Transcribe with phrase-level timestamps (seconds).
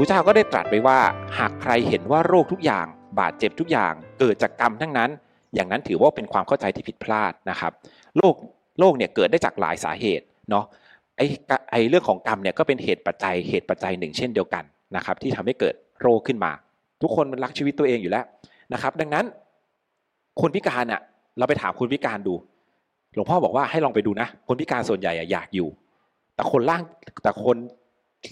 [0.00, 0.98] ระเจ้าก็ได้ตรัสไว้ว่า
[1.38, 2.86] หากใครเห็นว่าโรคทุกอย่าง
[3.20, 5.10] บาดเจ็บทุกอย่าง เกิดจากกรรมทั้งนั้น
[5.54, 7.72] อย่างนั้นถือว่าเป็นความเข้าใจที่ผิดพลาดนะครับ
[8.16, 8.34] โรค
[8.80, 10.64] โรคเนี่ยเกิดได้จากหลายสาเหตุเนาะ
[11.16, 11.26] ไอ้
[11.70, 14.64] ไอ้เรื่องของกรรมเนี่ยก็เป็นเหตุปัจจัยเหตุปัจจัยหนึ่งเช่นเดียวกัน
[14.96, 16.52] นะครับ ที่ทำให้เกิดโรคขึ้นมา
[17.02, 18.24] ทุกคนมันรักชีวิตตัวเองอยู่แล้ว
[18.72, 19.24] นะครับ ดังนั้น
[20.40, 21.00] คนพิการอะ
[21.38, 22.34] เราไปถามคนพิการดู
[23.14, 25.68] หลวงพ่อบอกว่าให้ลองไปดูนะ คนพิการส่วนใหญ่อยากอยู่
[26.34, 26.82] แต่คนร่าง
[27.22, 27.56] แต่คน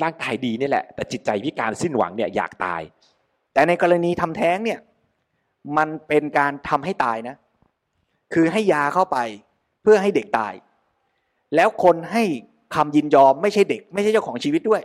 [0.02, 2.80] ร่างกายดีนี่แหละ แต่จิตใจพิการสิ้นหวังเนี่ยอยากตาย
[3.52, 4.80] แต่ในกรณีทำแท้งเนี่ย
[5.76, 7.36] มันเป็นการทำให้ตายนะ
[8.34, 9.18] คือให้ยาเข้าไป
[9.82, 10.54] เพื่อให้เด็กตาย
[11.54, 12.22] แล้วคนให้
[12.74, 14.82] คำยินยอมไม่ใช่เด็ก ไม่ใช่เจ้าของชีวิตด้วย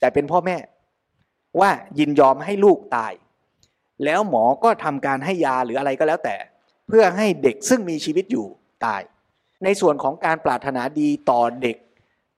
[0.00, 0.56] แต่เป็นพ่อแม่
[1.60, 3.12] ว่ายินยอมให้ลูกตาย
[4.04, 6.36] แล้วหมอก็ทำการให้ยาหรืออะไรก็แล้วแต่
[6.88, 8.46] เพื่อให้เด็กซึ่งมีชีวิตอยู่
[8.86, 9.02] ตาย
[9.64, 11.76] ในส่วนของการปรารถนาดีต่อเด็ก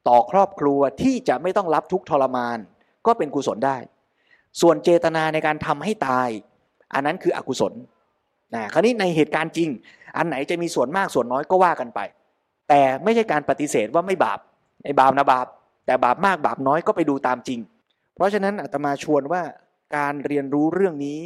[0.08, 2.58] ต่อครอบครัวที่จะไม่ต้องรับทุกทรมาน
[3.06, 3.76] ก็เป็นกุศลได้
[4.60, 6.28] ส่วนเจตนาในการทำให้ตาย
[6.94, 7.72] อันนั้นคืออกุศล
[8.54, 9.68] นะคราวนี้ในเหตุการณ์จริง
[10.16, 12.00] อันไหนจะมีส่วนมากส่วนน้อยก็ว่ากันไป
[12.68, 14.38] แต่ไม่ใช่การปฏิเสธว่าไม่บาป
[14.84, 15.46] ไอ้บาปนะบาป
[15.86, 17.60] แต่บาปมากบาปน้อยก็ไปดูตามจริง
[18.14, 19.42] เพราะฉะนั้นอาตมาชวนว่า
[19.96, 21.20] การเรียนรู้เรื่องนี้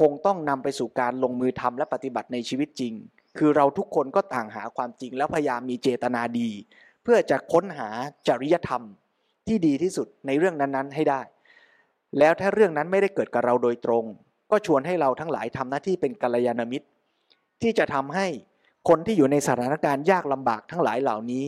[0.00, 2.92] คงต้องนำไปสู่การลงมือทำและปฏิบัติในชีวิตจริง
[3.38, 6.50] คือเราทุกคนก็ต่างหาความจริงแล้วพยายามมีเจตนาดี
[7.08, 7.88] เพื่อจะค้นหา
[8.28, 8.82] จริยธรรม
[9.46, 11.20] ที่ดีที่สุดในเรื่องนั้นๆ ให้ได้
[12.18, 14.04] แล้วถ้าเรื่องนั้นไม่ได้เกิดกับเราโดยตรง
[14.50, 16.86] ก็ชวนให้เราทั้งหลายทำหน้าที่เป็นกัลยาณมิตร
[17.62, 18.26] ที่จะทำให้
[18.88, 21.46] คนที่อยู่ในสถานการณ์ยากลำบากทั้งหลายเหล่านี้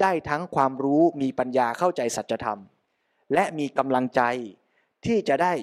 [0.00, 2.58] ได้ทั้งความรู้มีปัญญาเข้าใจสัจธรรม
[3.34, 4.22] และมีกำลังใจ
[5.06, 5.54] ที่จะได้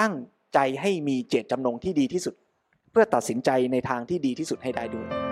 [0.00, 0.14] ตั้ง
[0.54, 2.34] ใจให้มีเจตจำนงที่ดีที่สุด
[2.90, 5.31] เพื่อตัดสินใจในทางที่ดีที่สุดให้ได้ด้วย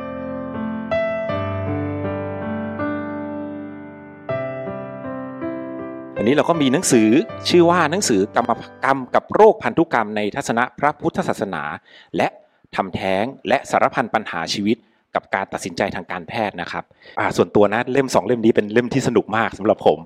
[6.21, 7.09] วันนี้เราก็มีหนังสือ
[7.49, 8.53] ชื่อว่าหนังสือกรรม
[8.85, 11.63] กรรมกับโรคพันธุกรรมในทัศนะพระพุทธศาสนา
[12.17, 12.29] และ
[12.77, 14.77] ทำแท้งและสารพันปัญหาชีวิต
[15.15, 16.85] กับการตัดสินใจทางการแพทย์นะครับ
[17.37, 19.99] ส่วนตัวนะเล่มสองเล่มนี้เป็นเล่มที่สนุกมากสำหรับผม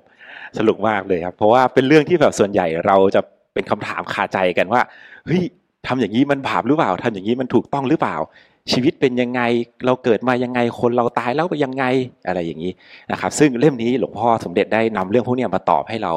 [0.59, 3.21] สนุกมากเลยครับเพราะว่าเป็นเรื่องที่แบบส่วนใหญ่เราจะ
[3.55, 4.81] เป็นคำถามคาใจกันว่า
[5.27, 5.43] เฮ้ย
[5.87, 8.17] ทำอย่างนี้มันบาปหรือเปล่าทำอย่างนี้มันถูกต้องหรือเปล่า
[8.73, 9.41] ชีวิตเป็นยังไง
[9.87, 11.85] เราเกิดมายังไงคนเราตายแล้วเป็นยังไง
[12.27, 12.73] อะไรอย่างนี้
[13.13, 16.13] นะครับ ซึ่งเล่มนี้หลวงพ่อสมเด็จได้นำเรื่องพวกนี้มาตอบให้เรา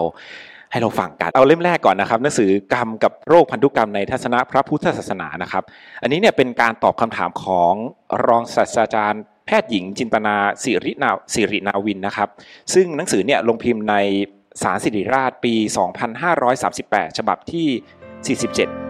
[0.72, 5.63] ให้เราฟังกันเอาเล่มแรกก่อนนะครับหนังสือกรรมกับโรคพันธุกรรมในทัศนะพระพุทธศาสนานะครับ
[6.02, 7.74] อันนี้เนี่ยเป็นการตอบคำถามของ
[8.28, 12.29] รองศาสตราจารย์ แพทย์หญิงจินตนาสิรินาสิรินาวินนะครับ
[12.74, 13.96] ซึ่งหนังสือเนี่ยลงพิมพ์ใน
[14.62, 15.53] สารสิริราชปี
[16.35, 17.68] 2538 ฉบับที่
[18.38, 18.87] 47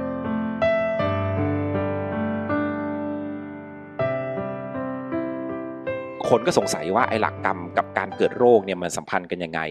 [6.30, 9.62] คนก็สงสัยว่าไอ้หลักกรรมกับการเกิดโรคเนี่ยมันสัมพันธ์กันยังไง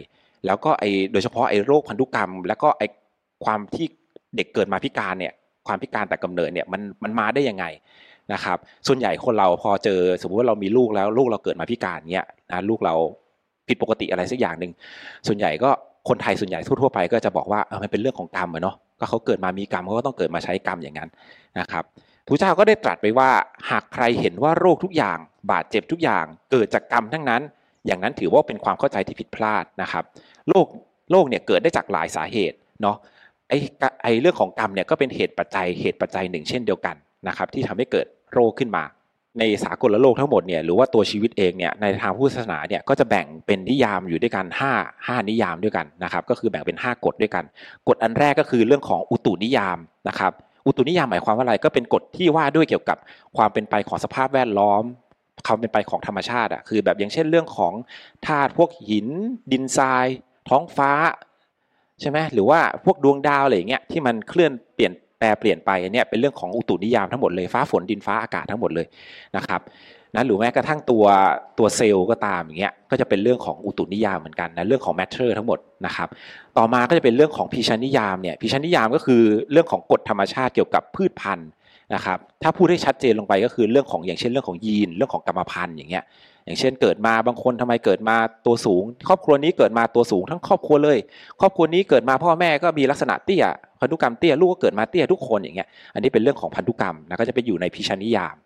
[0.47, 2.87] แล้วก็ไอ้โดยเฉพาะไอ้โรคพันธุกรรม แล้วก็ไอ้
[3.45, 3.87] ความที่
[4.37, 5.33] เด็กเกิดมาพิการเนี่ย
[5.67, 7.65] ความพิการแต่กำเนิดเนี่ยมันมันมาได้ยังไง
[8.33, 12.95] นะครับ ส่วนใหญ่คนเราพอเจอสมมติว่าเรามีลูกแล้วลูกเราเกิดมาพิการเนี่ยนะลูกเรา
[13.69, 14.73] ผิดปกติอะไรสักอย่างหนึ่ง
[15.27, 15.71] ส่วนใหญ่ก็
[16.09, 21.11] คนไทยส่วนใหญ่ทั่วๆไปก็จะบอกว่าเออมันเป็นเรื่องของกรรมอะเนาะก็เขาเกิดมามีกรรมเขาก็ต้องเกิดมาใช้กรรมอย่างนั้น
[21.61, 21.85] นะครับ
[22.27, 23.31] พระเจ้าก็ได้ตรัสไปว่า
[23.71, 25.19] หากใครเห็นว่าโรคทุกอย่าง
[25.51, 27.43] บาดเจ็บทุกอย่าง เกิดจากกรรมทั้งนั้น
[27.87, 30.05] อย่างนั้นถือว่าเป็นความเข้าใจที่ผิดพลาดนะครับ
[30.49, 30.67] โรค
[31.11, 32.97] โรคเนี่ยเกิดได้จากหลายสาเหตุเนาะ
[33.49, 33.59] ไอ้
[34.03, 36.97] ไอ้เรื่องของกรรมเนี่ยก็เป็นเหตุปัจจัยเหตุปัจจัยหนึ่งเช่นเดียวกัน
[37.29, 38.85] นะครับที่ทำให้เกิดโรคขึ้นมา
[39.39, 44.47] ในสากลโลกทั้งหมดเนี่ยหรือว่าตัวชีวิตเองเนี่ยในทางพุทธศาสนาเนี่ยก็จะแบ่งเป็นนิยามอยู่ด้วยกัน
[44.79, 47.45] 5 5 นิยามด้วยกันนะครับก็คือแบ่งเป็น 5 กฎด้วยกัน
[47.89, 49.79] กฎอันแรกก็คือเรื่องของอุตุนิยาม
[50.09, 50.33] นะครับ
[50.67, 52.99] อุตุนิยามหมายความว่าอะไรก็เป็นกฎที่ว่าด้วยเกี่ยวกับ
[53.37, 54.83] ความเป็นไปของสภาพแวดล้อม
[55.47, 57.73] ความเป็นไปของธรรมชาติอะคือ แบบอย่างเช่นเรื่องของ
[58.27, 59.07] ธาตุพวกหิน
[59.53, 60.07] ดินทราย
[60.49, 60.91] ท้องฟ้า
[62.01, 68.87] ใช่ไหมหรือว่าพวกดวงดาวอะไรอย่างเงี้ยที่มันเคลื่อนเปลี่ยนแปลเปลี่ยนไปเนี่ยเป็นเรื่องของอุตุนิยามทั้งหมดเลยฟ้าฝนดินฟ้าอากาศทั้งหมดเลย
[69.37, 69.61] นะครับ
[70.17, 71.05] นะหรือแม้กระทั่งตัว
[71.59, 76.09] ตัวเซลล์ก็ตามอย่างเงี้ยก็จะเป็นเรื่องของอุตุนิยามเหมือนกันนะเรื่องของ matter ทั้งหมดนะครับ
[76.59, 79.23] ต่อมาก็จะเป็นเรื่องของพิชานิยามเนี่ยพิชานิยามก็คือ
[79.53, 81.51] เรื่องของกฎธรรมชาติเกี่ยวกับพืชพันธุ์
[81.95, 86.05] นะครับถ้าพูดให้ชัดเจนลงไปก็คือเรื่องของอย่างเช่นเรื่องของยีน เรื่องของกรรมพันธุ์อย่างเงี้ย
[86.45, 88.17] อย่างเช่นเกิดมาบางคนทำไมเกิดมา
[88.47, 90.99] ตัวสูง ครอบครัวนี้เกิดมาตัวสูงทั้งครอบครัวเลย
[91.41, 93.45] ครอบครัวนี้เกิดมาพ่อแม่ก็มีลักษณะเตี้ย
[93.81, 98.37] พันธุกรรมเตี้ยลูกก็เกิดมาเตี้ยทุกคนอย่างเงี้ยอันนี้เป็นเรื่องของพันธุกรรมนะก็จะไปอยู่ในพิชานิยาม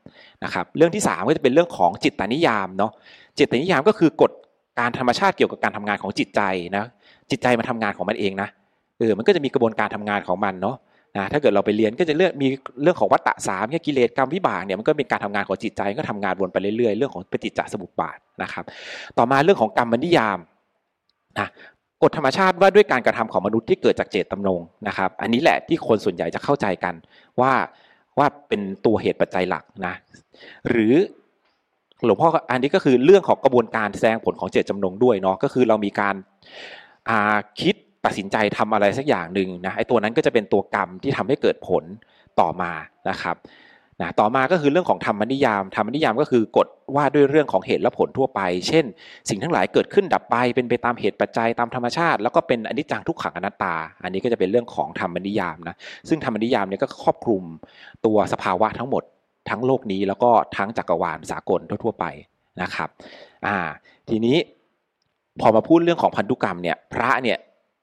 [0.44, 2.90] นะครับเรื่องที่ 3 ก็จะเป็นเรื่องของจิตตานิยามเนาะ
[3.38, 4.32] จิตตานิยามก็คือกฎ
[4.78, 6.40] การธรรมชาติเกี่ยวกับการทำงานของจิตใจ
[6.76, 6.84] นะ
[7.30, 8.48] จิตใจมันทางานของมันเองนะ
[8.98, 10.76] เออมันก็จะมีกระบวนการทำงานของมันเนาะ
[11.16, 12.46] นะถ้าเกิดเราไปเรียนก็จะเรื่องมี
[12.82, 18.64] เรื่องของวัตตะสามเนี่ยกิเลสกรรมวิบากเนี่ยมันก็เป็นการทำงานของจิตใจก็ทำงานวนไปเรื่อยๆเรื่องของปฏิจจสมุปบาทนะครับ
[19.18, 20.38] ต่อมาเรื่องของกรรมนิยาม
[21.38, 21.48] นะ
[22.02, 26.94] กฎธรรมชาติว่าด้วยการกระทำของมนุษย์ที่เกิดจากเจตจำนงนะครับ อันนี้แหละที่คนส่วนใหญ่จะเข้าใจกัน
[27.41, 27.52] ว่า
[28.19, 29.94] ว่าเป็นตัวเหตุปัจจัยหลักนะ
[30.69, 30.94] หรือ
[32.05, 36.14] หลวงพ่ออันนี้ก็คือเรื่องของกระบวนการแสดงผลของเจตจำนงด้วยเนาะก็คือเรามีการ
[37.61, 37.75] คิด
[38.05, 41.85] ตัดสินใจทำอะไรสักอย่างหนึ่งนะไอ้ตัวนั้นก็จะเป็นตัวกรรมที่ทำให้เกิดผล
[42.41, 42.73] ต่อมา
[43.11, 43.37] นะครับ
[44.02, 46.67] นะต่อมาก็คือเรื่องของธรรมนิยามธรรมนิยามก็คือกฎ
[46.97, 48.85] ว่าด้วยเรื่องของเหตุและผลทั่วไป เช่น
[49.29, 55.76] สิ่งทั้งหลายเกิดขึ้นดับไป เป็นไปตามเหตุปัจจัยตามธรรมชาติ แล้วก็เป็นอนิจจังทุกขังอนัตตา อันนี้ก็จะเป็นเรื่องของธรรมนิยามนะ
[56.08, 57.43] ซึ่งธรรมนิยามเนี่ยก็ครอบคลุม
[58.06, 59.02] ตัวสภาวะทั้งหมด
[59.50, 62.05] ทั้งโลกนี้แล้วก็ทั้งจักรวาลสากลทั่วไป
[62.62, 62.88] นะครับ
[63.47, 63.56] อ่า
[64.08, 64.37] ทีนี้
[65.41, 67.38] พอมาพูดเรื่องของพันธุกรรมเนี่ยพระเนี่ย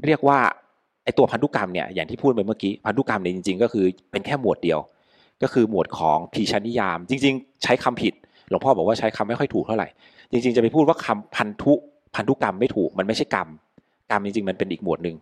[0.06, 0.40] เรียกว่า
[1.04, 4.80] ไอตัวพันธุกรรมเนี่ยอย่างที่พูดไปเมื่อกี้พันธุกรรมเนี่ยจริง ๆ ก็คือเป็นแค่หมวดเดียว
[5.44, 8.14] ก็คือหมวดของพีชนิยาม จริง ๆ ใช้คำผิด
[8.50, 9.88] หลวงพ่อบอกว่าใช้คำไม่ค่อยถูกเท่าไหร่
[10.32, 11.74] จริง ๆ จะไปพูดว่าคำพันธุ
[12.16, 13.48] พันธุกรรมไม่ถูกมันไม่ใช่กรรม
[14.12, 15.16] กรรมจริง ๆ มันเป็นอีกหมวดหนึ่ง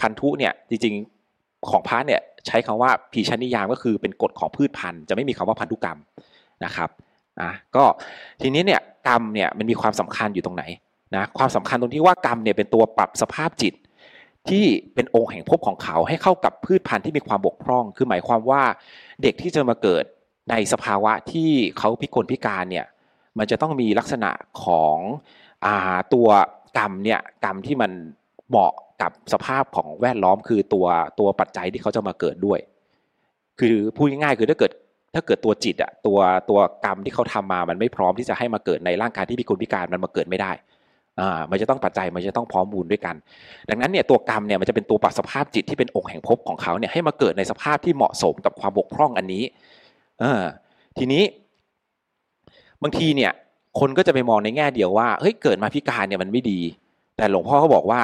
[0.00, 5.98] พันธุเนี่ยจริงๆของพระเนี่ยใช้คำว่าพีชนิยามก็คือเป็นกฎของพืชพันธุ์ จะไม่มีคำว่าพันธุกรรม
[6.64, 6.90] นะครับ
[7.40, 7.84] อะก็
[8.42, 10.64] ทีนี้เนี่ยกรรมเนี่ยมันมีความสำคัญอยู่ตรงไหน
[11.16, 13.74] นะความสำคัญตรงที่ว่ากรรมเนี่ยเป็นตัวปรับสภาพจิต
[14.48, 14.64] ที่
[14.94, 18.62] เป็นองค์แห่งภพของเขาให้เข้ากับพืชพันธุ์ที่มีความบกพร่อง คือหมายความว่า
[19.22, 20.04] เด็กที่จะมาเกิด
[20.50, 22.86] ในสภาวะที่เขาพิกลพิการเนี่ย
[23.38, 24.30] มันจะต้องมีลักษณะ
[24.64, 24.96] ของ
[25.64, 25.68] อ
[26.14, 26.28] ตัว
[26.78, 27.90] กรรมเนี่ยกรรมที่มัน
[28.48, 28.72] เหมาะ
[29.02, 30.86] กับสภาพของแวดล้อมคือตัว
[31.18, 32.58] ตัวปัจจัยที่เขาจะมาเกิดด้วย
[33.60, 34.72] คือพูดง่ายๆคือถ้าเกิด
[35.14, 36.18] ถ้าเกิดตัวจิตอะตัว
[36.50, 40.52] ตัวกรรมที่เขาทำมามันไม่พร้อมที่จะให้มาเกิดในร่างกายที่พิกลพิการมันมาเกิดไม่ได้
[41.20, 43.14] อ่ามันจะต้องปัจจัยมันจะต้องพร้อมมูลด้วยกัน
[43.70, 49.42] ดังนั้นเนี่ยตัวกรรมเนี่ยมันจะเป็นตัวปรับสภาพจิตที่เป็นองค์แห่งภพของเขาเนี่ยให้มาเกิดในสภาพที่เหมาะสมกับความบกพร่องอันนี้
[50.20, 50.42] เออ
[50.98, 51.22] ทีนี้
[52.82, 53.32] บางทีเนี่ย
[53.80, 56.60] คนก็จะไปมองในแง่เดียวว่าเฮ้ยเกิดมาพิการเนี่ยมันไม่ดี
[57.16, 58.02] แต่หลวงพ่อเขาบอกว่า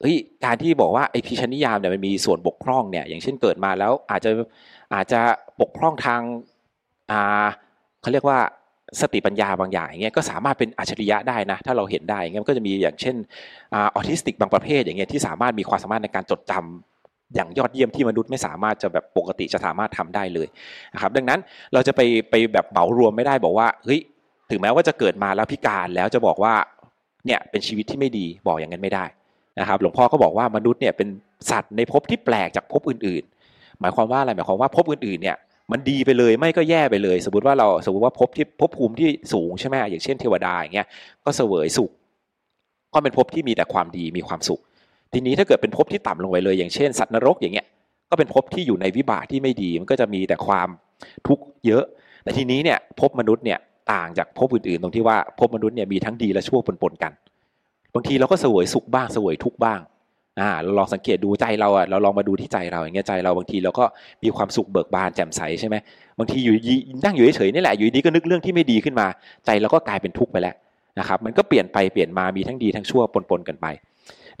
[0.00, 4.30] เฮ้ยการที่บอกว่าไอพิชนิยามเนี่ยมันมีส่วนบกพร่องเนี่ย อย่างเช่นเกิดมาแล้วอาจจะ
[4.94, 5.20] อาจจะ
[5.60, 6.20] บกพร่องทาง
[7.10, 7.46] อ่า
[8.00, 8.38] เขาเรียกว่า
[9.00, 13.16] สติปัญญาบางอย่างอย่างเงี้ยก็สามารถเป็นอัจฉริยะได้นะ ถ้าเราเห็นได้อย่างเงี้ยก็จะมีอย่างเช่น
[13.74, 20.48] ออทิสติกบางประเภทอย่างเงี้ยที่สามารถมีความสามารถในการจดจำอย่างยอดเยี่ยมที่มนุษย์ไม่สามารถจะแบบปกติจะสามารถทำได้เลย
[20.94, 21.40] นะครับดังนั้น
[21.72, 22.00] เราจะไป
[22.30, 24.00] ไปแบบเหมารวมไม่ได้บอกว่าเฮ้ย
[24.50, 26.54] ถึงแม้ว่าจะเกิดมาแล้วพิการแล้วจะบอกว่า
[27.26, 29.04] เนี่ยเป็นชีวิตที่ไม่ดีบอกอย่างนั้นไม่ได้
[29.60, 31.08] นะครับหลวงพ่อก็บอกว่ามนุษย์เนี่ยเป็น
[31.50, 33.22] สัตว์ในภพที่แปลกจากภพอื่น
[33.52, 35.36] ๆ หมายความว่าอะไรหมายความว่าภพอื่นๆเนี่ย
[35.72, 40.88] มันดีไปเลยไม่ก็แย่ไปเลย สมมติว่าเราสมมติว่าพบที่พบภูมิที่สูงใช่ไหมอย่างเช่นเทวดาอย่างเงี้ย
[41.24, 41.90] ก็เสวยสุข
[42.94, 44.60] ก็เป็นภพที่มีแต่ความดีมีความสุข
[45.12, 47.66] ทีนี้ถ้าเกิดเป็นภพที่ต่ำลงไปเลย อย่างเช่น สัตว์นรกอย่างเงี้ย
[48.10, 50.68] ก็เป็นภพที่อยู่ในวิบากที่ไม่ดี มันก็จะมีแต่ความ
[51.26, 51.84] ทุกข์เยอะ
[52.22, 53.58] แต่ทีนี้เนี่ยภพมนุษย์เนี่ย
[53.92, 57.12] ต่างจากภพอื่นๆ ตรงที่ว่าภพมนุษย์เนี่ยมีทั้งดีและชั่วปนๆกัน
[57.94, 59.80] บางทีเราก็เสวยสุขบ้างเสวยทุกข์บ้าง
[60.40, 63.84] อ่าเราลองสังเกตดูใจเราอะเราลองมาดูที่ใจเราอย่างเงี้ยใจเราบางทีเราก็
[64.22, 65.76] มีความสุขเบิกบานแจ่มใสใช่ไหม
[66.18, 66.54] บางทีอยู่
[67.04, 69.06] นั่งอยู่เฉยๆนี่แหละอยู่ดีก็นึกเรื่องที่ไม่ดีขึ้นมา
[69.46, 70.54] ใจเราก็กลายเป็นทุกข์ไปแล้ว
[70.98, 73.66] นะครับ มันก็เปลี่ยนไปเปลี่ยนมามีทั้งดีทั้งชั่วปนๆกันไป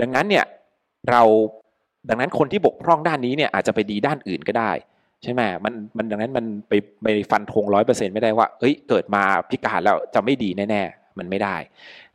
[0.00, 0.44] ดังนั้นเนี่ย
[1.10, 1.22] เรา
[2.08, 4.70] ดังนั้นคนที่บกพร่องด้านนี้เนี่ยอาจจะไปดีด้านอื่นก็ได้
[5.22, 6.72] ใช่ไหมมันมันดังนั้นมันไป
[7.02, 11.56] ไปฟันธงร้อยเปอร์เซ็นต์ไม่ได้ว่าเอ้ยเกิดมาพิการแล้วจะไม่ดีแน่ ๆ มันไม่ได้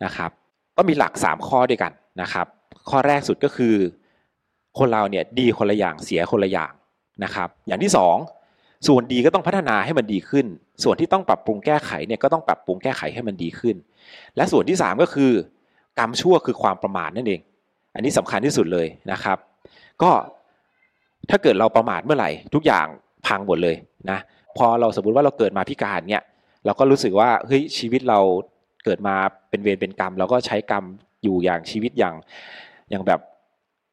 [0.04, 0.30] นะครับ
[0.78, 2.48] ก็มีหลักสามข้อด้วยกันนะครับ
[2.90, 3.76] ข้อแรกสุดก็คือ
[4.80, 6.72] คนเราเนี่ยดีคนละอย่างเสียคนละอย่าง
[7.24, 8.16] นะครับ อย่างที่สอง
[8.88, 10.46] ส่วนดีก็ต้องพัฒนาให้มันดีขึ้น
[10.84, 13.76] ส่วนที่ต้องปรับปรุงแก้ไขเนี่ยก็ต้องปรับปรุงแก้ไขให้มันดีขึ้น
[14.36, 15.32] และส่วนที่สามก็คือ
[16.00, 17.42] กรรมชั่วคือความประมาทนั่นเอง
[17.96, 19.38] อันนี้สำคัญที่สุดเลยนะครับ
[20.02, 20.12] ก็
[21.30, 22.88] ถ้าเกิดเราประมาทเมื่อไหร่ ทุกอย่าง
[23.28, 23.76] พังหมดเลย
[24.10, 24.20] นะ
[24.58, 26.24] พอเราสมมติว่าเราเกิดมาพิการเนี่ย
[26.66, 28.20] เราก็รู้สึกว่าเฮ้ยชีวิตเรา
[28.86, 29.16] เกิดมา
[29.50, 30.84] เป็นเวรเป็นกรรม เราก็ใช้กรรม
[31.24, 32.16] อยู่อย่างชีวิตอย่าง
[32.94, 33.20] ย่างแบบ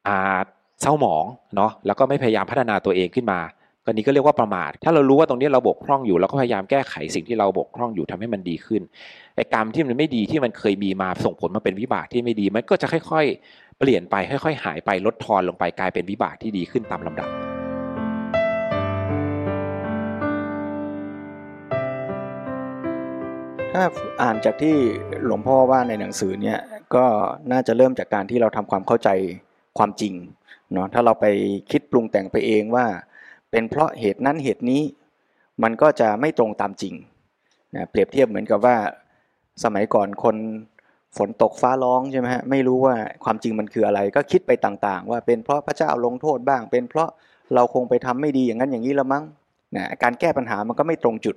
[0.07, 0.17] อา
[0.81, 1.25] เศร้าหมอง
[1.55, 3.39] เนาะแล้วก็ไม่พยายามพัฒนาตัวเองขึ้นมา
[3.85, 8.81] ก็นี้ก็เรียกว่าประมาท ถ้าเรารู้ว่าตรงนี้เราบกพร่องอยู่เราก็พยายามแก้ไขสิ่งที่เราบกพร่องอยู่ทำให้มันดีขึ้น
[9.35, 17.29] ไอ้กรรมที่มันไม่ดีที่มันเคยมีมาส่งผลมาเป็นวิบากที่ไม่ดี มันก็จะค่อย ๆ เปลี่ยนไปค่อย ๆ หายไปลดทอนลงไปกลายเป็นวิบากที่ดีขึ้นตามลำดับ
[23.71, 23.83] ถ้า
[24.21, 24.75] อ่านจากที่
[25.25, 26.59] หลวงพ่อว่าในหนังสือเนี่ย
[26.95, 27.05] ก็
[27.51, 29.09] น่าจะเริ่มจากการที่เราทำความเข้าใจ
[29.77, 30.13] ความจริง
[30.73, 31.25] เนาะถ้าเราไป
[31.71, 32.85] คิดปรุงแต่งไปเองว่า
[33.51, 34.81] เป็นเพราะเหตุนั้นเหตุนี้
[35.63, 36.93] มันก็จะไม่ตรงตามจริง
[37.75, 38.77] นะเปรียบเทียบเหมือนกับว่า
[39.63, 40.35] สมัยก่อนคน
[41.17, 47.09] ฝนตกฟ้าร้องใช่ไหมฮะไม่รู้ว่าความจริงมันคืออะไร ก็คิดไปต่างๆ ว่าเป็นเพราะพระเจ้าลงโทษบ้าง เป็นเพราะ
[47.55, 49.23] เราคงไปทำไม่ดีอย่างนั้นอย่างนี้ละมั้ง
[49.75, 51.35] นะการแก้ปัญหามันก็ไม่ตรงจุด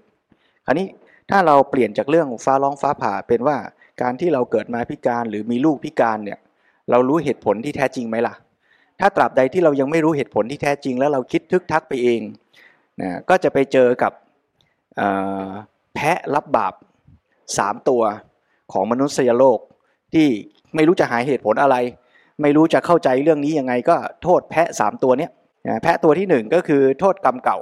[0.66, 0.86] คราวนี้
[1.30, 3.56] ถ้าเราเปลี่ยนจากเรื่องฟ้าร้องฟ้าผ่าเป็นว่า
[4.00, 6.38] การที่เราเกิดมาพิการหรือมีลูกพิการเนี่ย
[6.90, 8.34] เรารู้เหตุผลที่แท้จริงไหมล่ะ
[9.00, 12.20] ถ้าตราบใดที่เรายังไม่รู้เหตุผลที่แท้จริง แล้วเราคิดทึกทักไปเอง
[13.00, 14.12] นะก็จะไปเจอกับ
[15.94, 16.74] แพะรับบาป
[17.58, 18.02] สามตัว
[18.72, 19.58] ของมนุษยโลก
[20.14, 20.26] ที่
[20.74, 21.76] ไม่รู้จะหาเหตุผลอะไร
[22.42, 25.30] ไม่รู้จะเข้าใจเรื่องนี้ยังไงก็โทษแพะสามตัวเนี้ย
[25.82, 27.58] แพะตัวที่หนึ่งก็คือโทษกรรมเก่า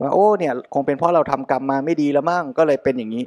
[0.00, 3.24] ว่าโอ้เนี่ยคงเป็นเพราะเราทำกรรมมาไม่ดีแล้วมั่งก็เลยเป็นอย่างนี้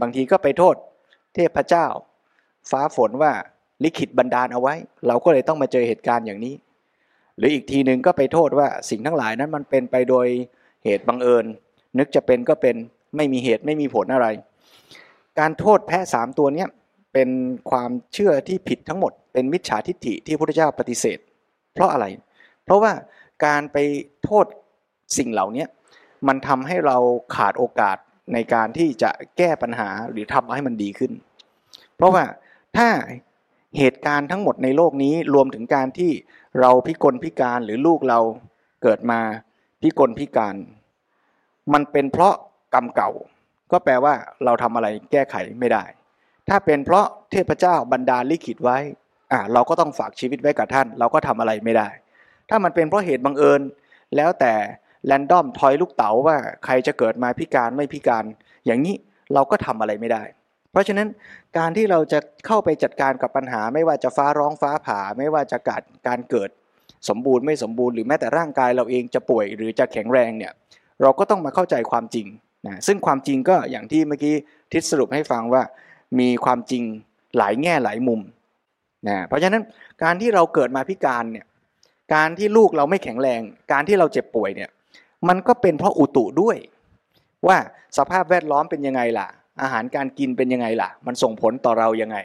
[0.00, 0.74] บางทีก็ไปโทษ
[1.34, 1.86] เทพเจ้า
[2.70, 3.32] ฟ้าฝนว่า
[3.84, 4.74] ลิขิตบันดาลเอาไว้
[5.06, 6.54] เราก็เลยต้องมาเจอเหตุการณ์อย่างนี้
[7.36, 10.26] หรืออีกทีหนึ่งก็ไปโทษว่าสิ่งทั้งหลายนั้นมันเป็นไปโดย
[10.84, 11.44] เหตุบังเอิญ
[11.98, 12.76] นึกจะเป็นก็เป็น
[13.16, 14.26] ไม่มีเหตุไม่มีผลอะไร
[15.38, 16.68] การโทษแพะสามตัวเนี้ย
[17.12, 17.28] เป็น
[17.70, 21.18] ความเชื่อที่ผิดทั้งหมด เป็นมิจฉาทิฏฐิที่พระพุทธเจ้าปฏิเสธ
[21.74, 22.06] เพราะอะไร
[22.64, 22.92] เพราะว่า
[23.44, 23.76] การไป
[24.24, 24.46] โทษ
[25.18, 25.66] สิ่งเหล่านี้
[26.28, 26.96] มันทำให้เรา
[27.36, 27.96] ขาดโอกาส
[28.32, 31.12] ในการที่จะแก้ปัญหาหรือทำให้มันดีขึ้น
[31.96, 32.24] เพราะว่า
[32.76, 32.88] ถ้า
[33.78, 36.12] เหตุการณ์ทั้งหมดในโลกนี้รวมถึงการที่
[36.60, 38.20] เราพิกลพิการหรือลูกเรา
[38.82, 39.20] เกิดมา
[39.82, 40.56] พิกลพิการ
[41.72, 42.34] มันเป็นเพราะ
[42.74, 43.10] กรรมเก่า
[43.72, 45.84] ก็แปลว่าเราทำอะไรแก้ไขไม่ได้
[46.48, 48.78] ถ้าเป็นเพราะเทพเจ้าบันดาลลิขิตไว้
[49.32, 51.88] อ่าเราก็ต้องฝากชีวิตไว้กับท่าน เราก็ทำอะไรไม่ได้
[52.50, 53.60] ถ้ามันเป็นเพราะเหตุบังเอิญ
[54.16, 54.54] แล้วแต่
[55.06, 58.24] แรนดอมทอยลูกเต๋าว่าใครจะเกิดมาพิการไม่พิการ
[58.66, 58.94] อย่างนี้
[59.34, 60.22] เราก็ทำอะไรไม่ได้
[60.72, 61.08] เพราะฉะนั้น
[61.58, 66.50] การที่เราจะเข้าไปจัดการกับปัญหา ไม่ว่าจะฟ้าร้องฟ้าผ่า ไม่ว่าจะกาดการเกิด
[67.08, 70.52] สมบูรณ์ไม่สมบูรณ์หรือแม้แต่ร่างกายเราเองจะป่วยหรือจะแข็งแรงเนี่ย
[71.02, 72.26] เราก็ต้องมาเข้าใจความจริง
[72.66, 74.34] นะซึ่งความจริงก็อย่างที่เมื่อกี้
[74.72, 75.62] ทิศสรุปให้ฟังว่า
[76.20, 76.82] มีความจริง
[77.38, 78.20] หลายแง่หลายมุม
[79.08, 79.62] นะเพราะฉะนั้น
[80.02, 81.46] การที่เราเกิดมาพิการเนี่ย
[82.14, 83.40] การที่ลูกเราไม่แข็งแรง
[83.72, 84.70] การที่เราเจ็บป่วยเนี่ย
[85.28, 86.56] มันก็เป็นเพราะอุตุด้วย
[87.46, 87.56] ว่า
[87.98, 89.28] สภาพแวดล้อมเป็นยังไงล่ะ
[89.62, 92.16] อาหารการกินเป็นยังไงล่ะ มันส่งผลต่อเรายังไง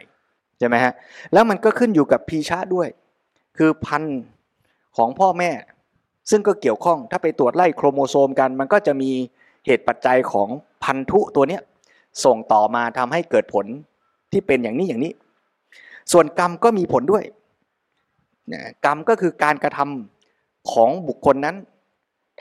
[0.60, 0.94] ใช่ไหมฮะ
[1.34, 2.88] แล้วมันก็ขึ้นอยู่กับพีชาด้วย
[3.58, 4.20] คือพันธุ์
[4.98, 5.52] ของพ่อแม่
[6.30, 9.12] ซึ่งก็เกี่ยวข้องถ้าไปตรวจไล่โครโมโซมกัน มันก็จะมี
[9.66, 10.48] เหตุปัจจัยของ
[10.84, 11.62] พันธุตัวเนี้ย
[12.26, 13.66] ส่งต่อมาทำให้เกิดผล
[14.32, 15.14] ที่เป็นอย่างนี้อย่างนี้
[16.12, 17.24] ส่วนกรรมก็มีผลด้วย
[18.86, 21.56] กรรมก็คือการกระทำของบุคคลนั้น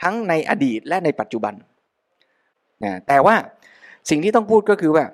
[0.03, 1.55] ทั้งในอดีตและในปัจจุบัน
[2.85, 3.37] นะแต่ว่า
[4.11, 5.05] สิ่งที่ต้องพูดก็คือว่า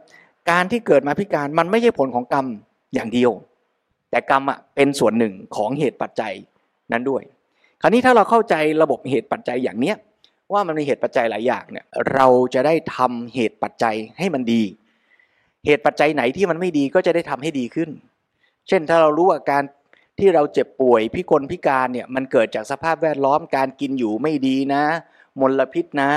[0.50, 2.46] การที่เกิดมาพิการมันไม่ใช่ผลของกรรม
[2.94, 3.30] อย่างเดียว
[4.10, 6.32] แต่กรรมอะเป็นส่วนหนึ่งของเหตุปัจจัย
[6.92, 7.22] นั้นด้วย
[7.80, 9.96] คราวนี้ถ้าเราเข้าใจระบบเหตุปัจจัยอย่างเนี้ย
[10.52, 14.62] ว่ามันมีเหตุปัจจัยหลายอย่างเนี่ยเราจะได้ทำเหตุปัจจัยให้มันดี
[15.66, 17.90] เหตุปัจจัยไหนที่มันไม่ดีก็จะได้ทำให้ดีขึ้น
[18.68, 19.64] เช่นถ้าเรารู้ว่าการ
[20.21, 24.83] ที่เราเจ็บป่วยพิกลพิการเนี่ยมันเกิดจากสภาพแวดล้อมการกินอยู่ไม่ดีนะ
[25.41, 26.11] มลพิษนะ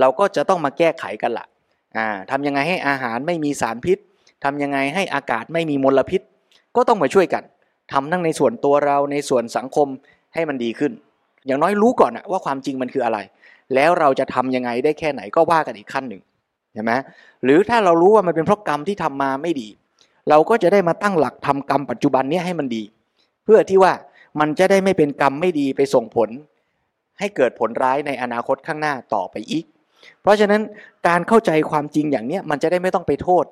[0.00, 3.98] เราก็จะต้องมาแก้ไขกันละ่ะทำยังไงให้อาหารไม่มีสารพิษ
[4.44, 6.20] ทำยังไงให้อากาศไม่มีมลพิษ
[6.76, 7.42] ก็ต้องมาช่วยกัน
[7.92, 9.88] ทำทั้งในส่วนตัวเราในส่วนสังคม
[10.34, 10.92] ให้มันดีขึ้น
[11.46, 13.18] อย่างน้อยรู้ก่อนนะว่าความจริงมันคืออะไร
[13.74, 16.22] แล้วเราจะทํำยังไงได้แค่ไหนก็ว่ากันอีกขั้นหนึ่ง
[16.74, 16.92] ใช่ไหม
[17.44, 19.68] หรือถ้าเรารู้ว่ามันเป็นเพราะกรรมที่ทำมาไม่ดี
[20.28, 22.82] เราก็จะได้มาตั้งหลักทำกรรมปัจจุบันนี้ให้มันดี
[23.52, 23.92] พื่อที่ว่า
[24.40, 26.28] มันจะได้ไม่เป็นกรรมไม่ดีไปส่งผล
[27.18, 29.64] ให้เกิดผลร้ายในอนาคตข้างหน้าต่อไปอีก
[30.22, 30.62] เพราะฉะนั้น
[31.08, 33.44] การเข้าใจความจริงอย่างเนี้ยมันจะได้ไม่ต้องไปโทษ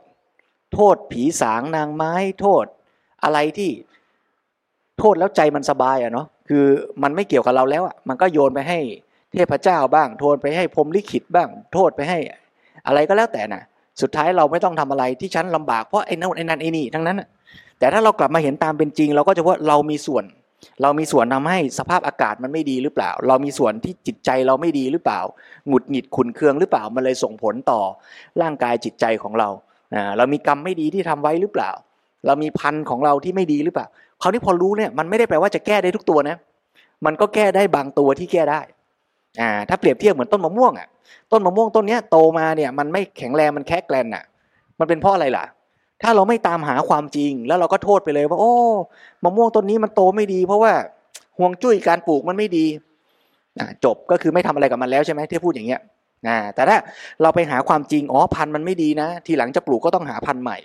[0.75, 2.65] โทษผีสางนางไม้โทษ
[3.25, 3.71] อะไรที่
[4.99, 6.65] โทษแล้วใจมันสบายอะเนาะคือ
[7.03, 8.79] มันไม่เกี่ยวกับเราแล้วอะมันก็โยนไปให้
[9.33, 12.19] เทพเจ้าบ้าง โทษไปให้พรมลิขิตบ้าง โทษไปให้
[12.87, 13.63] อะไรก็แล้วแต่น่ะ
[14.01, 17.23] สุดท้ายเราไม่ต้องทำอะไรที่ฉันลำบากเพราะไอ้นั่นไอ้นั่นไอ้นี่ทั้งนั้น
[17.79, 20.25] แต่ถ้าเรากลับมาเห็นตามเป็นจริง เราก็จะว่าเรามีส่วน
[20.83, 25.21] เรามีส่วนทาให้สภาพอากาศมันไม่ดีหรือเปล่า เรามีส่วนที่จิตใจเราไม่ดีหรือเปล่า
[25.69, 27.81] หงุดหงิดขุนเคืองหรือเปล่า มันเลยส่งผลต่อ
[28.43, 29.49] ร่างกายจิตใจของเรา
[30.17, 31.71] เรามีกรรมไม่ดีที่ทำไว้หรือเปล่า
[32.27, 33.87] เรามีพันธุ์ของเราที่ไม่ดีหรือเปล่า
[34.23, 36.37] คราวนี้พอรู้เนี่ยมันไม่ได้แปลว่าจะแก้ได้ทุกตัวนะ
[37.07, 38.61] มันก็แก้ได้บางตัวที่แก้ได้
[39.41, 40.89] อ่าถ้าเปรียบเทียบเหมือนต้นมะม่วงอะ
[41.33, 44.25] ต้นมะม่วงต้นเนี้ยโตมาเนี่ยมันไม่แข็งแรงมันแค่แกลนอะ
[44.79, 45.45] มันเป็นเพราะอะไรล่ะ
[46.03, 48.55] ถ้าเราไม่ตามหาความจริง แล้วเราก็โทษไปเลยว่า โอ้
[49.25, 50.73] มะม่วงต้นนี้มันโตไม่ดี เพราะว่า
[51.39, 52.67] ห่วงจุ้ยการปลูกมันไม่ดี
[53.85, 55.81] จบก็คือไม่ทำอะไรกับมันแล้วใช่ไหมที่พูดอย่างเงี้ย
[56.55, 56.79] แต่ถ้า
[57.23, 60.59] เราไปหาความจริงอ๋อพันธุ์มันไม่ดีนะ ทีหลังจะปลูกก็ต้องหาพันธุ์ใหม่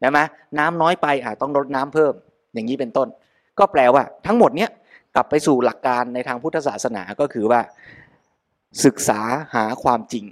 [0.00, 0.20] ใช่ไหม
[0.58, 2.12] น้ำน้อยไปอะต้องลดน้ำเพิ่ม
[2.54, 3.08] อย่างนี้เป็นต้น
[3.58, 4.70] ก็แปลว่า ทั้งหมดเนี้ย
[5.14, 7.60] กลับไปสู่หลักการในทางพุทธศาสนาก็คือว่า
[8.84, 9.20] ศึกษา
[9.54, 10.24] หาความจริง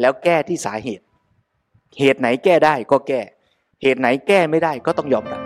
[0.00, 1.04] แล้วแก้ที่สาเหตุ
[1.98, 3.20] เหตุไหนแก้ได้ก็แก้
[3.82, 5.42] เหตุไหนแก้ไม่ได้ก็ต้องยอมรับ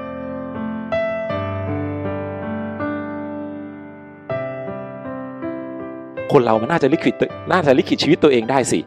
[6.32, 8.80] คนเรามันน่าจะลิขิตตัวน่าจะลิขิตชีวิตตัวเองได้สิ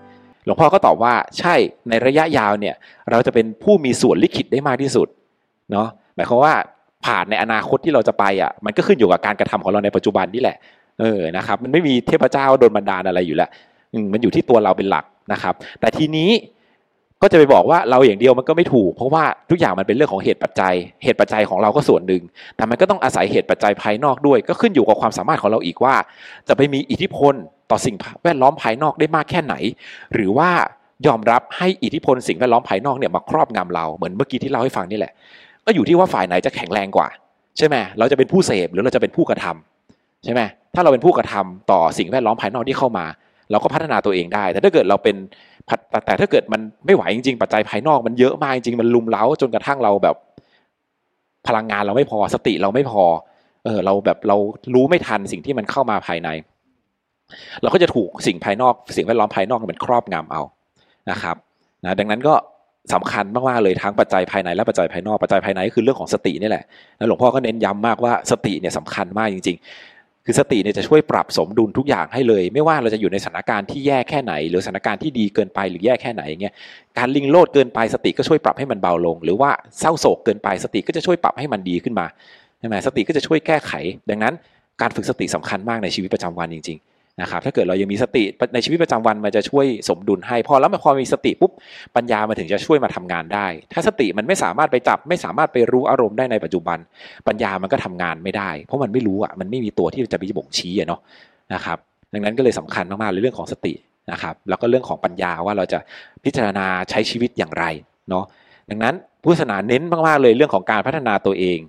[0.45, 1.55] หลวงพ่อก็ตอบว่าใช่
[1.89, 2.75] ในระยะยาวเนี่ย
[3.11, 5.07] เราจะเป็นผู้มีส่วนลิขิตได้มากที่สุด
[5.71, 6.53] เนาะหมายความว่า
[7.05, 10.57] ผ่านในอนาคตที่เราจะไปอะ มันก็ขึ้นอยู่กับการกระทำของเราในปัจจุบันนี่แหละ
[10.99, 13.49] เออนะครับ มันไม่มีเทพเจ้าโดนบันดาลอะไรอยู่แล้ว
[13.93, 16.29] อืมมันอยู่ที่ตัวเราเป็นหลักนะครับ แต่ทีนี้
[17.21, 22.23] ก็จะไปบอกว่าเราอย่างเดียวมันก็ไม่ถูก เพราะว่าทุกอย่างมันเป็นเรื่องของเหตุปัจจัย เหตุปัจจัยของเราก็ส่วนหนึ่ง
[22.55, 25.95] แต่มันก็ต้องอาศัยเหตุปัจจัยภายนอกด้วย ก็ขึ้นอยู่กับความสามารถของเราอีกว่า
[26.47, 27.33] จะไปมีอิทธิพล
[27.71, 29.55] ต่อสิ่งแวดล้อมภายนอกได้มากแค่ไหน
[30.13, 30.49] หรือว่า
[31.07, 35.11] ยอมรับให้อิทธิพลสิ่งแวดล้อมภายนอกเนี่ยมาครอบงำเราเหมือนเมื่อกี้ที่เล่าให้ฟังนี่แหละ
[35.65, 37.07] ก็อยู่ที่ว่าฝ่ายไหนจะแข็งแรงกว่า
[37.57, 40.41] ใช่ไหมเราจะเป็นผู้เสพหรือเราจะเป็นผู้กระทำใช่ไหม
[40.75, 43.05] ถ้าเราเป็นผู้กระทำต่อสิ่งแวดล้อมภายนอกที่เข้ามา
[43.51, 45.15] เราก็พัฒนาตัวเองได้ แต่ถ้าเกิดเราเป็น
[46.05, 50.15] แต่ถ้าเกิดมันไม่ไหวจริงๆปัจจัยภายนอกมันเยอะมากจริงๆมันลุมเล้าจนกระทั่งเราแบบ
[51.47, 53.03] พลังงานเราไม่พอสติเราไม่พอ
[53.65, 54.37] เออเราแบบเรา
[54.73, 56.29] รู้ไม่ทันสิ่งที่มันเข้ามาภายใน
[57.61, 60.41] เราก็จะถูกสิ่งภายนอก สิ่งแวดล้อมภายนอกมันครอบงำเอา
[61.11, 61.35] นะครับ
[61.83, 62.33] นะดังนั้นก็
[62.93, 66.63] สำคัญมากๆเลยทั้งปัจจัยภายในและปัจจัยภายนอกปัจจัยภายในก็คือเรื่องของสตินี่แหละ
[66.97, 69.96] แล้วหลวงพ่อก็เน้นย้ำมากว่าสติเนี่ยสำคัญมากจริง ๆ
[70.29, 76.53] คือสติเนี่ยจะช่วยปรับสมดุลทุกอย่างให้เลย ไม่ว่าเราจะอยู่ในสถานการณ์ที่แย่แค่ไหน หรือสถานการณ์ที่ดีเกินไปหรือแย่แค่ไหนเงี้ย
[76.97, 82.05] การลิงโลดเกินไปสติก็ช่วยปรับให้มันเบาลง หรือว่าเศร้าโศกเกินไปสติก็จะช่วยปรับให้มันดีขึ้นมา
[82.59, 83.71] ใช่ไหมสติก็จะช่วยแก้ไข
[84.09, 84.33] ดังนั้น
[84.81, 91.51] การฝึกสติสำคัญมากในชีวิตประจำวันจริง ๆ นะครับถ้าเกิดเรายังมีสติในชีวิตประจำวันมันจะช่วยสมดุลให้พอแล้วพอมีสติปุ๊บ
[91.95, 96.77] ปัญญามันถึงจะช่วยมาทำงานได้ ถ้าสติมันไม่สามารถไปจับ ไม่สามารถไปรู้อารมณ์ได้ในปัจจุบัน
[97.27, 100.99] ปัญญามันก็ทำงานไม่ได้ เพราะมันไม่รู้อะมันไม่มีตัวที่จะไปบ่งชี้อะเนาะ
[101.53, 101.77] นะครับ
[102.13, 103.73] ดังนั้นก็เลยสำคัญมากๆในเรื่องของสติ
[104.11, 105.79] นะครับแล้วก็เรื่องของปัญญาว่าเราจะ
[106.23, 107.65] พิจารณาใช้ชีวิตอย่างไร
[108.09, 108.25] เนาะ
[108.69, 108.95] ดังนั้น
[109.27, 111.59] พุทธศาสนาเน้นมากๆเลยเรื่องของการพัฒนาตัวเอง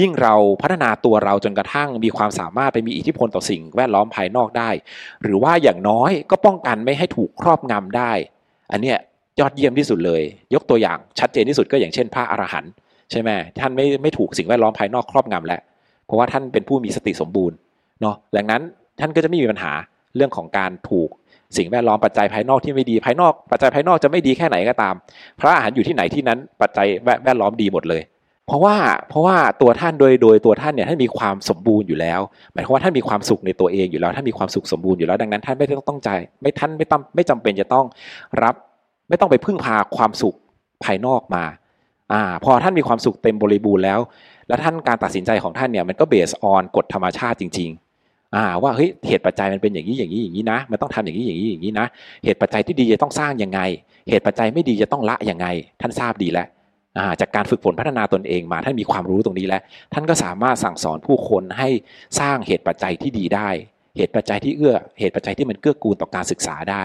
[0.00, 4.70] ยิ่งเราพัฒนาตัวเราจนกระทั่งมีความสามารถไปมีอิทธิพลต่อสิ่งแวดล้อมภายนอกได้
[5.22, 8.12] หรือว่าอย่างน้อยก็ป้องกันไม่ให้ถูกครอบงำได้
[8.72, 8.98] อันเนี้ย
[9.40, 10.22] ยอดเยี่ยมที่สุดเลย
[10.54, 12.72] ยกตัวอย่างชัดเจนที่สุดก็อย่างเช่นพระอรหันต์
[13.10, 15.60] ใช่ไหมท่านไม่ไม่ถูกสิ่งแวดล้อมภายนอกครอบงำแล้ว
[16.06, 17.56] เพราะว่าท่านเป็นผู้มีสติสมบูรณ์
[18.00, 18.62] เนาะดังนั้น
[19.00, 19.72] ท่านก็จะไม่มีปัญหา
[20.16, 21.08] เรื่องของการถูก
[21.58, 24.94] สิ่งแวดล้อมปัจจัยภายนอกที่ไม่ดีภายนอก ปัจจัยภายนอกจะไม่ดีแค่ไหนก็ตาม
[25.40, 26.86] พระอาหารอยู่ที่ไหนที่นั้นปัจจัย
[27.24, 28.02] แวดล้อมดีหมดเลย
[28.46, 28.76] เพราะว่า
[29.08, 32.20] เพราะว่าตัวท่านโดยโดยตัวท่านเนี่ยท่านมีความสมบูรณ์อยู่แล้ว
[32.54, 37.86] หมายความว่าท่านมีความสุขในตัวเองอยู่แล้วท่านมีความสุขสมบูรณ์อยู่แล้วดังนั้น ท่านไม่ต้องต้องใจ ไม่ท่านไม่ต้องไม่จำเป็นจะต้อง
[38.42, 38.54] รับ
[39.08, 40.34] ไม่ต้องไปพึ่งพาความสุข
[40.84, 41.44] ภายนอกมา
[42.12, 44.00] อ่าพอท่านมีความสุขเต็มบริบูรณ์แล้ว
[44.48, 47.70] แล้วท่านการตัดสินใจของท่านเนี่ยมันก็เบสออนกฎธรรมชาติจริง
[48.36, 51.86] อ่าว่าเฮ้ยเหตุปัจจัยมันเป็นอย่างนี้อย่างนี้อย่างนี้นะ มันต้องทำอย่างนี้อย่างนี้อย่างนี้นะ
[52.24, 53.60] เหตุปัจจัยที่ดีจะต้องสร้างยังไง
[54.10, 55.46] เหตุปัจจัยไม่ดีจะต้องละยังไง
[55.80, 56.46] ท่านทราบดีแล้ว
[57.20, 61.68] จากการฝึกฝนพัฒนาตนเองมาท่านมีความรู้ตรงนี้แล้ว ท่านก็สามารถสั่งสอนผู้คนให้
[62.20, 63.48] สร้างเหตุปัจจัยที่ดีได้
[63.96, 66.82] เหตุปัจจัยที่เอื้อ เหตุปัจจัยที่มันเกื้อกูลต่อการศึกษาได้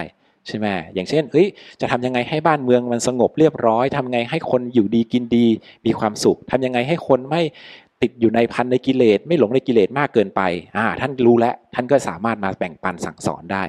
[0.48, 1.48] ใช่ไหมอย่างเช่นเฮ้ย
[1.82, 5.46] จะทำยังไงให้บ้านเมืองมันสงบเรียบร้อยทำยังไงให้คนอยู่ดีกินดี
[5.86, 7.42] มีความสุขทำยังไงให้คนไม่
[8.04, 10.42] ติดอยู่ในพันในกิเลสไม่หลงในกิเลสมากเกินไป
[10.78, 13.64] อ่าท่านรู้แล้วท่านก็สามารถมาแบ่งปันสั่งสอนได้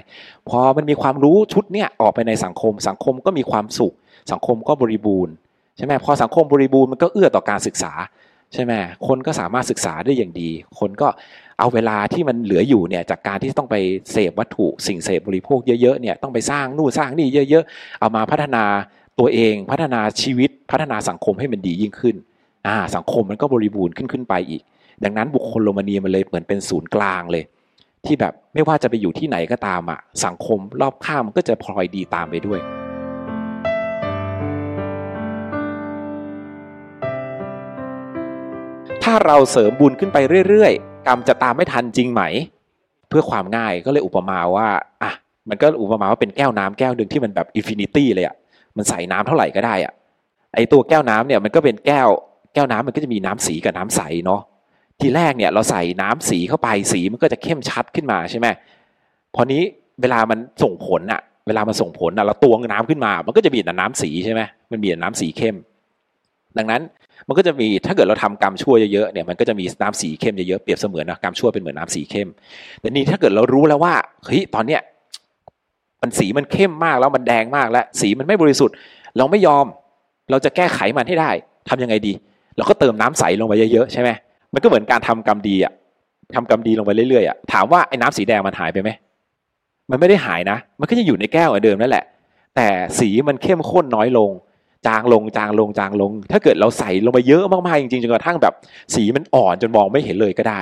[0.49, 3.95] พอมันมีความรู้ชุดเนี้ยออกไปในสังคม สังคมก็มีความสุข
[4.33, 5.35] สังคมก็บริบูรณ์
[5.77, 7.93] ใช่ไหมพอสังคมบริบูรณ์มันก็เอื้อต่อการศึกษา
[8.55, 8.73] ใช่ไหม
[9.07, 11.09] คนก็สามารถศึกษาได้อย่างดี คนก็
[11.59, 13.77] เอาเวลาที่มันเหลืออยู่เนี่ยจากการที่ต้องไป
[14.13, 18.65] เสพวัตถุสิ่งเสพบริโภคเยอะๆเนี่ยต้องไปสร้างนู่นสร้างนี่เยอะ ๆ เอามาพัฒนา
[19.19, 22.17] ตัวเองพัฒนาชีวิตพัฒนาสังคมให้มันดียิ่งขึ้น
[22.67, 24.63] อ่าสังคมมันก็บริบูรณ์ขึ้นขึ้นไปอีก
[25.05, 27.45] ดังนั้นบุคคลโรมาเนียมันเลยเหมือนเป็นศูนย์กลางเลย
[28.05, 32.61] ที่แบบไม่ว่าจะไปอยู่ที่ไหนก็ตามอะสังคมรอบข้างมันก็จะพลอยดีตามไปด้วย
[39.03, 40.19] ถ้าเราเสริมบุญขึ้นไป
[40.49, 42.23] เรื่อยๆ กรรมจะตามไม่ทันจริงไหม
[43.09, 44.69] เพื่อความง่ายก็เลยอุปมาว่า
[45.03, 45.13] อะ
[45.49, 48.35] มันก็อุปมาว่าเป็นแก้วน้ำแก้วหนึ่งที่มันแบบ infinity เลยอะ
[48.77, 49.93] มันใส่น้ำเท่าไหร่ก็ได้อะ
[50.55, 52.09] ไอ้ตัวแก้วน้ำเนี่ยมันก็เป็นแก้ว
[52.55, 54.41] แก้วน้ำมันก็จะมีน้ำสีกับน้ำใสเนาะ
[55.01, 58.47] ทีแรกเนี่ยเราใส่น้ำสีเข้าไปสีมันก็จะเข้มชัดขึ้นมาใช่ไหม
[59.35, 59.63] พอนี้
[60.01, 65.57] เวลามันส่งผลอะเวลามันส่งผลอะเราตวงน้ำขึ้นมา มันก็จะมีแต่น้ำสีใช่ไหมมันมีแต่น้ำสีเข้ม
[66.59, 66.83] ดังนั้น
[67.29, 72.29] มันก็จะมีถ้าเกิดเราทำกรรมชั่วเยอะๆเนี่ยมันก็จะมีน้ำสีเข้มเยอะๆเปรียบเสมือนนะกรรมชั่วเป็นเหมือนน้ำสีเข้ม
[72.81, 74.81] แต่นี่ถ้าเกิดเรารู้แล้วว่าเฮ้ยตอนเนี้ย
[76.03, 78.75] มันสีมันเข้มมากแล้วมันแดงมากแล้ว สีมันไม่บริสุทธิ์
[79.19, 79.67] เราไม่ยอม
[80.31, 81.31] เราจะแก้ไขมันให้ได้
[81.69, 82.13] ทำยังไงดี
[82.57, 84.11] เราก็เติมน้ำใสลงไปเยอะๆใช่ไหม
[84.55, 85.73] มันก็เหมือนการทำกรรมดีอะ
[86.35, 88.91] ทำกรรมดีลงไปเรื่อยๆอะถามว่าไอ้น้ำสีแดงมันหายไปไหม
[89.91, 92.05] มันไม่ได้หายนะ มันก็จะอยู่ในแก้วเหมือนเดิมนั่นแหละ
[92.57, 94.31] แต่สีมันเข้มข้นน้อยลง
[94.87, 98.55] จางลงจางลงจางลง ถ้าเกิดเราใส่ลงไปเยอะมากๆจริงๆจนกระทั่งแบบ
[98.95, 100.61] สีมันอ่อนจนมองไม่เห็นเลยก็ได้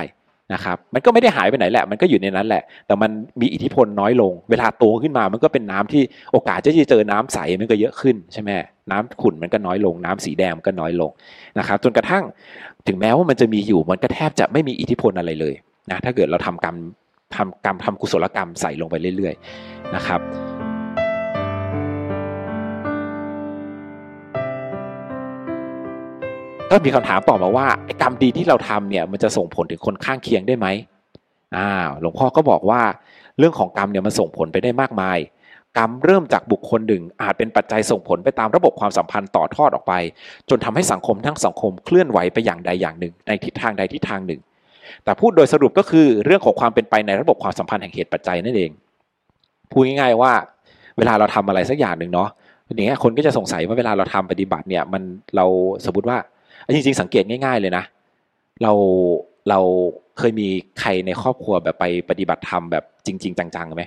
[0.53, 8.49] นะครับมันก็ไม่ได้หายไปไหนแหละ มันก็อยู่ในนั้นแหละ แต่มันมีอิทธิพลน้อยลง เวลาโตขึ้นมามันก็เป็นน้ำที่โอกาสจะเจอน้ำใสมันก็เยอะขึ้นใช่ไหม
[8.91, 11.11] น้ำขุ่นมันก็น้อยลง น้ำสีแดงมันก็น้อยลง
[11.59, 12.23] นะครับจนกระทั่ง
[12.87, 15.53] ถึงแม้ว่ามันจะมีอยู่มันก็แทบจะไม่มีอิทธิพลอะไรเลย
[15.91, 16.75] นะถ้าเกิดเราทำกรรม
[17.35, 20.21] ทำกรรมทำกุศลกรรมใส่ลงไปเรื่อยๆนะครับ
[26.71, 30.67] ก็มีคำถามต่อมาว่าไอ้กรรมดีที่เราทำเนี่ยมันจะส่งผลถึงคนข้างเคียงได้ไหม
[31.57, 32.81] อ้าวหลวงพ่อก็บอกว่า
[33.39, 35.17] เรื่องของกรรมเนี่ยมันส่งผลไปได้มากมาย
[35.77, 39.93] กรรมเริ่มจากบุคคลหนึ่ง อาจเป็นปัจจัยส่งผลไปตามระบบความสัมพันธ์ต่อทอดออกไป
[40.49, 44.41] จนทำให้สังคมทั้งสังคมเคลื่อนไหวไปอย่างใดอย่างหนึ่ง ในทิศทางใดทิศทางหนึ่ง
[45.03, 48.71] แต่พูดโดยสรุปก็คือเรื่องของความเป็นไปในระบบความสัมพันธ์แห่งเหตุปัจจัยนั่นเอง
[49.71, 50.31] พูดง่ายๆว่า
[50.97, 52.29] เวลาเราทำอะไรสักอย่างหนึ่งเนาะ
[52.75, 55.03] อย่างเงี้ยคนก็จะสงสัยว่าเวลาเราทำปฏิบัติเนี่ยมัน
[55.35, 55.45] เรา
[55.85, 56.17] สมมติว่า
[56.75, 57.83] จริงๆ สังเกตง่าย ๆ เลยนะ
[58.63, 58.71] เรา
[59.49, 59.59] เรา
[60.17, 60.47] เคยมี
[60.79, 63.83] ใครในครอบครัวแบบไปปฏิบัติธรรมแบบจริง ๆ จังๆไหม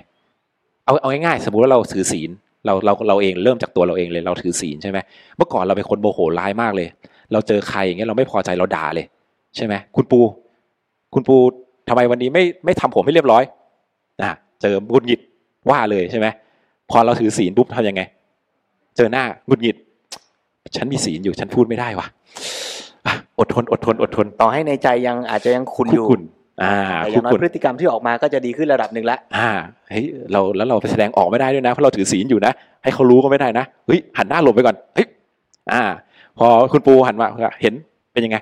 [0.85, 2.29] เอาเอาง่ายๆสมมุติว่าเราถือศีล
[2.65, 4.97] เราเราเราเองเริ่มจากตัวเราเองเลยเราถือศีลใช่ไหม
[5.37, 6.87] เมื่อก่อนเราเป็นคนโมโหร้ายมากเลย
[7.31, 9.05] เราเจอใครอย่างเงี้ยเราไม่พอใจเราด่าเลย
[9.55, 10.19] ใช่ไหมคุณปู
[11.13, 11.35] คุณปู
[11.89, 13.43] ทำไมวันนี้ไม่ไม่ทำผมให้เรียบร้อย
[14.21, 15.19] อะเจอหงุดหงิด
[15.69, 16.27] ว่าเลยใช่ไหม
[16.91, 18.01] พอเราถือศีลปุ๊บทำยังไง
[18.97, 19.75] เจอหน้าหงุดหงิด
[20.75, 22.07] ฉันมีศีลอยู่ฉันพูดไม่ได้วะ
[23.39, 26.21] อดทนอดทนอดทน ต่อให้ในใจยังอาจจะยังคุณอยู่คุณ
[26.63, 29.49] อ่าแต่อคุย่างน้อยคุณพฤติกรรมที่ออกมาก็จะดีขึ้นระดับหนึ่งแล้วอ่า
[29.89, 32.51] เฮ้ยเราแล้วเราไปแสดงออกไม่ได้ด้วยนะเพราะเราถือศีลอยู่นะ
[32.83, 35.07] ให้เขารู้ก็ไม่ได้นะเฮ้ยหันหน้าหลบไปก่อนเฮ้ย
[35.71, 35.83] อ่า
[36.37, 37.27] พอคุณปูหันมา
[37.61, 37.73] เห็น
[38.13, 38.37] เป็นยังไง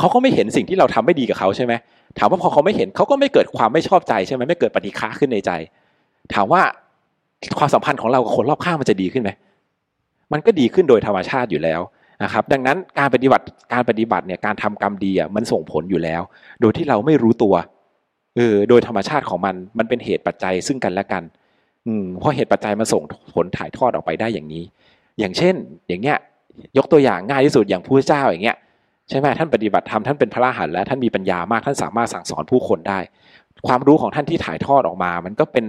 [0.00, 1.72] เขาก็ไม่เห็นสิ่งที่เราทำไม่ดีกับเขาใช่ไหม
[2.18, 5.50] ถามว่าพอเขาไม่เห็นเขาก็ไม่เกิดความไม่ชอบใจใช่ไหมไม่เกิดปฏิฆาขึ้นในใจ
[6.34, 6.62] ถามว่า
[7.58, 9.30] ความสัมพันธ์ของเรากับคนรอบข้างมันจะดีขึ้นไหม
[10.32, 11.80] มันก็ดีขึ้นโดยธรรมชาติอยู่แล้ว
[12.22, 16.22] นะครับดังนั้นการปฏิบัติการปฏิบัติเนี่ยการทำกรรมดีอะมันส่งผลอยู่แล้ว
[16.60, 17.54] โดยที่เราไม่รู้ตัว
[18.36, 21.22] เออโดยธรรมชาติของมันมันเป็นเหตุปัจจัยซึ่งกันและกัน
[21.86, 23.02] อืมเพราะเหตุปัจจัยมันส่ง
[23.34, 24.64] ผลถ่ายทอดออกไปได้อย่างนี้
[25.18, 25.54] อย่างเช่น
[25.88, 26.18] อย่างเงี้ย
[26.76, 28.56] ยกตัวอย่างง่ายที่สุดอย่างผู้เจ้าอย่างเงี้ย
[29.08, 32.98] ใช่ไหมท่านปฏิบัติธรรมท่านเป็นพระอรหันต์แล้วท่านมีปัญญามากท่านสามารถสั่งสอนผู้คนได้
[33.66, 35.66] ความรู้ของท่านที่ถ่ายทอดออกมา มันก็เป็น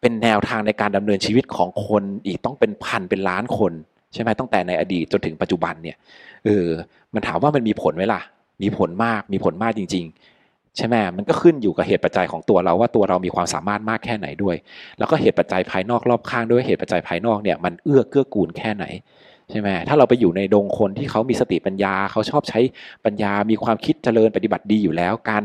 [0.00, 3.72] เป็นแนวทางในการดำเนินชีวิตของคนอีกต้องเป็นพันเป็นล้านคน
[4.14, 5.96] ใช่ไหมตั้งแต่ในอดีตจนถึงปัจจุบันเนี่ย
[6.44, 6.66] เออ
[7.14, 8.20] มันถามว่ามันมีผลไหมล่ะ
[8.62, 10.04] มีผลมากมีผลมากจริง
[10.40, 14.56] ๆ ใช่ไหมมันก็ขึ้นอยู่กับเหตุปัจจัยของตัวเราว่าตัวเรามีความสามารถมากแค่ไหนด้วย
[14.98, 18.86] แล้วก็เหตุปัจจัยภายนอกรอบข้างด้วยเหตุปัจจัยภายนอกเนี่ยมันเอื้อเกื้อกูลแค่ไหน
[19.50, 22.60] ใช่ไหมถ้าเราไปอยู่ในดงคนที่เขามีสติปัญญาเขาชอบใช้
[23.04, 25.42] ปัญญา มีความคิดเจริญปฏิบัติดีอยู่แล้ว การ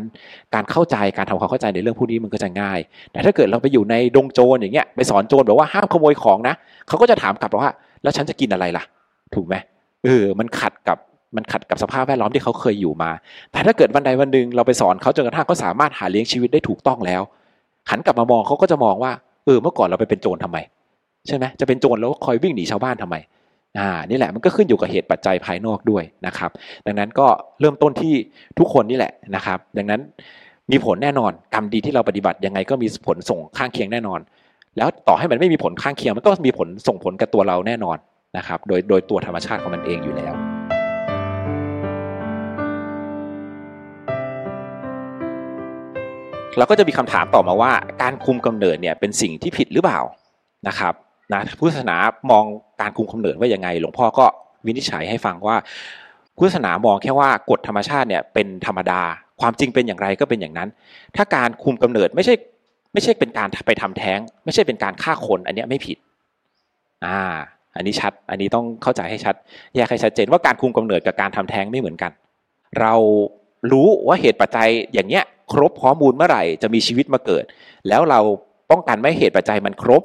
[0.53, 2.79] การเข้าใจการทำความเข้าใจในเรื่องพวกนี้มันก็จะง่าย
[3.11, 6.55] แต่ถ้าเกิดเราไปอยู่ในดงโจรอย่างเงี้ยไปสอนโจรแบบว่าห้ามขโมยของนะ
[6.87, 7.71] เขาก็จะถามกลับว่า
[8.03, 8.83] แล้วฉันจะกินอะไรล่ะ
[9.35, 9.55] ถูกไหม
[10.05, 10.97] เออ มันขัดกับ
[11.35, 13.11] มันขัดกับสภาพแวดล้อมที่เขาเคยอยู่มา
[13.51, 17.21] แต่ถ้าเกิดวันใดวันหนึ่งเราไปสอนเขาจนกระทั่งเขาสามารถหาเลี้ยงชีวิตได้ถูกต้องแล้ว
[17.89, 19.11] หันกลับมามองเขาก็จะมองว่า
[19.45, 20.57] เออเมื่อก่อนเราไปเป็นโจรทำไม
[21.27, 23.15] ใช่ไหมจะเป็นโจรแล้วคอยวิ่งหนีชาวบ้านทำไม
[23.77, 26.51] อ่านี่แหละมันก็ขึ้นอยู่กับเหตุปัจจัยภายนอกด้วยนะครับ
[26.85, 27.27] ดังนั้นก็
[27.59, 28.13] เริ่มต้นที่
[28.59, 30.01] ทุกคนนี่แหละนะครับ ดังนั้น
[30.71, 34.19] มีผลแน่นอนกรรมดีที่เราปฏิบัติยังไงก็มีผลส่งข้างเคียงแน่นอน
[34.77, 37.97] แล้วต่อให้มันไม่มีผลข้างเคียงมันก็มีผลส่งผลกับตัวเราแน่นอน
[38.37, 40.33] นะครับ โดยโดยตัวธรรมชาติของมันเองอยู่แล้ว
[46.57, 49.99] เราก็จะมีคำถามต่อมาว่า การคุมกำเนิดเนี่ยเป็นสิ่งที่ผิดหรือเปล่า
[50.67, 50.93] นะครับ
[51.33, 51.97] นะพุทธศาสนา
[52.31, 52.43] มอง
[52.81, 54.25] การคุมกำเนิดว่ายังไง หลวงพ่อก็
[54.65, 55.55] วินิจฉัยให้ฟังว่า
[56.37, 59.01] พุทธศาสนามองแค่ว่ากฎธรรมชาติเนี่ยเป็นธรรมดา
[59.41, 60.69] ความจริงเป็นอย่างไรก็เป็นอย่างนั้น
[61.15, 62.33] ถ้าการคุมกำเนิดไม่ใช่
[62.93, 65.97] ไม่ใช่เป็นการไปทำแท้ง ไม่ใช่เป็นการฆ่าคนอันนี้ไม่ผิด
[67.05, 67.19] อ่า
[67.75, 69.35] อันนี้ชัด อันนี้ต้องเข้าใจให้ชัด
[69.75, 72.11] แยกให้ชัดเจนว่าการคุมกำเนิดกับการทำแท้งไม่เหมือนกัน
[72.79, 72.93] เรา
[73.71, 77.43] รู้ว่าเหตุปัจจัยอย่างเนี้ย ครบข้อมูลเมื่อไหร่จะมีชีวิตมาเกิด
[77.87, 78.19] แล้วเรา
[78.71, 80.03] ป้องกันไม่เหตุปัจจัยมันครบ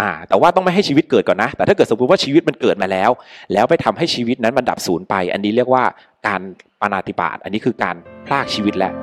[0.00, 3.10] อ่า แต่ว่าต้องไม่ให้ชีวิตเกิดก่อนนะ แต่ถ้าเกิดสมมติว่าชีวิตมันเกิดมาแล้ว
[3.52, 5.84] แล้วไปทำให้ชีวิตนั้นมันดับสูญไป อันนี้เรียกว่า
[6.26, 6.40] การ
[6.80, 8.94] ปานาติบาตอันนี้คือการพลากชีวิตแล้ว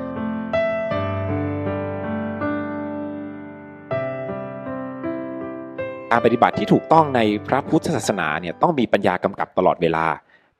[6.12, 10.06] การปฏิบัติที่ถูกต้องในพระพุทธศาสนาเนี่ยต้องมีปัญญากำกับตลอดเวลา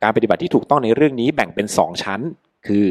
[0.03, 2.21] การปฏิบัติที่ถูกต้องในเรื่องนี้แบ่งเป็น 2 ชั้น
[2.67, 2.87] คือ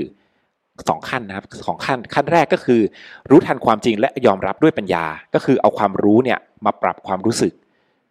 [0.89, 2.81] สองขั้นนะครับสองขั้นขั้นแรกก็คือ
[3.29, 7.53] รู้ทันความจริงและยอมรับด้วยปัญญา ก็คือเอาความรู้เนี่ยมาปรับความรู้สึก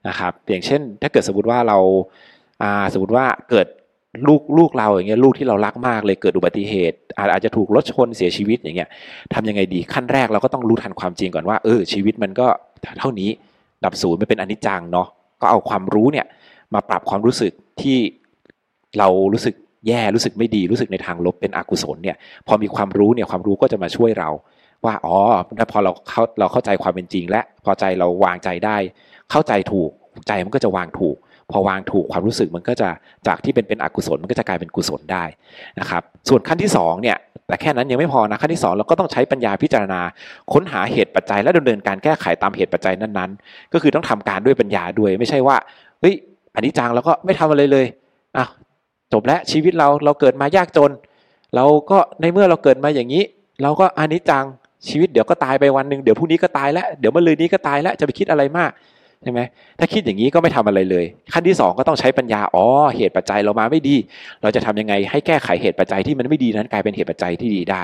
[0.08, 1.78] นะครับอย่างเช่น ถ้าเกิดสมมติว่าเรา
[2.92, 3.66] สมมติว่าเกิด
[4.28, 8.88] ลูกลูกเราอย่างเงี้ยลูกที่เรารักมากเลยเกิดอุบัติเหตุ อาจอาจจะถูกรถชนเสียชีวิตอย่างเงี้ย
[9.34, 12.46] ทำยังไงดีขั้นแรกเราก็ต้องรู้ทันความจริงก่อนว่าเออชีวิตมันก็
[12.98, 13.30] เท่านี้
[13.84, 15.06] ดับศูนย์ไม่เป็นอนิจจังเนาะ
[15.40, 16.26] ก็เอาความรู้เนี่ย
[16.74, 17.98] มาปรับความรู้สึกที่
[18.98, 19.54] เรารู้สึก
[19.88, 22.16] แย่รู้สึกไม่ดีรู้สึกในทางลบเป็นอกุศลเนี่ย
[22.46, 24.30] พอมีความรู้เนี่ยความรู้ก็จะมาช่วยเรา
[24.84, 25.16] ว่าอ๋อ
[25.72, 28.76] พอเราเข้าเราเข้าใจความเป็นจริง และพอใจเราวางใจได้
[29.30, 29.90] เข้าใจถูก
[30.28, 31.16] ใจมันก็จะวางถูก
[31.52, 32.88] พอวางถูกความรู้สึกมันก็จะ
[33.26, 35.24] จากที่เป็นเป็นอกุศลมันก็จะกลายเป็นกุศลได้
[35.80, 40.00] นะครับส่วนขั้นที่2เนี่ยแต่แค่นั้นยังไม่พอนะขั้นที่ 2 เราก็ต้องใช้ปัญญาพิจารณา
[40.52, 45.56] ค้นหาเหตุปัจจัยและดำเนินการแก้ไขตามเหตุปัจจัยนั้นๆ ก็คือต้องทำการด้วยปัญญาด้วยไม่ใช่ว่า
[46.00, 46.14] เฮ้ย
[46.54, 47.86] อันนี้จังแล้วก็ไม่ทำอะไรเลย
[48.36, 48.46] อะ
[49.12, 50.90] จบแล้วชีวิตเราเราเกิดมายากจน
[51.56, 53.22] เราก็ในเมื่อเราเกิดมาอย่างนี้
[53.62, 54.44] เราก็อันนี้จัง
[54.88, 58.70] ชีวิตเดี๋ยวก็ตายไปวันหนึ่งเดี๋ยวพรุ่งนี้ก็ตายแล้วเดี๋ยวมะรืนนี้ก็ตายแล้วจะไปคิดอะไรมาก
[59.24, 59.40] ใช่ไหม
[59.78, 62.64] ถ้าคิดอย่างนี้ก็ไม่ทำอะไรเลย ขั้นที่ 2 ก็ต้องใช้ปัญญาอ๋อ
[62.96, 63.96] เหตุปัจจัยเรามาไม่ดี
[64.42, 67.82] เราจะทำยังไงให้แก้ไขเหตุปัจจัยที่มันไม่ดีนั้นกลายเป็นเหตุปัจจัยที่ดีได้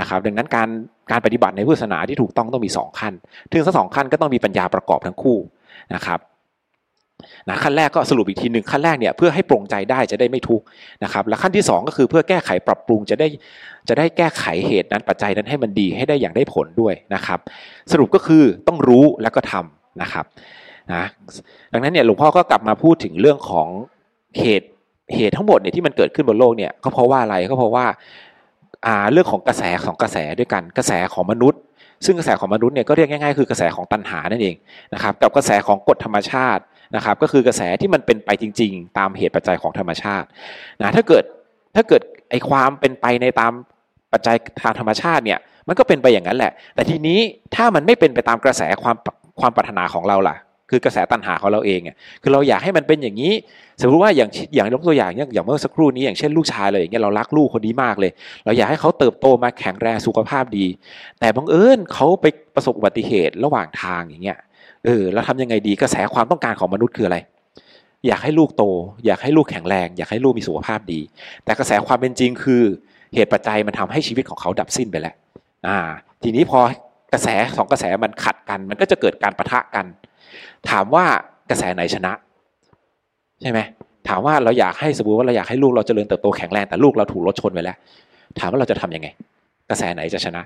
[0.00, 0.68] นะครับ ดังนั้นการ
[1.10, 3.12] การปฏิบัติในพุทธศาสนาที่ถูกต้องต้องมี 2 ขั้น
[3.52, 5.38] ถึงทั้งสองขั้นก็ต้องมีปัญญาประกอบทั้งคู่
[5.94, 6.20] นะครับ
[7.48, 10.64] นะขั้นแรกก็สรุปอีกทีหนึ่งขั้นแรกเนี่ยเพื่อให้ปรงใจได้จะได้ไม่ทุกข์
[11.04, 13.28] นะครับและขั้นที่ 2 ก็คือเพื่อแก้ไขปรับปรุงจะได้
[13.88, 17.38] จะได้แก้ไขเหตุนั้นปัจจัยนั้นให้มันดีให้ได้อย่างได้ผลด้วยนะครับ
[17.92, 20.24] สรุปก็คือต้องรู้แล้วก็ทำนะครับ
[20.94, 21.04] นะ
[21.72, 23.68] ดังนั้นเนี่ยหลวงพ่อก็กลับมาพูดถึงเรื่องของ
[24.38, 24.68] เหตุ
[25.14, 27.86] เหตุทั้งหมดเนี่ยที่มันเกิดขึ้นบนโลกเนี่ยก็เพราะว่าอะไรก็เพราะว่า
[28.86, 31.60] อ่าเรื่องของกระแสของกระแสด้วยกันกระแสของมนุษย์
[32.04, 34.56] ซึ่งกระแสของมนุษย์เนี่ยก็เรียกง่ายๆคือกระแสของตัณหานั่นเอง
[34.94, 36.62] นะครับกับกระแสของกฎธรรมชาติ
[36.96, 40.26] นะครับก็คือกระแสที่มันเป็นไปจริง ๆ ตามเหตุปัจจัยของธรรมชาติ
[40.80, 41.24] นะถ้าเกิด
[41.76, 43.52] ถ้าเกิดไอความเป็นไปในตาม
[44.12, 47.18] ปัจจัยทางธรรมชาติเนี่ยมันก็เป็นไปอย่างนั้นแหละ แต่ทีนี้
[47.54, 48.96] ถ้ามันไม่เป็นไปตามกระแสความ
[49.40, 50.36] ความปรารถนาของเราล่ะ
[50.70, 53.32] คือกระแสตัณหาของเราเองอะคือเราอยากให้มันเป็นอย่างนี้
[53.80, 58.10] สมมติว่าอย่างอย่างยกตัวอย่างอย่างอย่างเมื่อสักครู่นี้อย่างเช่นลูกชายเลยอย่างเงี้ยเรารักลูกคนนี้มากเลย
[58.44, 60.66] เราอยากให้เขาเติบโตมาแข็งแรงสุขภาพดี
[61.20, 64.38] แต่บังเอิญเขาไปประสบอุบัติเหตุระหว่างทางอย่างเงี้ย
[64.84, 67.18] เออแล้วทำยังไงดีกระแสความต้องการของมนุษย์คืออะไร
[68.06, 68.64] อยากให้ลูกโต
[69.06, 71.00] อยากให้ลูกแข็งแรง อยากให้ลูกมีสุขภาพดี
[71.44, 72.62] แต่กระแสความเป็นจริงคือ
[73.14, 75.14] เหตุปัจจัยมันทำให้ชีวิตของเขาดับสิ้นไปแล้ว
[75.66, 75.78] อ่า
[76.22, 76.60] ทีนี้พอ
[77.12, 79.86] กระแสสองกระแสมันขัดกัน มันก็จะเกิดการประทะกัน
[80.70, 81.04] ถามว่า
[81.50, 82.12] กระแสไหนชนะ
[83.42, 83.60] ใช่ไหม
[84.08, 87.76] ถามว่าเราอยากให้สมมติว่าเราอยากให้ลูกเราเจริญเติบโตแข็งแรงแต่ลูกเราถูกรถชนไปแล้ว
[88.38, 89.08] ถามว่าเราจะทํำยังไง
[89.70, 90.42] กระแสไหนจะชนะ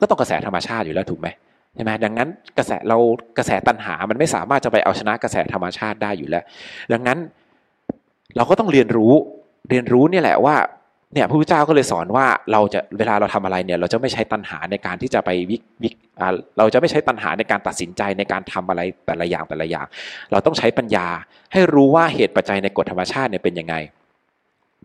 [0.00, 1.28] ก็ต้องกระแสธรรมชาติอยู่แล้วถูกไหม
[1.74, 2.96] ใช่ไหมดังนั้นกระแสเรา
[3.38, 6.44] กระแสตัณหามันไม่สามารถจะไปเอาชนะกระแสธรรมชาติได้อยู่แล้ว
[6.92, 7.18] ดังนั้น
[8.36, 9.12] เราก็ต้องเรียนรู้
[9.70, 10.56] เรียนรู้เนี่ยแหละว่า
[11.14, 15.88] เนี่ยพระพุทธเจ้าก็เลยสอนว่าเราจะเวลาเราทำอะไรเนี่ย เราจะไม่ใช้ตัณหาในการที่จะไปวิวิ
[16.58, 19.86] เราจะไม่ใช้ตัณหาในการตัดสินใจในการทำอะไรแต่ละอย่างแต่ละอย่าง
[20.32, 21.06] เราต้องใช้ปัญญา
[21.52, 23.74] ให้รู้ว่าเหตุปัจจัยในกฎธรรมชาติเนี่ยเป็นยังไง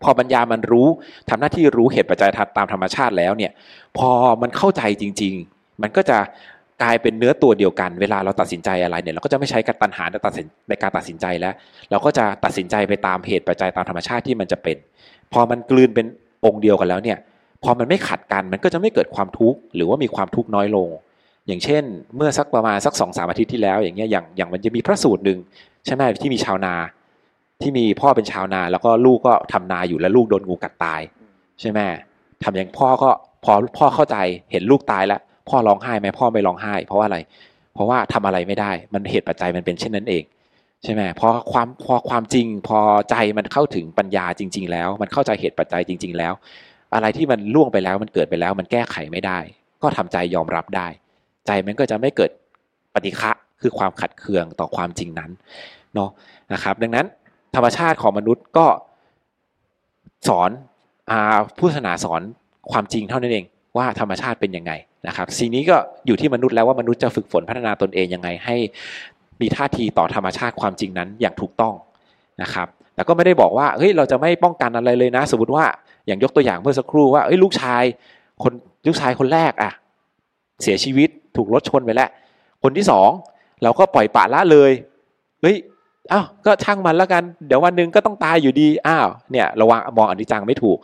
[0.04, 0.88] พอปัญญามันรู้
[1.30, 3.52] ทำหน้าที่รู้เหตุปัจจัยตามธรรมชาติแล้วเนี่ย
[3.98, 6.18] พอมันเข้าใจจริง ๆ มันก็จะ
[6.84, 11.54] กลายเป็นเนื้อตัวเดียวกัน เวลาเราตัดสินใจอะไรเนี่ยเราก็จะไม่ใช้การตัณหาในตัดสินในการตัดสินใจแล้ว
[11.92, 14.78] เราก็จะตัดสินใจไปตามเหตุปัจจัยตามธรรมชาติที่มันจะเป็น
[15.34, 16.06] พอมันกลืนเป็น
[16.46, 17.18] องค์เดียวกันแล้วเนี่ย
[17.64, 20.88] พอมันไม่ขัดกันมันก็จะไม่เกิดความทุกข์หรือว่ามีความทุกข์น้อยลง
[21.48, 21.84] อย่างเช่น
[22.16, 25.38] เมื่อสักประมาณสักสองสามอาทิตย์ที่แล้ว อย่างเงี้ยอย่างอย่างมันจะมีพระสูตรหนึ่ง
[25.86, 26.74] ใช่ไหมที่มีชาวนา
[27.62, 31.02] ที่มีพ่อเป็นชาวนา แล้วก็ลูกก็ทำนาอยู่แล้วลูกโดนงูกัดตาย
[31.62, 31.80] ใช่ไหม
[32.44, 33.10] ทำอย่างพ่อก็
[33.44, 34.18] พอพ่อเข้าใจ
[34.52, 35.20] เห็นลูกตายแล้ว
[35.50, 37.18] พ่อร้องไห้ไหมพ่อไม่ร้องไห้ เพราะว่าอะไร
[37.74, 40.24] เพราะว่าทำอะไรไม่ได้ มันเหตุปัจจัยมันเป็นเช่นนั้นเอง
[40.84, 46.34] ใช่ไหมพอความพอความจริง พอใจมันเข้าถึงปัญญาจริง ๆ แล้ว มันเข้าใจเหตุปัจจัยจริง ๆ แล้ว
[46.94, 49.40] อะไรที่มันล่วงไปแล้วมันเกิดไปแล้ว มันแก้ไขไม่ได้
[49.82, 50.88] ก็ทำใจยอมรับได้
[51.48, 52.32] ใจมันก็จะไม่เกิด
[52.94, 55.32] ปฏิฆะคือความขัดเคืองต่อความจริงนั้น
[55.94, 56.10] เนาะ
[56.54, 57.06] นะครับ ดังนั้น
[57.56, 58.68] ธรรมชาติของมนุษย์ก็
[60.28, 60.50] สอน
[61.12, 62.22] อาผู้ศาสนาสอน
[62.72, 63.46] ความจริงเท่านั้นเอง
[63.78, 64.72] ว่าธรรมชาติเป็นยังไง
[65.08, 68.56] นะครับสีนี้ก็อยู่ที่มนุษย์แล้วว่ามนุษย์จะฝึกฝนพัฒนาตนเองยังไงให้
[69.42, 71.74] มีท่าทีต่อธรรมชาติความจริงนั้นอย่างถูกต้อง
[72.42, 75.66] นะครับแต่ก็ไม่ได้บอกว่าเฮ้ยเราจะไม่ป้องกันอะไรเลยนะ สมมติว่า
[76.08, 77.84] อย่างยกตัวอย่างเมื่อสักครู่ว่าเอ้ยลูกชาย
[78.44, 78.54] คน
[78.88, 79.72] ลูกชายคนแรกอะ
[80.64, 82.10] เสียชีวิตถูกรถชนไปแล้ว
[82.64, 83.10] คนที่สอง
[83.64, 84.72] เราก็ปล่อยปะละเลย
[85.42, 85.56] เฮ้ย
[86.12, 90.78] อ้าวก็ช่างมันแล้วกัน เดี๋ยววันหนึ่งก็ต้องตายอยู่ดีอ้าวเนี่ยระวังมองอนิจจังไม่ถูก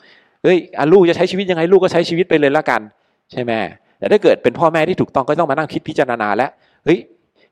[0.44, 0.58] เฮ้ย
[0.92, 2.82] ลูกจะใช้ชีวิตยังไงลูกก็ใช้ชีวิตไปเลยแล้วกัน
[3.32, 3.52] ใช่ไหม
[4.00, 6.50] แต่ถ้าเกิดเป็นพ่อแม่ที่ถูกต้องก็ต้องมานั่งคิดพิจารณาแล้ว
[6.86, 7.00] เฮ้ย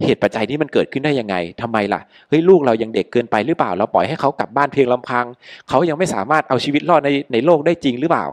[0.06, 5.26] เหตุปัจจัยนี้มันเกิดขึ้นได้ยังไงทำไมล่ะเฮ้ยลูกเรายังเด็กเกินไปหรือเปล่า เราปล่อยให้เขากลับบ้านเพียงลำพัง
[5.70, 8.26] เขายังไม่สามารถเอาชีวิตรอดในในโลกได้จริงหรือเปล่า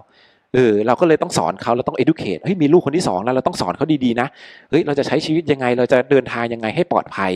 [0.55, 4.29] เออเราก็เลยต้องสอนเขาเราต้อง educate เฮ้ยมีลูกคนที่สองแล้วเราต้องสอนเขาดีๆนะ
[4.71, 7.33] เฮ้ยเราจะใช้ชีวิตยังไง เราจะเดินทางยังไงให้ปลอดภัย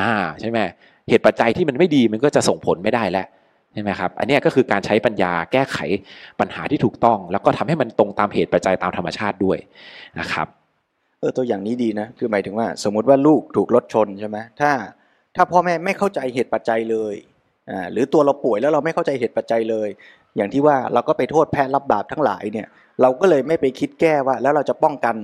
[0.00, 0.10] อ่า
[0.40, 0.58] ใช่ไหม
[1.08, 3.26] เหตุปัจจัยที่มันไม่ดีมันก็จะส่งผลไม่ได้แล้ว
[3.72, 5.78] ใช่ไหมครับอันนี้ก็คือการใช้ปัญญาแก้ไข
[6.40, 9.58] ปัญหาที่ถูกต้อง แล้วก็ทำให้มันตรงตามเหตุปัจจัยตามธรรมชาติด้วย
[10.20, 10.46] นะครับ
[11.24, 14.70] ออตัวอย่างนี้ดีนะ คือหมายถึงว่า สมมุติว่าลูกถูกรถชนใช่ไหมถ้า
[15.36, 17.14] ถ้าพ่อแม่ไม่เข้าใจเหตุปัจจัยเลย
[17.70, 19.88] อ่าหรือตัวเราป่วยแล้วเราไม่เข้าใจเหตุปัจจัยเลย
[20.36, 22.66] อย่างที่ว่าเราก็ไปโทษแพ้รับบาปทั้งหลายเนี่ย
[23.02, 25.16] เราก็เลยไม่ไปคิดแก้ว่า แล้วเราจะป้องกัน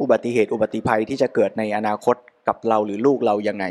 [0.00, 2.16] อุบัติเหตุอุบัติภัยที่จะเกิดในอนาคต
[2.48, 3.64] กับเราหรือลูกเรายังไง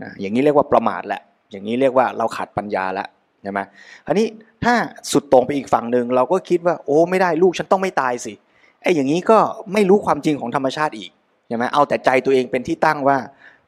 [0.00, 3.06] อ่าอย่างนี้เรียกว่าประมาทแหละ อย่างนี้เรียกว่าเราขาดปัญญาละ
[3.42, 3.60] ใช่ไหม
[4.06, 4.26] อันนี้
[4.64, 4.74] ถ้า
[5.12, 8.32] สุดตรงไปอีกฝั่งหนึ่งเราก็คิดว่า โอ้ไม่ได้ลูกฉันต้องไม่ตายสิ
[8.84, 9.38] ไอ้อย่างนี้ก็
[9.72, 11.10] ไม่รู้ความจริงของธรรมชาติอีก
[11.48, 13.18] ใช่ไหมเอาแต่ใจตัวเองเป็นที่ตั้งว่า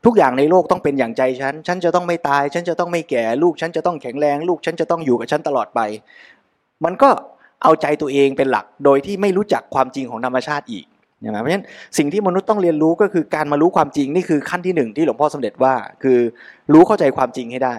[0.05, 5.81] ทุกอย่างในโลกต้องเป็นอย่างใจฉัน ฉันจะต้องไม่ตาย ฉันจะต้องไม่แก่ลูก ฉันจะต้องแข็งแรง ลูกฉันจะต้องอยู่กับฉันตลอดไป
[6.85, 7.11] มันก็
[7.62, 10.87] เอาใจตัวเองเป็นหลักโดยที่ไม่รู้จักความจริงของธรรมชาติอีก
[11.22, 11.64] นะเพราะฉะนั้น
[11.98, 16.18] สิ่งที่มนุษย์ต้องเรียนรู้ก็คือการมารู้ความจริงนี่คือขั้นที่หนึ่งที่หลวงพ่อสมเด็จว่า คือ
[16.72, 17.76] รู้เข้าใจความจริงให้ได้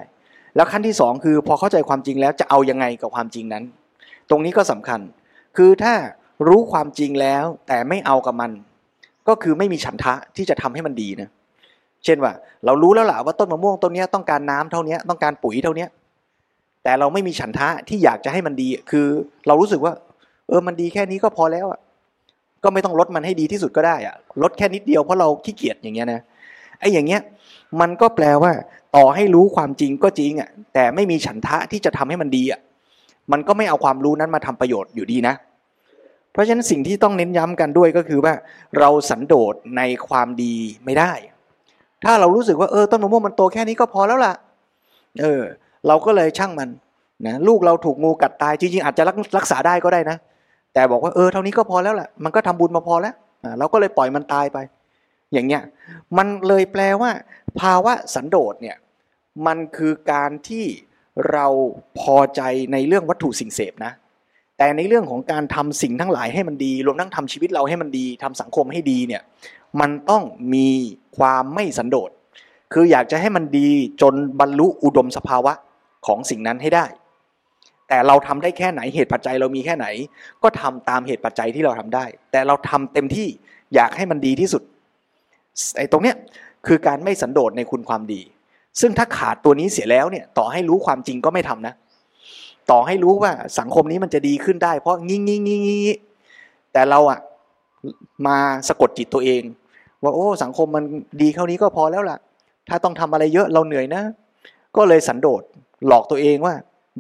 [0.55, 3.63] แล้วขั้นที่สองคือพอเข้าใจความจริงแล้วจะเอายังไงกับความจริงนั้น
[4.29, 4.99] ตรงนี้ก็สำคัญ
[5.57, 5.93] คือถ้า
[6.47, 8.51] รู้ความจริงแล้วแต่ไม่เอากับมัน
[9.27, 11.29] ก็คือไม่มีฉันทะที่จะทำให้มันดีนะ
[12.05, 12.33] เช่นว่า
[12.65, 15.85] เรารู้แล้วล่ะว่าต้นมะม่วงต้นนี้ต้องการน้ำเท่านี้ต้องการปุ๋ยเท่านี้
[16.83, 19.07] แต่เราไม่มีฉันทะที่อยากจะให้มันดี คือ
[19.47, 19.93] เรารู้สึกว่า
[20.47, 21.79] เออมันดีแค่นี้ก็พอแล้วอะ
[22.63, 26.21] ก็ไม่ต้องลดมันให้ดีที่สุดก็ได้อะลดแค่นิดเดียวเพราะเราขี้เกียจอย่างเงี้ยนะ
[26.79, 27.21] ไอ้อย่างเงี้ย
[27.81, 28.51] มันก็แปลว่า
[28.95, 32.59] ต่อให้รู้ความจริงก็จริงอะแต่ไม่มีฉันทะที่จะทำให้มันดีอะ
[33.31, 35.33] มันก็ไม่เอาความรู้นั้นมาทำประโยชน์อยู่ดีนะ
[36.37, 38.33] เพราะฉะนั้นสิ่งที่ต้องเน้นย้ำกันด้วยก็คือว่า
[38.79, 41.11] เราสันโดษในความดีไม่ได้
[42.03, 44.33] ถ้าเรารู้สึกว่าเออต้นมะม่วงมันโตแค่นี้ก็พอแล้วล่ะ
[45.21, 45.41] เออ
[45.87, 46.69] เราก็เลยช่างมัน
[47.25, 49.03] นะลูกเราถูกงูกัดตายจริงๆอาจจะ
[49.37, 50.17] รักษาได้ก็ได้นะ
[50.73, 54.57] แต่บอกว่าเออเท่านี้ก็พอแล้วแหละมันก็ทำบุญมาพอแล้วอ่าเราก็เลยปล่อยมันตายไป
[55.33, 55.63] อย่างเงี้ย
[56.17, 57.11] มันเลยแปลว่า
[57.59, 58.77] ภาวะสันโดษเนี่ย
[59.45, 60.65] มันคือการที่
[61.31, 61.47] เรา
[61.99, 63.91] พอใจในเรื่องวัตถุสิ่งเสพนะ
[64.57, 69.21] แต่ในเรื่องของการทำสิ่งทั้งหลายให้มันดี รวมทั้งทำชีวิตเราให้มันดีทำสังคมให้ดีเนี่ย
[69.81, 70.69] มันต้องมี
[71.17, 72.09] ความไม่สันโดษ
[72.73, 73.69] คืออยากจะให้มันดี
[74.01, 75.53] จนบรรลุอุดมสภาวะ
[76.07, 76.85] ของสิ่งนั้นให้ได้
[77.87, 79.87] แต่เราทำได้แค่ไหนเหตุปัจจัยเรามีแค่ไหน
[80.43, 83.27] ก็ทำตามเหตุปัจจัยที่เราทำได้ แต่เราทำเต็มที่
[83.75, 84.61] อยากให้มันดีที่สุด
[85.77, 86.15] ไอ้ตรงเนี้ย
[86.67, 88.21] คือการไม่สันโดษในคุณความดี
[88.81, 91.73] ซึ่งถ้าขาดตัวนี้เสียแล้วเนี่ยต่อให้รู้ความจริงก็ไม่ทำนะ
[92.71, 95.95] ต่อให้รู้ว่าสังคมนี้มันจะดีขึ้นได้ เพราะงี้งี้งี้งี้
[96.73, 97.19] แต่เราอะ
[98.27, 99.41] มาสะกดจิตตัวเอง
[100.03, 100.83] ว่าโอ้ สังคมมัน
[101.21, 102.17] ดีเท่านี้ก็พอแล้วล่ะ
[102.69, 104.03] ถ้าต้องทำอะไรเยอะเราเหนื่อยนะ
[104.77, 105.41] ก็เลยสันโดษ
[105.87, 106.53] หลอกตัวเองว่า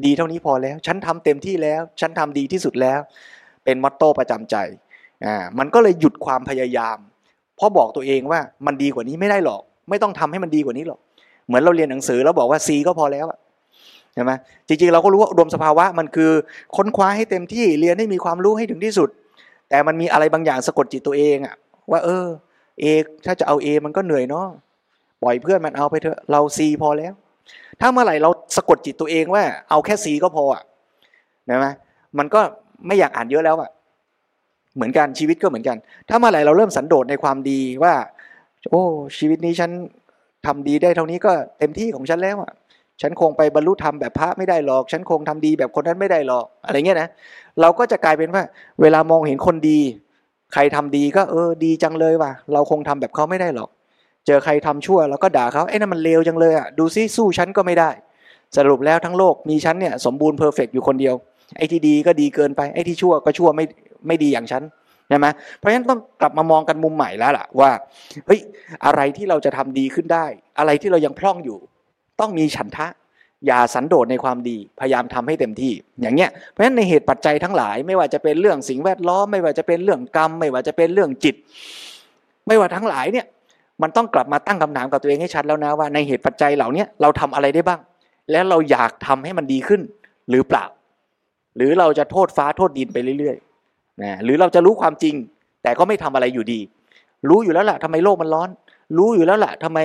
[0.05, 2.99] ดีเท่านี้พอแล้ว ฉันทำเต็มที่แล้ว ฉันทำดีที่สุดแล้ว
[3.63, 4.55] เป็นมอตโต้ประจำใจ
[5.25, 6.97] อ่ามันก็เลยหยุดความพยายาม
[7.55, 10.99] เพราะบอกตัวเองว่ามันดีกว่านี้ไม่ได้หรอก ไม่ต้องทำให้มันดีกว่านี้หรอก
[11.47, 13.39] เหมือนเราเรียนหนังสือแล้วบอกว่า C ก็พอแล้วอะ
[14.17, 14.31] ช่ไหม
[14.67, 16.31] จริงๆ เราก็รู้ว่าอุดมสภาวะมันคือ
[16.75, 19.09] ค้นคว้าให้เต็มที่เรียนให้มีความรู้ให้ถึงที่สุด
[19.69, 21.55] แต่มันมีอะไรบางอย่างสะกดจิตตัวเองอะ
[21.91, 22.25] ว่า เออ
[22.79, 22.83] เอ
[23.25, 24.45] ถ้าจะเอาเอมันก็เหนื่อยเนาะ
[25.23, 27.13] ปล่อยเพื่อนมันเอาไปเถอะเราซีพอแล้ว
[27.81, 30.63] ถ้าเมื่อไหร่เราสะกดจิตตัวเองว่า เอาแค่ซีก็พออะ
[31.49, 31.67] นะไหม
[32.17, 32.41] มันก็
[32.87, 33.69] ไม่อยากอ่านเยอะแล้วอะ
[34.75, 35.77] เหมือนกันชีวิตก็เหมือนกัน
[36.09, 37.93] ถ้าเมื่อไหร่เราเริ่มสันโดษในความดีว่า
[38.71, 38.83] โอ้
[39.17, 39.71] ชีวิตนี้ฉัน
[40.45, 42.51] ทำดีได้เท่านี้ก็เต็มที่ของฉันแล้วอะ
[43.01, 47.09] ฉันคงไปบรรลุธรรมแบบพระไม่ได้หรอก ฉันคงทำดีแบบคนนั้นไม่ได้หรอก อะไรเงี้ยนะ
[47.61, 48.43] เราก็จะกลายเป็นว่า
[48.81, 49.79] เวลามองเห็นคนดี
[50.53, 53.69] ใครทำดีก็เออดีจังเลยว่ะ เราคงทำแบบเขาไม่ได้หรอก
[54.25, 57.89] เจอใครทำชั่วเราก็ด่าเขาไอ้นั่นมันเลวจังเลยอะ ดูซิสู้ฉันก็ไม่ได้
[58.57, 61.15] สรุปแล้วทั้งโลกมีฉันเนี่ยสมบูรณ์เพอร์เฟกอยู่คนเดียว
[61.57, 63.65] ไอ้ที่ดีก็ดีเกินไป ไอ้ที่ชั่วก็ชั่วไม่
[64.07, 64.63] ไม่ดีอย่างฉัน
[65.09, 67.71] ใช่ไหมเพราะฉะนั้นต้องกลับมามองกันมุมใหม่แล้วล่ะว่า
[68.27, 68.41] เฮ้ย
[68.85, 70.25] อะไรที่เราจะทำดีขึ้นได้
[70.59, 71.57] อะไรที่เรายังพร่องอยู่
[72.19, 72.87] ต้องมีฉันทะ
[73.47, 81.35] อย่าสันโดษในความดีพยายามทำให้เต็มที่ อย่างเงี้ยเพราะฉะนั้นในเหตุปัจจัยทั้งหลาย ไม่ว่าจะเป็นเรื่องสิ่งแวดล้อม ไม่ว่าจะเป็นเรื่องกรรม ไม่ว่าจะเป็นเรื่องจิต
[82.47, 83.25] ไม่ว่าทั้งหลายเนี่ย
[83.81, 87.79] มันต้องกลับมาตั้งคำถามกับตัวเองให้ชัดแล้วนะว่าในเหตุปัจจัยเหล่านี้เราทำอะไรได้บ้าง
[88.31, 89.81] แล้วเราอยากทำให้มันดีขึ้น
[90.29, 90.65] หรือเปล่า
[91.55, 95.15] หรือเราจะโทษฟ้าโทษดินไปเรื่อยๆนะหรือเราจะรู้ความจริง
[95.63, 96.59] แต่ก็ไม่ทำอะไรอยู่ดี
[97.29, 98.49] รู้อยู่แล้วแหละทำไมโลกมันร้อน
[98.97, 99.79] รู้อยู่แล้วแหละทำไม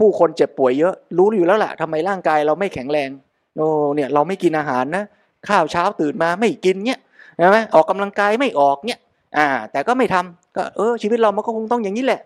[0.00, 3.08] ผู้คนเจ็บป่วยเยอะ รู้อยู่แล้วแหละทำไมร่างกายเราไม่แข็งแรง
[3.56, 5.04] โอ้เนี่ยเราไม่กินอาหารนะ
[5.48, 7.00] ข้าวเช้าตื่นมาไม่กินเนี่ย
[7.36, 8.98] ใช่ไหมออกกำลังกายไม่ออกเนี่ย
[9.36, 12.20] อ่า แต่ก็ไม่ทำก็เออชีวิตเรามันก็คงต้องอย่างนี้แหละ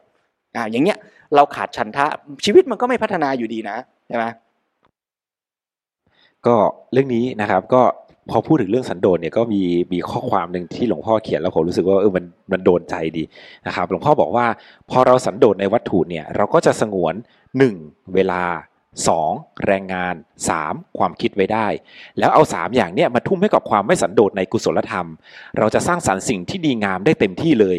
[0.56, 0.98] อ่า อย่างเงี้ย
[1.34, 2.06] เราขาดฉันทะ
[2.44, 3.76] ชีวิตมันก็ไม่พัฒนาอยู่ดีนะ
[4.08, 4.24] ใช่ไหม
[6.46, 6.56] ก็
[6.92, 7.82] เรื่องนี้นะครับก็
[8.30, 9.62] พอพูดถึงเรื่องสันโดษเนี่ยก็มี
[9.92, 13.24] มีข้อความหนึ่งที่หลวงพ่อเขียนแล้วผมรู้สึกว่าเออมันมันโดนใจดี
[13.66, 14.46] นะครับหลวงพ่อบอกว่า
[14.90, 17.14] พอเราสันโดษในวัตถุเนี่ยเราก็จะสงวน
[17.58, 17.74] หนึ่ง
[18.14, 18.42] เวลา
[19.02, 19.66] 2.
[19.66, 20.14] แรงงาน
[20.56, 20.98] 3.
[20.98, 21.66] ความคิดไว้ได้
[22.18, 25.06] แล้วเอา 3 อย่างเนี้ยมาทุ่มให้กับความไม่สันโดษในกุศลธรรม
[25.58, 27.78] เราจะสร้างสรรค์สิ่งที่ดีงามได้เต็มที่เลย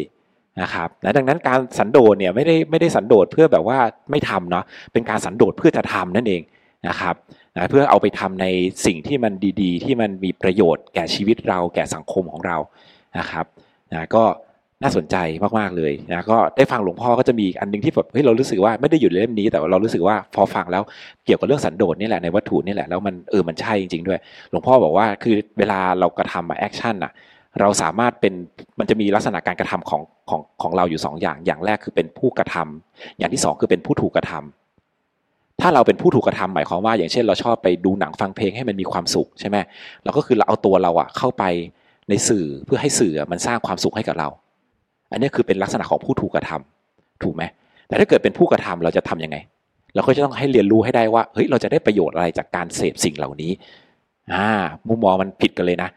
[0.62, 3.78] นะครับนะดังนั้นการสันโดษเนี่ยไม่ได้ไม่ได้สันโดษเพื่อแบบว่า
[4.10, 6.42] ไม่ทำเนาะเป็นการสันโดษเพื่อจะทำนั่นเอง
[6.88, 7.14] นะครับ
[7.56, 8.46] นะเพื่อเอาไปทำใน
[8.86, 9.32] สิ่งที่มัน
[9.62, 12.56] ดีๆ ที่มันมีประโยชน์แก่ชีวิตเราแก่สังคมของเรา
[13.18, 13.46] นะครับ
[13.92, 14.24] นะก็
[14.82, 15.16] น่าสนใจ
[15.58, 20.82] มากๆเลยนะก็ได้ฟังหลวงพ่อก็จะมีอันนึงที่แบบเฮ้ยเรารู้สึกว่าไม่ได้อยู่ในเล่มนี้ แต่เรารู้สึกว่าพอฟังแล้ว
[21.24, 24.18] เกี่ยวกับเรื่องสันโดษนี่แหละในวัตถุนี่แหละแล้วมันเออมันใช่จริง ๆ ด้วย
[24.50, 27.12] หลวงพ่อบอกว่าคือเวลาเรากระทำมา action อะ
[27.60, 28.34] เราสามารถเป็น
[28.78, 34.65] มันจะมีลักษณะการกระทำของของของเราอยู่2ออย่างอย่างแรกคือเป็นผู้กระทำอย่างที่2คือเป็นผู้ถูกกระทำ
[35.60, 39.56] ถ้าเราเป็นผู้ถูกกระทำหมายความว่า อย่างเช่น เราชอบไปดูหนังฟังเพลงให้มันมีความสุขใช่ไหม
[40.04, 41.44] เราก็คือเราเอาตัวเราอะเข้าไป
[42.08, 44.28] ในสื่อเพื่อให้สื่อมันสร้างความสุขให้กับเรา
[45.12, 47.42] อันนี้คือเป็นลักษณะของผู้ถูกกระทำถูกไหม
[47.88, 49.36] แต่ถ้าเกิดเป็นผู้กระทำเราจะทํำยังไง
[49.94, 53.50] เราก็จะต้องให้เรียนรู้ให้ได้ว่าเฮ้ยเราจะได้ประโยชน์อะไรจากการเสพสิ่งเหล่านี้
[54.32, 54.48] อ่า
[54.88, 55.88] มุมมองมันผิดกันเลยนะ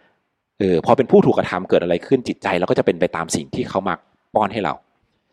[0.60, 3.94] เออพอเป็นผู้ถูกกระทำเกิดอะไรขึ้นจิตใจเราก็จะเป็นไปตามสิ่งที่เขามา
[4.36, 4.74] ป้อนให้เรา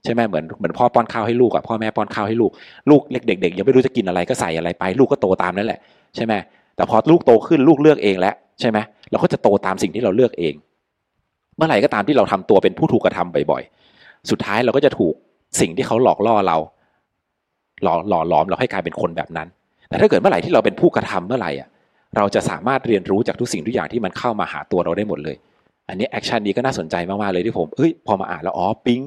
[0.07, 2.51] ใช่ไหมเหมือนเหมือนพ่อป้อนข้าวให้ลูกอะพ่อแม่ป้อนข้าวให้ลูก
[2.91, 5.81] ลูกเล็กเด็กๆยังไม่รู้จะกินอะไรก็ใส่อะไรไป ลูกก็โตตามนั่นแหละ
[6.17, 6.35] ใช่ไหม
[6.77, 8.79] แต่พอลูกโตขึ้นลูกเลือกเองแล้วใช่ไหม
[9.11, 10.55] เราก็จะโตตามสิ่งที่เราเลือกเอง
[11.57, 15.15] เมื่อไหร่ก็ตามที่เราทำตัวเป็นผู้ถูกกระทำบ่อยๆ สุดท้ายเราก็จะถูก
[15.61, 16.57] สิ่งที่เขาหลอกล่อเรา
[17.83, 19.49] หล่อหล่อหลอมเราให้กลายเป็นคนแบบนั้น
[19.89, 21.69] แต่ถ้าเกิดเมื่อไหร่ที่เราเป็นผู้กระทำเมื่อไหร่อะ
[22.17, 25.37] เราจะสามารถเรียนรู้จากทุกสิ่งทุกอย่างที่มันเข้ามาหาตัวเราได้หมดเลย
[25.89, 29.01] อันนี้แอคชั่นนี้ก็น่าสนใจมากๆเลยที่ผมเอ้ยพอมาอ่านแล้วอ๋อปิ๊ง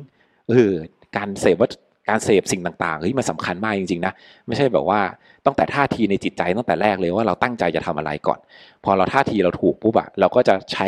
[0.49, 0.73] เออ
[1.17, 1.69] การเสพว่า
[2.09, 4.13] การเสพสิ่งต่างๆเฮ้ยมันสาคัญมากจริงๆนะ
[4.47, 4.99] ไม่ใช่แบบว่า
[5.45, 8.39] ตั้งแต่ท่าทีในจิตใจตั้งแต่แรกเลยว่าเราตั้งใจจะทำอะไรก่อน
[8.83, 10.87] พอเราท่าทีเราถูกปุ๊บอะเราก็จะใช้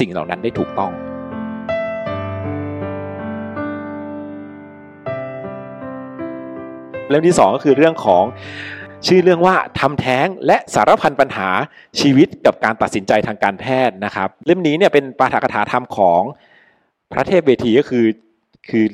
[0.00, 0.92] สิ่งเหล่านั้นได้ถูกต้อง
[7.08, 8.24] เรื่องที่สองก็คือเรื่องของ
[9.06, 11.48] ชื่อเรื่องว่าทำแท้งและสารพันปัญหา
[12.00, 16.22] ชีวิตกับการตัดสินใจทางการแพทย์นะครับ เล่มนี้เนี่ยเป็นปาฐกถาธรรมของ
[17.12, 18.04] พระเทพเวทีก็คือ
[18.70, 18.86] คือ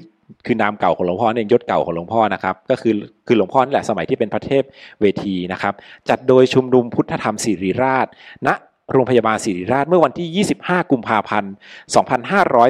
[0.46, 2.94] คือนามเก่าของหลวงพ่อเนี่ยยศเก่าของหลวงพ่อนะครับ ก็คือ
[3.26, 4.62] คือหลวงพ่อนี่แหละสมัยที่เป็นพระเทพ
[5.00, 5.74] เวทีนะครับ
[6.08, 8.06] จัดโดยชุมนุมพุทธธรรมศิริราช
[8.46, 8.48] ณ
[8.92, 11.52] โรงพยาบาลศิริราชเมื่อวันที่ 25 กุมภาพันธ์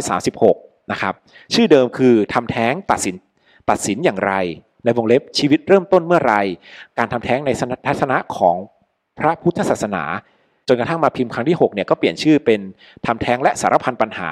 [0.07, 1.15] 2536 นะครับ
[1.55, 3.15] ชื่อเดิมคือทำแท้งตัดสิน
[3.71, 4.33] ตัดสินอย่างไร
[4.85, 6.35] ในวงเล็บชีวิตเริ่มต้นเมื่อไร
[6.99, 7.51] การทำแท้งใน
[7.87, 8.57] ทัศนะของ
[9.19, 10.05] พระพุทธศาสนา
[10.69, 12.61] จนกระทั่งมาพิมพ์ครั้งที่ 6 เนี่ยก็เปลี่ยนชื่อเป็น
[13.07, 14.29] ทำแท้งและสารพันปัญหา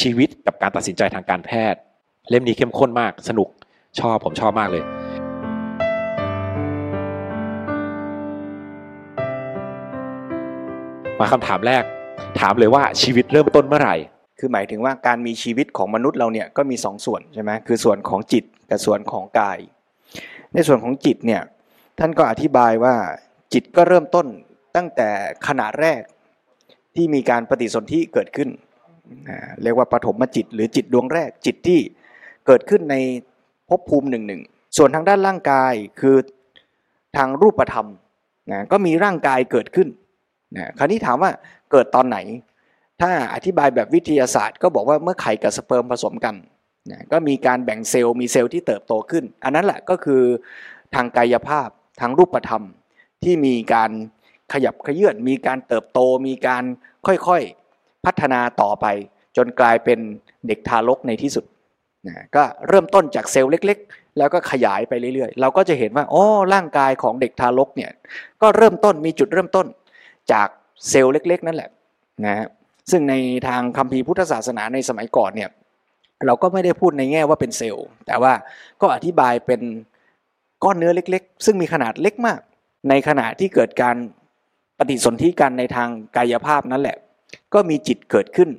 [0.00, 1.80] ชีวิตกับการตัดสินใจทางการแพทย์
[2.32, 3.48] เล่มนี้เข้มข้นมาก สนุก
[4.00, 4.84] ชอบผมชอบมากเลย
[11.18, 11.84] มาคำถามแรก
[12.40, 13.96] ถามเลยว่าชีวิตเริ่มต้นเมื่อไหร่
[14.38, 19.58] คือหมายถึงว่าการมีชีวิตของมนุษย์เราเนี่ยก็มีสองส่วนใช่ไหมคือส่วนของจิตกับส่วนของกาย
[20.54, 21.42] ในส่วนของจิตเนี่ย
[21.98, 22.94] ท่านก็อธิบายว่า
[23.52, 24.26] จิตก็เริ่มต้น
[24.76, 25.08] ตั้งแต่
[25.46, 26.00] ขณะแรก
[26.94, 28.48] ที่มีการปฏิสนธิเกิดขึ้น
[29.62, 31.80] เรียกว่าปฐมจิต หรือจิตดวงแรกจิตที่
[32.46, 32.96] เกิดขึ้นใน
[33.68, 34.42] ภพภูมิหนึ่งหนึ่ง
[34.76, 36.16] ส่วนทางด้านร่างกายคือ
[37.16, 37.88] ทางรูปธรรม
[38.52, 39.88] นะก็มีร่างกายเกิดขึ้น
[40.56, 41.30] นะคราวนี้ถามว่า
[41.70, 42.18] เกิดตอนไหน
[43.00, 46.34] ถ้าอธิบายแบบวิทยาศาสตร์ ก็บอกว่าเมื่อไข่กับสเปิร์มผสมกัน
[46.90, 50.22] นะก็มีการแบ่งเซลล์มีเซลล์ที่เติบโตขึ้น อันนั้นแหละก็คือ
[50.94, 51.68] ทางกายภาพ
[52.00, 52.62] ทางรูปธรรม
[53.22, 53.90] ที่มีการ
[54.52, 56.64] ขยับเขยื้อนมีการเติบโต มีการ
[57.06, 58.86] ค่อยๆพัฒนาต่อไป
[59.36, 59.98] จนกลายเป็น
[60.46, 61.44] เด็กทารกในที่สุด
[62.06, 66.22] นะก็เริ่มต้นจากเซลล์เล็ก ๆ แล้วก็ขยายไปเรื่อยๆ เราก็จะเห็นว่าโอ้
[66.54, 67.90] ร่างกายของเด็กทารกเนี่ย
[68.42, 69.66] ก็เริ่มต้นมีจุดเริ่มต้น
[70.32, 70.48] จาก
[70.88, 71.70] เซลล์เล็ก ๆ นั่นแหละ
[72.26, 72.46] นะ
[72.90, 73.14] ซึ่งใน
[73.48, 75.50] ทางคัมภีร์พุทธศาสนาในสมัยก่อนเนี่ย
[76.26, 78.32] เราก็ไม่ได้พูดในแง่ว่าเป็นเซลล์ แต่ว่า
[78.80, 79.60] ก็อธิบายเป็น
[80.64, 82.40] ก้อนเนื้อเล็ก ๆ ซึ่งมีขนาดเล็กมาก
[82.88, 83.96] ในขณะที่เกิดการ
[84.78, 86.96] ปฏิสนธิกันในทางกายภาพนั่นแหละ
[87.54, 88.50] ก็มีจิตเกิดขึ้น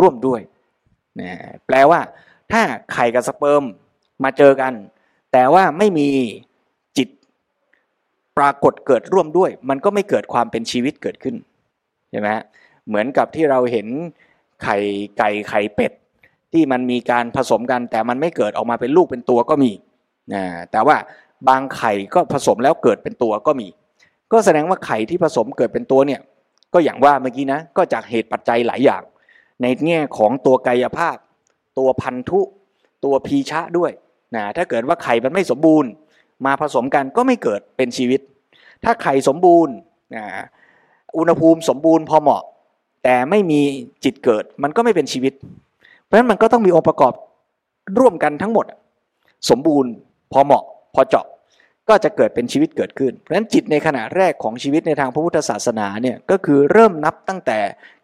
[0.00, 0.40] ร่วมด้วย
[1.20, 1.30] นะ
[1.66, 2.00] แปลว่า
[2.52, 3.64] ถ้าไข่กับสเปิร์ม
[4.24, 4.72] มาเจอกัน
[5.32, 6.08] แต่ว่าไม่มี
[6.96, 7.08] จิต
[8.38, 11.36] ปรากฏเกิดร่วมด้วย มันก็ไม่เกิดความเป็นชีวิตเกิดขึ้น
[12.10, 12.28] ใช่ไหม
[12.88, 13.86] เหมือนกับที่เราเห็น
[14.62, 14.76] ไข่
[15.18, 15.92] ไก่ไข่เป็ด
[16.52, 19.72] ที่มันมีการผสมกัน แต่มันไม่เกิดออกมาเป็นลูกเป็นตัวก็มี
[20.34, 20.42] นะ
[20.72, 20.96] แต่ว่า
[21.48, 23.68] บางไข่ก็ผสมแล้วเกิดเป็นตัวก็มี
[24.32, 26.20] ก็แสดงว่าไข่ที่ผสมเกิดเป็นตัวเนี่ย
[26.74, 29.02] ก็อย่างว่าเมื่อกี้นะก็จากเหตุปัจจัยหลายอย่าง
[29.62, 31.16] ในแง่ของตัวกายภาพ
[31.78, 32.40] ตัวพันธุ
[33.04, 33.90] ตัวพีชะด้วย
[34.34, 35.90] นะถ้าเกิดว่าไข่มันไม่สมบูรณ์
[36.46, 38.20] มาผสมกันก็ไม่เกิดเป็นชีวิต
[38.84, 39.74] ถ้าไข่สมบูรณ์
[40.14, 40.24] นะ
[41.18, 42.42] อุณหภูมิสมบูรณ์พอเหมาะ
[43.04, 43.60] แต่ไม่มี
[44.04, 45.32] จิตเกิดมันก็ไม่เป็นชีวิต
[46.04, 47.12] เพราะฉะนั้นมันก็ต้องมีองค์ประกอบ
[47.98, 48.66] ร่วมกันทั้งหมด
[49.50, 49.90] สมบูรณ์
[50.32, 50.64] พอเหมาะ
[50.94, 51.26] พอเจาะ
[51.88, 57.58] ก็จะเกิดเป็นชีวิตเกิดขึ้น เพราะฉะนั้นจิตในขณะแรกของชีวิตในทางพระพุทธศาสนาเนี่ยก็คือเริ่มนับตั้งแต่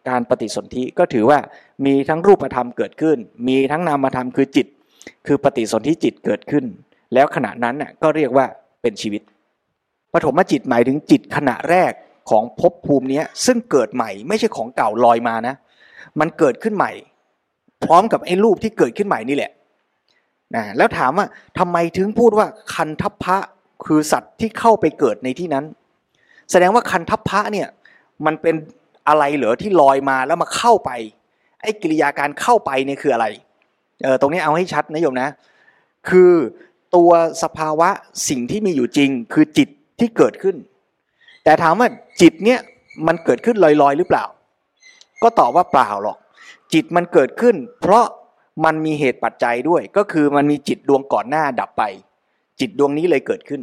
[0.09, 1.38] การปฏิสนธิก็ถือว่า
[1.86, 4.66] มีทั้งรูปธรรมเกิดขึ้น มีทั้งนามธรรมคือจิต
[5.26, 6.64] คือปฏิสนธิจิตเกิดขึ้น
[7.14, 8.46] แล้วขณะนั้นน่ะก็เรียกว่า
[8.82, 9.22] เป็นชีวิต
[10.12, 11.92] ปฐมจิตหมายถึงจิตขณะแรก
[12.30, 15.55] ของภพภูมินี้ซึ่งเกิดใหม่ไม่ใช่ของเก่าลอยมานะ
[16.20, 16.92] มันเกิดขึ้นใหม่
[17.84, 19.50] พร้อมกับไอ้รูปที่เกิดขึ้นใหม่นี่แหละ
[20.55, 21.26] นะแล้วถามว่า
[21.59, 23.36] ทำไมถึงพูดว่าคันทัพพะ
[23.86, 25.64] คือสัตว์ที่เข้าไปเกิดในที่นั้น
[26.50, 27.68] แสดงว่าคันทัพพะเนี่ย
[28.26, 28.55] มันเป็น
[29.09, 30.90] อะไรเหรอที่ลอยมาแล้วมาเข้าไป
[31.62, 33.26] ไอ้กิริยาการเข้าไปเนี่ยคืออะไร
[34.02, 35.28] เออตรงนี้เอาให้ชัดนะโยมนะ
[36.09, 36.32] คือ
[36.96, 37.11] ตัว
[37.42, 37.88] สภาวะ
[38.28, 39.68] สิ่งที่มีอยู่จริง คือจิต
[40.00, 40.57] ที่เกิดขึ้น
[41.44, 41.88] แต่ถามว่า
[42.20, 42.61] จิตเนี่ย
[43.07, 44.24] มันเกิดขึ้นลอยๆหรือเปล่า
[45.22, 46.18] ก็ตอบว่าเปล่าหรอก
[46.72, 48.05] จิตมันเกิดขึ้น เพราะ
[48.64, 51.82] มันมีเหตุปัจจัยด้วย ก็คือมันมีจิตดวงก่อนหน้าดับไป
[52.61, 53.61] จิตดวงนี้เลยเกิดขึ้น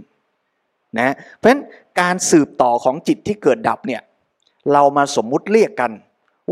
[0.99, 1.61] นะเพราะฉะนั้น
[2.01, 4.01] การสืบต่อของจิตที่เกิดดับเนี่ย
[4.73, 5.91] เรามาสมมุติเรียกกัน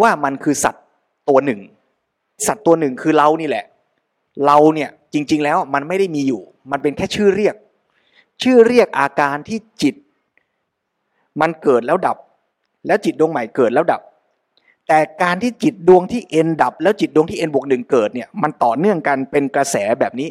[0.01, 0.85] ว่ามันคือสัตว์
[1.29, 1.59] ตัวหนึ่ง
[2.47, 3.65] สัตว์ตัวหนึ่งคือเรานี่แหละ
[4.45, 6.41] เราเนี่ยจริง ๆ แล้วมันไม่ได้มีอยู่
[6.71, 7.55] มันเป็นแค่ชื่อเรียก
[8.43, 9.95] ชื่อเรียกอาการที่จิต
[11.41, 12.17] มันเกิดแล้วดับ
[12.87, 14.01] แล้วจิตดวงใหม่เกิดแล้วดับ
[14.87, 20.29] แต่การที่จิตดวงที่เอ็นดับ แล้วจิตดวงที่เอ็นบวกหนึ่งเกิดเนี่ยมันต่อเนื่องกันเป็นกระแสแบบนี้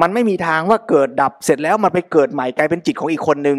[0.00, 3.58] มันไม่มีทางว่าเกิดดับเสร็จแล้วมันไปเกิดใหม่กลายเป็นจิตของอีกคนนึง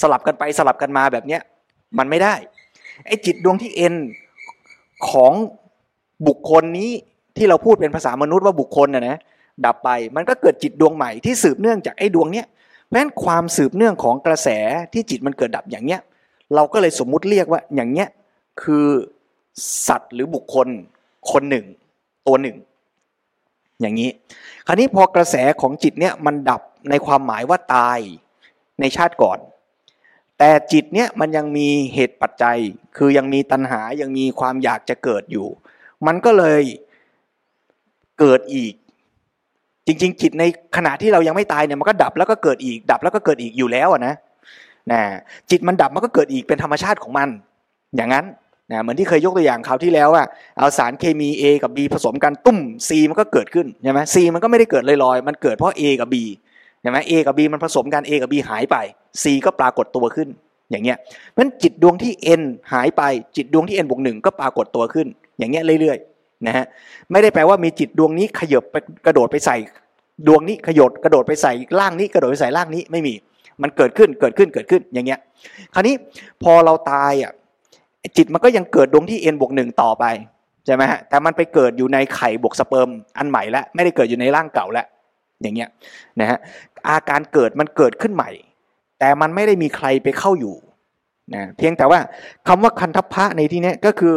[0.00, 1.40] สลับกันไปสลับกันมาแบบเนี้ย
[1.98, 2.34] มันไม่ได้
[3.06, 3.94] ไอ้จิตดวงที่เอ็น
[5.10, 5.32] ของ
[6.26, 6.90] บุคคลนี้
[7.36, 9.18] ที่เราพูดเป็นภาษามนุษย์ว่าบุคคลนะนะ
[9.66, 12.46] ดับไปมันก็เกิดจิตดวงใหม่ที่สืบเนื่องจากไอ้ดวงเนี้ย
[12.86, 14.48] เพราะฉะนั้นความสืบเนื่องของกระแส
[14.92, 16.00] ที่จิตมันเกิดดับอย่างเนี้ย
[16.54, 18.08] เราก็เลยสมมุติเรียกว่าอย่างเนี้ย
[18.62, 18.86] คือ
[19.86, 20.68] สัตว์หรือบุคคล
[21.30, 21.64] คนหนึ่ง
[22.26, 22.56] ตัวหนึ่ง
[23.80, 24.10] อย่างนี้
[24.66, 27.98] คราวนี้พอกระแสของจิตเนี้ยมันดับในความหมายว่าตาย
[28.80, 29.38] ในชาติก่อน
[30.38, 32.58] แต่จิตเนี้ยมันยังมีเหตุปัจจัย
[32.96, 35.46] คือยังมีตัณหายังมีความอยากจะเกิดอยู่
[36.06, 36.62] มันก็เลย
[38.20, 38.72] เกิดอีก
[39.86, 40.44] จริง ๆ จิตใน
[40.76, 44.14] ขณะที่เรายังไม่ตายเนี่ยมันก็ดับแล้วก็เกิดอีก ดับแล้วก็เกิดอีกอยู่แล้วนะ
[44.92, 45.00] นะ
[45.50, 47.28] จิตมันดับมันก็เกิดอีกเป็นธรรมชาติของมัน
[47.96, 48.24] อย่างนั้น
[48.72, 50.26] นะเหมือนที่เคยยกตัวอย่างคราวที่แล้วอะ
[50.58, 52.58] เอาสารเคมี A กับ B ผสมกันตุ้ม
[52.88, 56.16] C มันก็เกิดขึ้นใช่ไหม C มันก็ไม่ได้เกิดลอยๆมันเกิดเพราะ A กับ B
[56.88, 58.76] ช่ไหม A กับ B มันผสมกัน A กับ B หายไป
[59.22, 60.28] C ก็ปรากฏตัวขึ้น
[60.70, 60.96] อย่างเงี้ย
[61.30, 63.02] เพราะฉะนั้นจิตดวงที่ N หายไป
[63.36, 65.06] จิตดวงที่ N บวกหนึ่งก็ปรากฏตัวขึ้น
[65.38, 66.64] อย่างเงี้ยเรื่อยๆนะฮะ
[67.10, 68.76] ไม่ได้แปลว่ามีจิตดวงนี้ขยบไป
[69.06, 69.56] กระโดดไปใส่
[70.26, 73.14] ดวงนี้ขยดกระโดดไปใส่ล่างนี้กระโดดไปใส่ล่างนี้ไม่มี
[73.62, 75.18] มันเกิดขึ้นเกิดขึ้นเกิดขึ้นอย่างเงี้ย
[75.74, 75.94] คราวนี้
[76.42, 77.32] พอเราตายอะ
[78.16, 80.04] จิตมันก็ยังเกิดดวงที่ N บวกหนึ่งต่อไป
[80.66, 84.86] ใช่ไหมฮะแต่มันไปเกิดอยู่ในไข่บวกสเปิร์มอันใหม่แล้วไม่ได้เกิดอยู่ในร่างเก่าแล้ว
[85.42, 85.70] อย่างเงี้ย
[86.20, 86.38] นะฮะ
[86.88, 88.30] อาการเกิดมันเกิดขึ้นใหม่
[88.98, 90.56] แต่มันไม่ได้มีใครไปเข้าอยู่
[91.34, 92.00] นะเพียงแต่ว่า
[92.48, 94.16] คำว่าคันทัพพะในที่นี้ก็คือ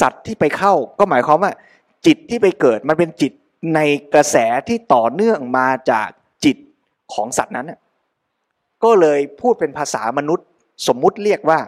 [0.00, 1.52] สัตว์ที่ไปเข้า ก็หมายความว่า
[2.06, 3.32] จิตที่ไปเกิดมันเป็นจิต
[3.74, 3.80] ใน
[4.14, 4.36] กระแส
[4.68, 6.08] ที่ต่อเนื่องมาจาก
[6.44, 6.56] จิต
[7.14, 7.72] ของสัตว์นั้น
[8.84, 10.46] ก็เลยพูดเป็นภาษามนุษย์
[10.86, 11.58] สมมุติเรียกว่า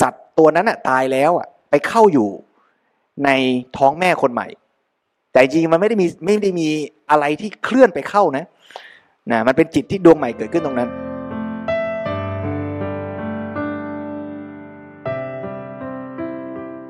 [0.00, 1.32] สัตว์ตัวนั้นตายแล้ว
[1.70, 2.28] ไปเข้าอยู่
[3.24, 3.30] ใน
[3.76, 4.46] ท้องแม่คนใหม่
[5.32, 6.68] แต่จริงมันไม่ได้มีไม่ได้มี
[7.10, 8.44] อะไรที่เคลื่อนไปเข้านะ
[9.30, 10.90] นะมันเป็นจิตที่ดวงใหม่เกิดขึ้นตรงนั้น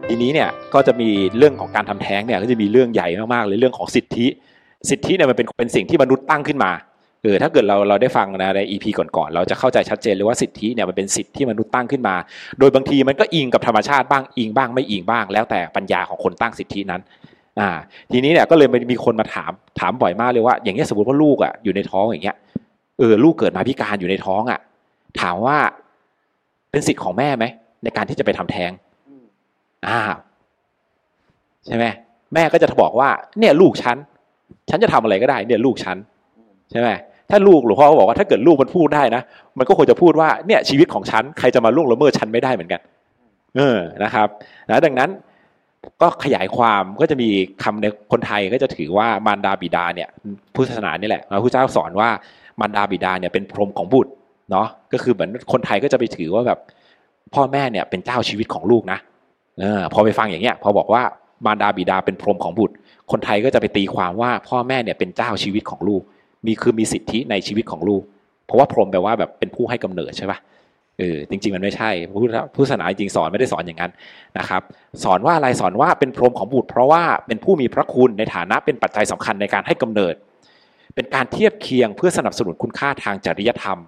[0.09, 4.26] ทีนี้เนี่ยก็จะมีเรื่องของการทำแท้งเนี่ยก็จะมีเรื่องใหญ่มากๆเลยเรื่องของสิทธิ
[4.91, 6.72] สิทธิเนี่ยมันเป็นเป็นสิ่งที่มนุษย์ตั้งขึ้นมา
[7.22, 12.16] เออถ้าเกิดเราเราได้ฟังนะในอีพีก่อนๆเราจะเข้าใจชัดเจนเลยว่าสิทธิเนี่ยมันเป็นสิทธิที่มนุษย์ตั้งขึ้นมา
[12.59, 17.01] โดยบางทีมันก็อิงกับธรรมชาติบ้างอิงบ้างไม่อิงบ้าง แล้วแต่ปัญญาของคนตั้งสิทธินั้น
[17.59, 17.69] อ่า
[18.13, 22.37] ทีนี้เนี่ยก็เลยมีคนมาถามถามบ่อยมากเลยว่า อย่างเงี้ยสมมติว่าลูกอะอยู่ในท้องอย่างเงี้ย
[22.99, 24.61] เออลูกเกิดมาพิการอยู่ในท้องอะ
[25.21, 25.57] ถามว่า
[26.71, 27.45] เป็นสิทธิ์ของแม่ไหม
[27.83, 28.71] ในการที่จะไปทำแท้ง
[29.89, 30.17] อ้าว
[31.67, 31.85] ใช่ไหม
[32.35, 33.97] แม่ก็จะบอกว่า เนี่ยลูกฉัน
[34.71, 35.97] ฉันจะทำอะไรก็ได้ เนี่ยลูกฉัน
[36.71, 36.89] ใช่ไหม
[37.31, 39.23] ถ้าลูกหลวงพ่อบอกว่าถ้าเกิดลูกมันพูดได้นะ
[39.59, 42.81] มันก็ควรจะพูดว่าเนี่ยชีวิตของฉันใครจะมาล่วงละเมิดฉันไม่ได้เหมือนกัน
[43.57, 44.29] เออนะครับ
[44.69, 45.11] นะดังนั้น
[46.03, 47.28] ก็ขยายความก็จะมี
[47.62, 50.09] คำในคนไทยก็จะถือว่ามารดาบิดาเนี่ย
[50.55, 52.09] พุทธศาสนานี่แหละพระพุทธเจ้าสอนว่า
[52.61, 54.12] มารดาบิดาเนี่ยเป็นพรหมของบุตร
[54.51, 56.59] เนาะก็คือเหมือนคนไทยก็จะไปถือว่าแบบ
[57.35, 58.99] พ่อแม่เนี่ยเป็นเจ้าชีวิตของลูกนะ
[59.61, 61.03] เออพอไปฟังอย่างเงี้ยพอบอกว่า
[61.47, 62.74] มารดาบิดาเป็นพรหมของบุตร
[63.11, 66.03] คนไทยก็จะไปตีความว่าพ่อแม่เนี่ยเป็นเจ้าชีวิตของลูก
[66.47, 68.03] มีคือมีสิทธิในชีวิตของลูก
[68.47, 70.39] เพราะว่าพรหมแปลว่าแบบเป็นผู้ให้กำเนิดใช่ปะ
[70.99, 73.93] เออจริง ๆ มันไม่ใช่พุทธพุทธศาสนาจริงสอนไม่ได้สอนอย่างนั้น
[74.38, 74.62] นะครับ
[75.05, 80.14] สอนว่าอะไรสอนว่าเป็นพรหมของบุตร เพราะว่าเป็นผู้มีพระคุณในฐานะเป็นปัจจัยสำคัญในการให้กำเนิด
[80.95, 83.78] เป็นการเทียบเคียงเพื่อสนับสนุนคุณค่าทางจริยธรรม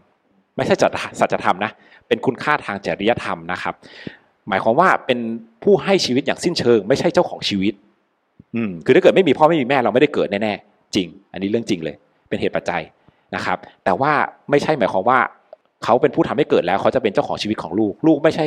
[0.57, 0.75] ไม่ใช่
[1.21, 1.71] สัจธรรมนะ
[2.09, 3.75] เป็นคุณค่าทางจริยธรรมนะครับ
[4.49, 5.19] หมายความว่าเป็น
[5.63, 7.75] ผู้ให้ชีวิตอย่างสิ้นเชิง ไม่ใช่เจ้าของชีวิต
[8.57, 11.97] อืมคือถ้าเกิดไม่มีพ่อไม่มีแม่เราไม่ได้เกิดแน่ๆจริง อันนี้เรื่องจริงเลย
[12.29, 12.83] เป็นเหตุปัจจัย
[13.35, 14.13] นะครับ แต่ว่า
[14.51, 15.19] ไม่ใช่หมายความว่า
[15.85, 18.47] เขาเป็นผู้ทำให้เกิดแล้ว เขาจะเป็นเจ้าของชีวิตของลูก ลูกไม่ใช่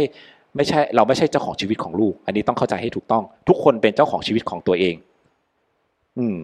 [0.55, 4.95] ไม่ใช่ เราไม่ใช่เจ้าของชีวิตของลูก อันนี้ต้องเข้าใจให้ถูกต้อง ทุกคนเป็นเจ้าของชีวิตของตัวเอง
[6.19, 6.37] อืม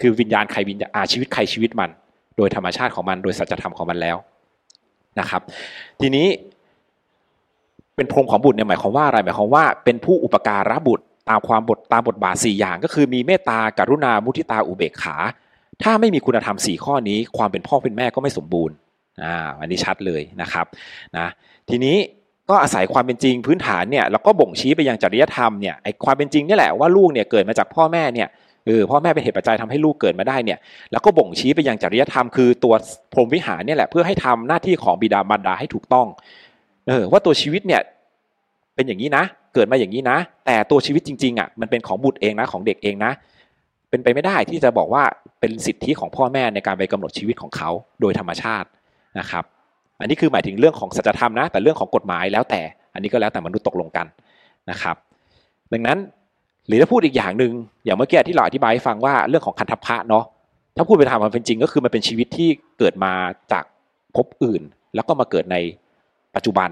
[0.00, 1.90] คือวิญญาณใครวิญญาณอาชีวิตใครชีวิตมัน
[2.36, 4.16] โดยธรรมชาติของมัน โดยสัจธรรมของมันแล้ว
[5.18, 5.42] นะครับ
[6.00, 6.26] ทีนี้
[7.96, 15.16] เป็นพรมของบุตรเนี่ยหมายความว่าอะไรหมายความว่าเป็นผู้อุปการะบุตรตามความบทตามบทบาทสี่อย่าง ก็คือมีเมตตากรุณามุทิตาอุเบกขา
[15.82, 18.74] ถ้าไม่มีคุณธรรมสี่ข้อนี้ ความเป็นพ่อเป็นแม่ก็ไม่สมบูรณ์
[19.22, 20.66] อ่าอันนี้ชัดเลยนะครับ
[21.18, 21.28] นะ
[21.70, 21.96] ทีนี้
[22.50, 28.28] ก็อาศัยความเป็นจริงพื้นฐานเนี่ยแล้วก็บ่งชี้ไปยังจริยธรรมเนี่ยไอความเป็นจริงนี่แหละว่าลูกเนี่ยเกิดมาจากพ่อแม่เนี่ย
[28.66, 30.58] เออพ่อแม่เป็นเหตุปัจจัยทำให้ลูกเกิดมาได้เนี่ย
[30.92, 32.74] แล้วก็บ่งชี้ไปยังจริยธรรมคือตัว
[33.12, 36.06] พรหมวิหารเนี่ยแหละเพื่อให้ทำหน้าที่ของบิดามารดาให้ถูกต้อง
[36.88, 37.80] เออว่าตัวชีวิตเนี่ย
[38.74, 43.12] เป็นอย่างนี้นะ เกิดมาอย่างนี้นะ แต่ตัวชีวิตจริงๆอะมันเป็นของบุตรเองนะของเด็กเองนะ
[43.90, 45.02] เป็นไปไม่ได้ที่จะบอกว่า
[45.40, 48.68] เป็นสิทธิของพ่อแม่ในการไปกำหนดชีวิตของเขาโดยธรรมชาติ
[49.18, 49.44] นะครับ
[50.00, 52.60] อันนี้คือหมายถึงเรื่องของสัจธรรมนะ แต่เรื่องของกฎหมายแล้วแต่
[52.94, 54.06] อันนี้ก็แล้วแต่มนุษย์ตกลงกัน
[54.70, 54.96] นะครับ
[55.72, 55.98] ดังนั้น
[56.66, 57.52] หรือถ้าพูดอีกอย่างหนึ่ง
[57.84, 60.24] อย่างเมื่อกี้ที่เราอธิบายให้ฟังว่าเรื่องของคันธพะเนาะ
[60.76, 62.48] ถ้าพูดไปตามความเป็นจริงก็คือมันเป็นชีวิตที่
[62.78, 63.12] เกิดมา
[63.52, 63.64] จาก
[64.16, 64.62] ภพอื่น
[64.94, 65.56] แล้วก็มาเกิดใน
[66.36, 66.70] ปัจจุบัน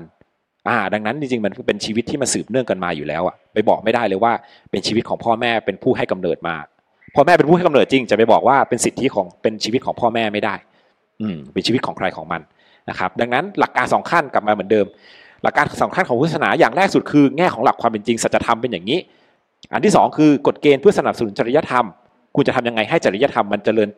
[0.68, 4.32] อ่าดังนั้นจริงๆมันเป็นชีวิตที่มาสืบเนื่องกันมาอยู่แล้วอะไปบอกไม่ได้เลยว่า
[4.70, 6.56] เป็นชีวิตของพ่อแม่เป็นผู้ให้กำเนิดมา
[7.14, 10.54] พ่อแม่เป็นผู้ให้กำเนิดจริง จะไปบอกว่าเป็นสิทธิของเป็นชีวิตของพ่อแม่ไม่ได้
[11.20, 12.40] อืมเป็นชีวิตของใครของมัน
[12.90, 14.86] นะครับ ดังนั้นหลักการสองขั้นกลับมาเหมือนเดิม
[15.42, 18.98] หลักการสองขั้นของพุทธศาสนาอย่างแรกสุดคือแง่ของหลักความเป็นจริงสัจธรรมเป็นอย่างนี้
[19.72, 21.84] อันที่สองคือกฎเกณฑ์เพื่อสนับสนุนจริยธรรม
[22.36, 23.88] คุณจะทำยังไงให้จริยธรรมมันเจริญ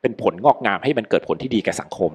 [0.00, 2.10] เป็นผลงอกงามให้มันเกิดผลที่ดีแก่สังคม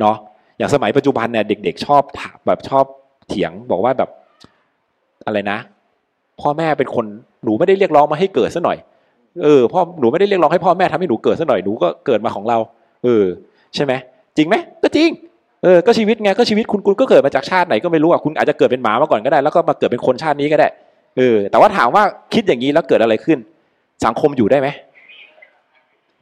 [0.00, 0.16] เนาะ
[0.58, 2.84] อย่างสมัยปัจจุบันเนี่ยเด็ก ๆ ชอบถามแบบชอบ
[3.28, 4.10] เถียงบอกว่าแบบ
[5.26, 5.58] อะไรนะ
[6.40, 7.06] พ่อแม่เป็นคน
[7.44, 8.78] หนูไม่ได้เรียกร้องมาให้เกิดซะหน่อย
[9.42, 12.58] เออพ่อหนูไม่ได้เรียกร้องให้พ่อแม่ทำให้หนูเกิดซะหน่อยหนูก็เกิดมาของเรา
[13.04, 13.24] เออ
[13.76, 13.92] ใช่ไหม
[14.36, 15.10] จริงไหมก็จริง
[15.62, 20.68] เออก็ชีวิตไงก็ชีวิตคุณคุณก็เกิดมาจากชาติไหนก็ไม่รู้อะคุณอาจจะเกิดเป็นหมามาก่อนก็ได้ แล้วก็มาเกิดเป็นคนชาตินี้ก็ได้
[21.16, 22.02] เออแต่ว่าถามว่า
[22.34, 23.38] คิดอย่างนี้แล้วเกิดอะไรขึ้น
[24.04, 24.68] สังคมอยู่ได้ไหม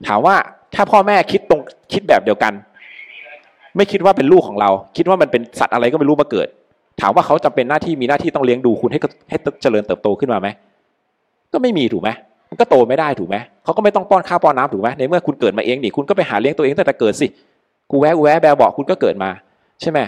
[0.06, 0.34] ถามว่า
[0.74, 1.60] ถ้าพ่อแม่คิดตรง
[1.92, 2.52] คิดแบบเดียวกัน
[3.76, 6.48] ไม่คิดว่าเป็นลูกของเรา คิดว่ามันเป็นสัตว์อะไรก็ไม่รู้มาเกิด
[7.00, 8.98] ถามว่าเขาจำเป็นหน้าที่มีหน้าที่ต้องเลี้ยงดูคุณให้
[9.30, 10.48] ให้เจริญเติบโตขึ้นมาไหม
[11.52, 12.10] ก็ไม่มีถูกไหม
[12.50, 17.26] มันก็โตไม่ได้ถูกไหมเขาก็ไม่ต้องป้อนข้าวป้อนน้ำถูกไหมในเมื่อคุณเกิดมาเองนี่คุณก็ไปหาเลี้ยงตัวเองตั้งแต่เกิดสิ
[17.90, 19.30] กูแวะแวะแบบบอกคุณก็เกิดมา
[19.80, 19.98] ใช่ไหม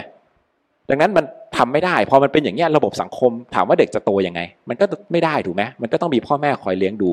[0.89, 1.25] ดังนั้นมัน
[1.57, 7.11] ทำไม่ได้ พอมันเป็นอย่างเงี้ยระบบสังคม ถามว่าเด็กจะโตยังไง มันก็ไม่ได้ถูกไหมมันก็ต้องมีพ่อแม่คอยเลี้ยงดู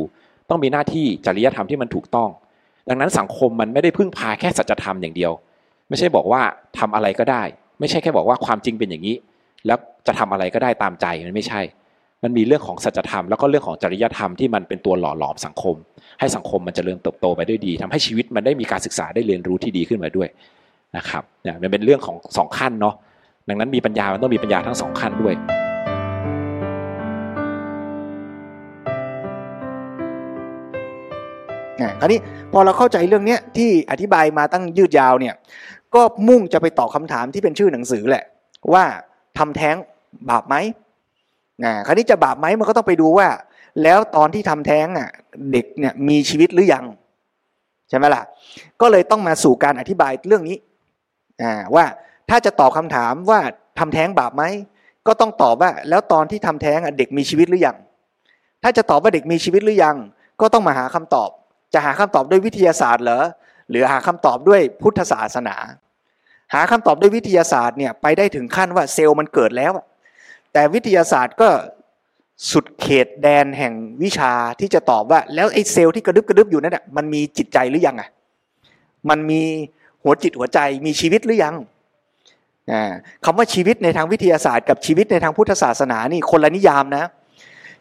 [0.51, 2.29] ต้องมีหน้าที่จริยธรรมที่มันถูกต้อง
[2.89, 5.33] ดังนั้นสังคมมันไม่ได้พึ่งพาแค่สัจธรรมอย่างเดียว
[5.89, 6.43] ไม่ใช่บอกว่า
[6.79, 7.43] ทำอะไรก็ได้
[7.81, 9.17] ไม่ใช่แค่บอกว่าความจริงเป็นอย่างนี้
[9.67, 11.61] แล้วจะทำอะไรก็ได้ตามใจมันไม่ใช่
[12.25, 15.77] มันมีเรื่องของสัจธรรมแล้วก็เรื่องของจริยธรรมที่มันเป็นตัวหล่อหลอมสังคม
[16.21, 20.29] ให้สังคมมันจเจริญเติบโตไปด้วยดีทำให้ชีวิตมันได้มีการศึกษาได้เรียนรู้ที่ดีขึ้นมาด้วย
[20.97, 22.95] นะครับเนี่ยมันเป็นเรื่องของสองขั้นเนาะ
[23.49, 25.35] ดังนั้นมีปัญญามันต้องมีปัญญาทั้งสองขั้นด้วย
[32.01, 32.21] คราวนี้
[32.53, 35.35] พอเราเข้าใจเรื่องเนี้ยที่อธิบายมาตั้งยืดยาวเนี่ย
[35.95, 38.25] ก็มุ่งจะไปตอบคาถามที่เป็นชื่อหนังสือแหละ
[38.73, 38.85] ว่า
[39.39, 39.77] ทำแท้ง
[40.31, 40.55] บาปไหม
[41.63, 43.29] นะคราวนี้จะบาปไหมมันก็ต้องไปดูว่า
[43.83, 45.09] แล้วตอนที่ทำแท้งอะ
[45.53, 46.85] เด็กเนี่ยมีชีวิตหรือยัง
[47.89, 48.23] ใช่ไหมล่ะ
[48.81, 50.57] ก็เลยต้องมาสู่การอธิบายเรื่องนี้
[51.43, 51.85] อ่าว่า
[52.31, 53.41] ถ้าจะตอบคำถามว่า
[53.79, 54.45] ทำแท้งบาปไหม
[55.07, 57.77] ก็ต้องตอบว่า แล้วตอนที่ทำแท้งเด็กมีชีวิตหรือยัง
[58.63, 59.97] ถ้าจะตอบว่าเด็กมีชีวิตหรือยัง
[60.41, 61.31] ก็ต้องมาหาคำตอบ
[61.75, 63.25] จะหาคำตอบด้วยวิทยาศาสตร์เหรอ
[63.71, 65.57] หรือหาคำตอบด้วยพุทธศาสนา
[66.55, 69.73] หาคำตอบด้วยวิทยาศาสตร์เนี่ยไปได้ถึงขั้นว่าเซลล์มันเกิดแล้ว
[70.55, 71.51] แต่วิทยาศาสตร์ก็
[72.51, 78.09] สุดเขตแดนแห่งวิชาที่จะตอบว่า แล้วไอ้เซลล์ที่กระดึบกระดึบอยู่นั่นน่ะมันมีจิตใจหรือยังอะ
[79.09, 79.43] มันมี
[80.03, 81.55] หัวจิตหัวใจมีชีวิตหรือยัง
[83.25, 87.05] คำว่าชีวิตในทางวิทยาศาสตร์ กับชีวิตในทางพุทธศาสนานี่คนละนิยามนะ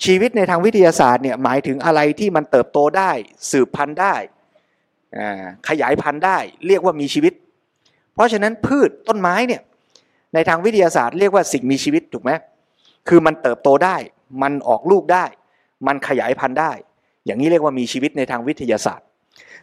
[0.06, 3.12] ชีวิตในทางวิทยาศาสตร์เนี่ยหมายถึงอะไรที่มันเติบโตได้
[3.52, 4.16] สืบพันธุ์ได้
[5.68, 7.34] ขยายพันธุ์ได้ เรียกว่ามีชีวิต
[8.14, 9.62] เพราะฉะนั้นพืชต้นไม้เนี่ย
[10.34, 12.32] ในทางวิทยาศาสตร์เรียกว่าสิ่งมีชีวิตถูกไหม
[13.08, 13.96] คือมันเติบโตได้
[14.42, 15.26] มันออกลูกได้
[15.88, 16.72] มันขยายพันธุ์ได้
[17.26, 19.08] อย่างนี้เรียกว่ามีชีวิตในทางวิทยาศาสตร์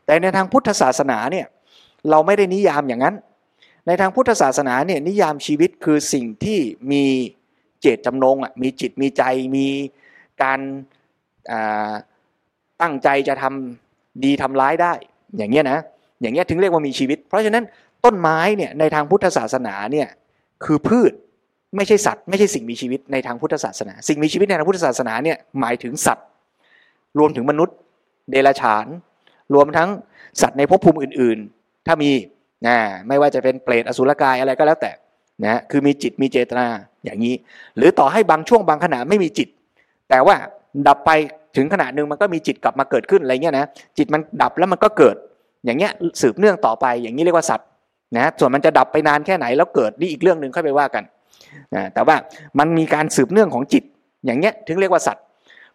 [0.07, 1.47] แต่ในทางพุทธศาสนาเนี่ย
[2.11, 3.15] เราไม่ได้นิยามอย่างนั้น
[3.87, 6.59] ในทางพุทธศาสนาเนี่ยนิยามชีวิตคือสิ่งที่
[6.93, 7.05] มี
[7.81, 9.23] เจตจำนงอะมีจิตมีใจ
[9.57, 9.67] มี
[10.43, 10.61] การ
[12.83, 14.93] ตั้งใจจะทำดีทำร้ายได้
[15.37, 15.79] อย่างเงี้ยนะ
[16.21, 17.65] อย่างเงี้ยถึงเรียกว่ามีชีวิต เพราะฉะนั้น
[18.05, 20.09] ต้นไม้เนี่ยในทางพุทธศาสนาเนี่ย
[20.65, 21.13] คือพืช
[21.77, 26.27] ไม่ใช่สัตว์ไม่ใช่สิ่งมีชีวิตในทางพุทธศาสนา สิ่งมีชีวิตในทางพุทธศาสนาเนี่ยหมายถึงสัตว์
[27.19, 27.77] รวมถึงมนุษย์
[28.31, 28.87] เดรัจฉาน
[29.55, 29.89] รวมทั้ง
[30.41, 32.11] สัตว์ในภพภูมิอื่น ๆ ถ้ามี
[32.67, 32.77] นะ
[33.09, 34.93] ไม่ว่าจะเป็นเปรตอสุรกายอะไรก็แล้วแต่
[35.45, 36.67] นะคือมีจิตมีเจตนา
[37.05, 37.35] อย่างนี้
[37.77, 39.49] หรือต่อให้บางช่วงบางขณะไม่มีจิต
[40.11, 40.37] แต่ว่า
[40.89, 41.11] ดับไป
[41.57, 43.67] ถึงขณะหนึ่งมันก็มีจิตกลับมาเกิดขึ้นอะไรเงี้ยนะ
[43.99, 45.17] จิตมันดับแล้วมันก็เกิด
[45.65, 47.69] อย่างเงี้ยสืบเนื่องต่อไปอย่างนี้เรียกว่าสัตว์
[48.17, 51.05] นะส่วนมันจะดับไปนานแค่ไหนแล้วเกิดนี่อีกเรื่องหนึ่งค่อยไปว่ากัน
[51.75, 52.17] นะแต่ว่า
[52.59, 53.85] มันมีการสืบเนื่องของจิต
[54.25, 55.25] อย่างเงี้ยถึงเรียกว่าสัตว์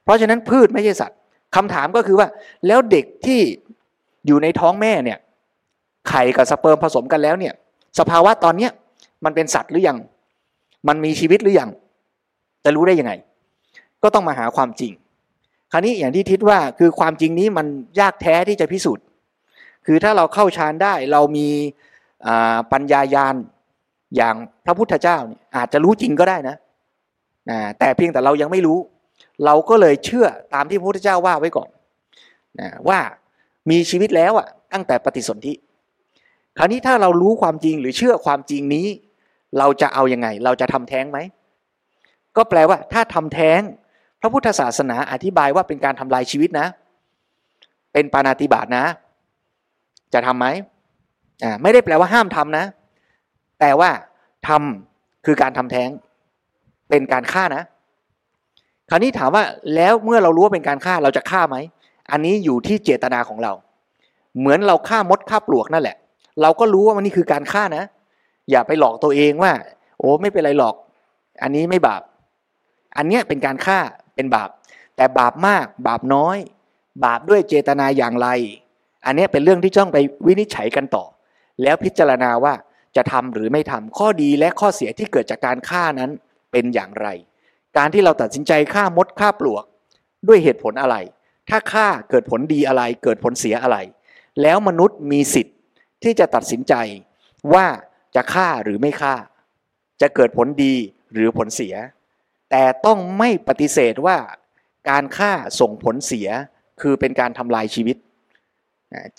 [0.03, 1.17] เพราะฉะนั้นพืชไม่ใช่สัตว์
[1.55, 2.27] คำถามก็คือว่า
[2.67, 3.41] แล้วเด็กที่
[4.27, 5.17] อยู่ในท้องแม่เนี่ย
[6.09, 7.53] ไข่กับสเปิร์มผสมกันแล้วเนี่ย
[7.99, 8.71] สภาวะตอนเนี้ย
[9.25, 9.97] มันเป็นสัตว์หรือยัง
[10.87, 11.69] มันมีชีวิตหรือยัง
[12.63, 13.13] จะรู้ได้ยังไง
[14.03, 14.91] ก็ต้องมาหาความจริง
[15.71, 17.67] คราวนี้อย่างที่ทิศว่าคือความจริงนี้มัน
[17.99, 19.05] ยากแท้ที่จะพิสูจน์
[19.85, 21.47] คือถ้าเราเข้าฌานได้เรามี
[22.71, 23.35] ปัญญายาณ
[24.15, 24.35] อย่าง
[24.65, 26.55] พระพุทธเจ้าเนี่ยอาจจะรู้จริงก็ได้นะ
[27.79, 28.79] แต่เพียงแต่เรายังไม่รู้
[29.45, 31.69] เราก็เลยเชื่อตามที่พระพุทธเจ้าว่าไว้ก่อน
[32.59, 32.99] นะว่า
[33.69, 35.53] มีชีวิตแล้วอะตั้งแต่ปฏิสนธิ
[36.57, 38.87] คราวนี้ถ้าเรารู้ความจริงหรือเชื่อความจริงนี้
[39.59, 41.19] เราจะเอาอยัางไง เราจะทำแท้งไหม
[42.35, 43.61] ก็แปลว่า ถ้าทำแท้ง
[44.21, 46.67] พระพุทธศาสนาอธิบายว่าเป็นการทำลายชีวิตนะ
[47.93, 48.85] เป็นปานาติบาตนะ
[50.13, 50.47] จะทํำไหม
[51.43, 52.65] อ่าไม่ได้แปลว่าห้ามทำนะ
[53.59, 53.89] แต่ว่า
[54.47, 55.89] ทำคือการทำแท้ง
[56.89, 57.63] เป็นการฆ่านะ
[58.89, 59.43] คราวนี้ถามว่า
[59.75, 61.57] แล้วเมื่อเรารู้ว่าเป็นการฆ่าเราจะฆ่าไหม
[62.11, 63.53] อันนี้อยู่ที่เจตนาของเรา
[64.39, 65.97] เหมือนเราฆ่ามดฆ่าปลวกนั่นแหละ
[66.41, 67.83] เราก็รู้ว่ามันนี่คือการฆ่านะ
[68.51, 69.51] อย่าไปหลอกตัวเองว่า
[69.99, 70.75] โอ้ไม่เป็นไรหรอก
[71.43, 72.01] อันนี้ไม่บาป
[72.97, 73.79] อันเนี้ยเป็นการฆ่า
[74.15, 74.49] เป็นบาป
[74.95, 76.37] แต่บาปมากบาปน้อย
[77.05, 78.27] บาปด้วยเจตนาอย่างไร
[79.05, 81.05] อันนี้เป็นเรื่องที่ต้องไปวินิจฉัยกันต่อ
[81.63, 82.53] แล้วพิจารณาว่า
[82.95, 86.11] จะทำหรือไม่ทำข้อดีและข้อเสียที่เกิดจากการฆ่านั้น
[86.51, 87.07] เป็นอย่างไร
[87.77, 89.63] การที่เราตัดสินใจฆ่ามดฆ่าปลวก
[90.27, 90.95] ด้วยเหตุผลอะไร
[91.49, 93.77] ถ้าฆ่าเกิดผลดีอะไร เกิดผลเสียอะไร
[94.41, 95.55] แล้วมนุษย์มีสิทธิ์
[96.03, 96.73] ที่จะตัดสินใจ
[97.53, 97.65] ว่า
[98.15, 99.15] จะฆ่าหรือไม่ฆ่า
[100.01, 100.73] จะเกิดผลดี
[101.13, 101.75] หรือผลเสีย
[102.51, 104.17] แต่ต้องไม่ปฏิเสธว่า
[104.89, 106.27] การฆ่าส่งผลเสีย
[106.81, 107.97] คือเป็นการทำลายชีวิต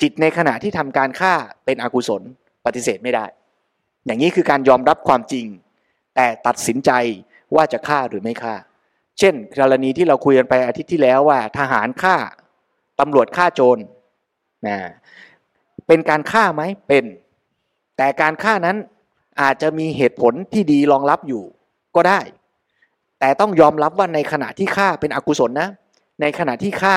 [0.01, 2.23] จิตในขณะที่ทำการฆ่าเป็นอกุศล
[2.67, 3.27] ปฏิเสธไม่ได้
[4.07, 5.47] อย่างนี้คือการยอมรับความจริง
[6.15, 6.91] แต่ตัดสินใจ
[7.55, 8.55] ว่าจะฆ่าหรือไม่ฆ่า
[9.19, 12.17] เช่นกรณีที่เราคุยกันไปอาทิตย์ที่แล้วว่า ทหารฆ่า
[13.01, 13.79] ตำรวจฆ่าโจร
[14.67, 14.77] นะ
[15.87, 17.05] เป็นการฆ่าไหมเป็น
[17.97, 18.77] แต่การฆ่านั้น
[19.41, 21.43] อาจจะมีเหตุผลที่ดีรองรับอยู่
[21.97, 22.21] ก็ได้
[23.21, 25.69] แต่ต้องยอมรับว่าในขณะที่ฆ่าเป็นอกุศลนะ
[26.21, 26.97] ในขณะที่ฆ่า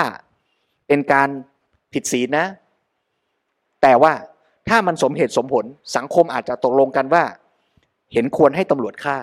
[0.88, 1.30] เป็นการ
[1.94, 2.46] ผิดศีลนะ
[3.82, 4.14] แต่ว่า
[4.70, 5.66] ถ้ามันสมเหตุสมผล
[5.98, 7.24] สังคมอาจจะตกลงกันว่า
[8.14, 9.18] เห็นควรให้ตำรวจฆ่า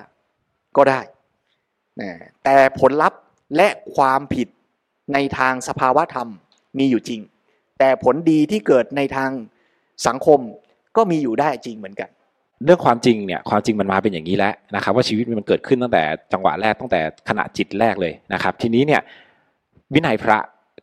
[0.77, 1.01] ก็ได้
[2.45, 3.21] แต่ผลลัพธ์
[3.57, 4.49] และความผิด
[5.15, 6.29] ในทางสภาวะธรรม
[6.79, 7.21] มีอยู่จริง
[7.79, 9.31] แต่ผลดีที่เกิดในทาง
[10.07, 10.41] สังคม
[10.97, 12.11] ก็มีอยู่ได้จริงเหมือนกัน
[12.65, 19.01] เรื่องความจริงเนี่ยความจริงมันมาเป็นอย่างนี้แล้วนะครับ ว่าชีวิตมันเกิดขึ้นตั้งแต่จังหวะแรกตั้งแต่ขณะจิตแรกเลยนะครับ ทีนี้เนี่ย
[19.95, 20.39] วินัยพระ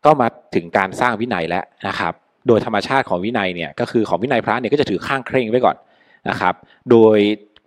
[0.05, 2.14] ก็มาถึงการสร้างวินัยแล้วนะครับ
[2.48, 5.76] โดยธรรมชาติของวินัยเนี่ยก็คือของวินัยพระเนี่ยก็จะถือข้างเคร่งไว้ก่อน
[6.30, 6.54] นะครับ
[6.91, 7.18] โดย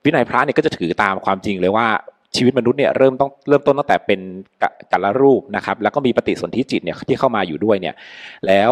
[0.04, 1.86] วินัยพระเนี่ยก็จะถือตามความจริงเลยว่า
[2.36, 4.20] ชีวิตมนุษย์เนี่ยเริ่มต้องเริ่มต้นตั้งแต่เป็น
[4.92, 7.94] กัลรูปนะครับแล้วก็มีปฏิสนธิจิตเนี่ยที่เข้ามาอยู่ด้วยเนี่ย
[8.46, 8.70] แล้ว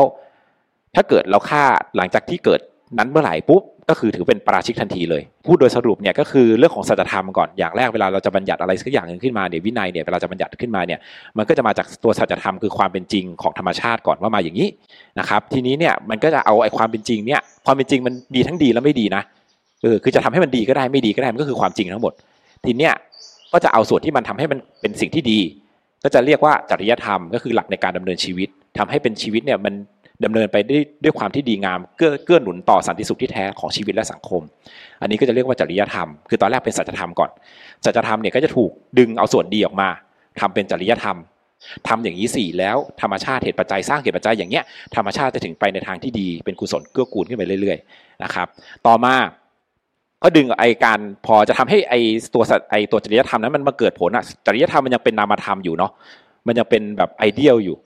[0.94, 1.64] ถ้าเกิดเราฆ่า
[1.96, 2.60] หลังจากที่เกิด
[2.98, 10.98] นั้นเมื่อไหร่ปุ๊บ ก็คือถือเป็นปราชิกทันทีเลย พูดโดยสรุปเนี่ยก็คือเรื่องของสัจธรรมก่อนอย่างแรกเวลาเราจะบัญญัติอะไรสักอย่างหนึ่งขึ้นมาเนี่ยวินัยเนี่ยเวลาจะบัญญัติขึ้นมาเนี่ย
[11.38, 14.68] มันก็จะมาจากตัวสัจธรรมคือความเป็นจริงของธรรมชาติก่อนว่ามาอย่างนี้
[15.18, 19.22] นะครับทีนี้เนี่ยมันก็จะเอาไอ้ความเป็นจริงเนี่ยความเป็นจริงมันดีทั้งดีและไม่ดีนะ
[19.82, 22.12] เออคือจะทำให้มันดีก็ได้ไม่ดีก็ได้มันก็คือความจริงทั้งหมด
[22.64, 22.94] ทีเนี้ย
[23.52, 25.38] ก็จะเอาส่วนที่มันทำให้มันเป็นสิ่งที่ดี
[26.04, 29.74] ก็จะเรียกว่าจริยธรรมก็คือหลักในการดำเนินชีวิตทำให้เป็นชีวิตเนี่ยมัน
[30.24, 34.42] ดำเนินไปด้วยด้วยความที่ดีงามเกื้อเกื้อหนุนต่อสันติสุขที่แท้ของชีวิตและสังคม
[35.00, 37.30] อันนี้ก็จะเรียกว่าจริยธรรม คือตอนแรกเป็นสัจธรรมก่อน
[37.84, 39.88] สัจธรรมเนี่ยก็จะถูกดึงเอาส่วนดีออกมา
[40.40, 41.16] ทำเป็นจริยธรรม
[41.88, 44.64] ทำอย่างนี้สี่แล้วธรรมชาติเหตุปัจจัยสร้างเหตุปัจจัยอย่างเงี้ย
[44.96, 48.46] ธรรมชาติจะถึงไปในทางที่ดีเป็นกุศลเกื้อกูลขึ้นไปเรื่อยๆนะครับ
[48.86, 49.14] ต่อมา
[50.22, 51.94] ก็ดึงไอการพอจะทำให้ไอ
[52.34, 55.92] ตัวไอตัวจริยธรรมนั้นมันมาเกิดผลอะจริยธรรมมันยังเป็นนามธรรมอยู่เนาะ
[56.46, 57.76] มันยังเป็นแบบไอเดียลอยู่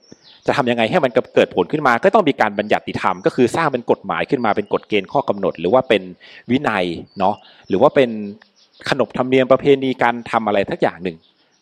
[0.49, 6.01] จะทำยังไงให้มันเกิดผลขึ้นมา ก็ต้องมีการบัญญัติธรรมก็คือสร้างเป็นกฎหมายขึ้นมาเป็นกฎเกณฑ์ข้อกำหนด หรือว่าเป็น
[6.51, 6.85] วินัย
[7.19, 7.35] เนาะ
[7.69, 8.09] หรือว่าเป็น
[8.89, 11.17] ขนบธรรมเนียมประเพณีการทำอะไรสักอย่างหนึ่ง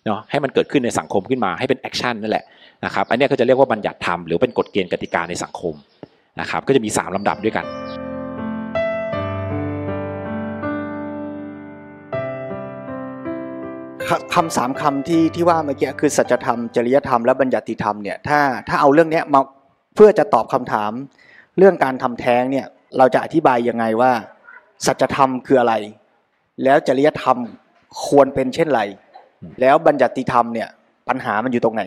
[0.06, 2.44] เนาะให้มันเกิดขึ้นในสังคมขึ้นมาให้เป็น action นั่นแหละ
[2.86, 5.74] นะครับอันนี้ก็จะเรียกว่าบัญญัติธรรมหรือเป็นกฎเกณฑ์กติกาในสังคม
[6.42, 7.66] นะครับก็จะมี 3ลำดับด้วยกัน
[14.10, 19.42] คคำสามคำที่ที่ว่าเมื่อกี้คือสัจธรรมจริยธรรมและบัญญัติธรรมเนี่ยถ้าถ้าเอาเรื่องเนี้ยมา
[19.96, 20.92] เพื่อจะตอบคำถาม
[21.58, 22.66] เรื่องการทำแท้งเนี่ย
[22.98, 24.12] เราจะอธิบายยังไงว่า
[24.86, 25.74] สัจธรรมคืออะไร
[26.64, 27.38] แล้วจริยธรรม
[28.06, 28.82] ควรเป็นเช่นไร
[29.62, 30.68] แล้วบัญญัติธรรมเนี่ย
[31.10, 31.84] ปัญหามันอยู่ตรงไหน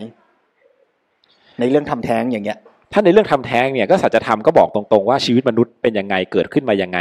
[1.59, 2.57] ในเรื่องทำแท้งอย่างเงี้ย
[2.93, 6.99] ถ้าในเรื่องทำแท้งเนี่ยก็สัจธรรมก็บอกตรงๆว่าชีวิตมนุษย์เป็นยังไงเกิดขึ้นมายังไง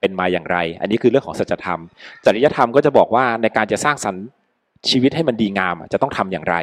[0.00, 1.80] เป็นมาอย่างไร อันนี้คือเรื่องของสัจธรรม
[2.24, 4.24] จริยธรรมก็จะบอกว่าในการจะสร้างสรรค์
[4.90, 6.56] ชีวิตให้มันดีงามจะต้องทำอย่างไร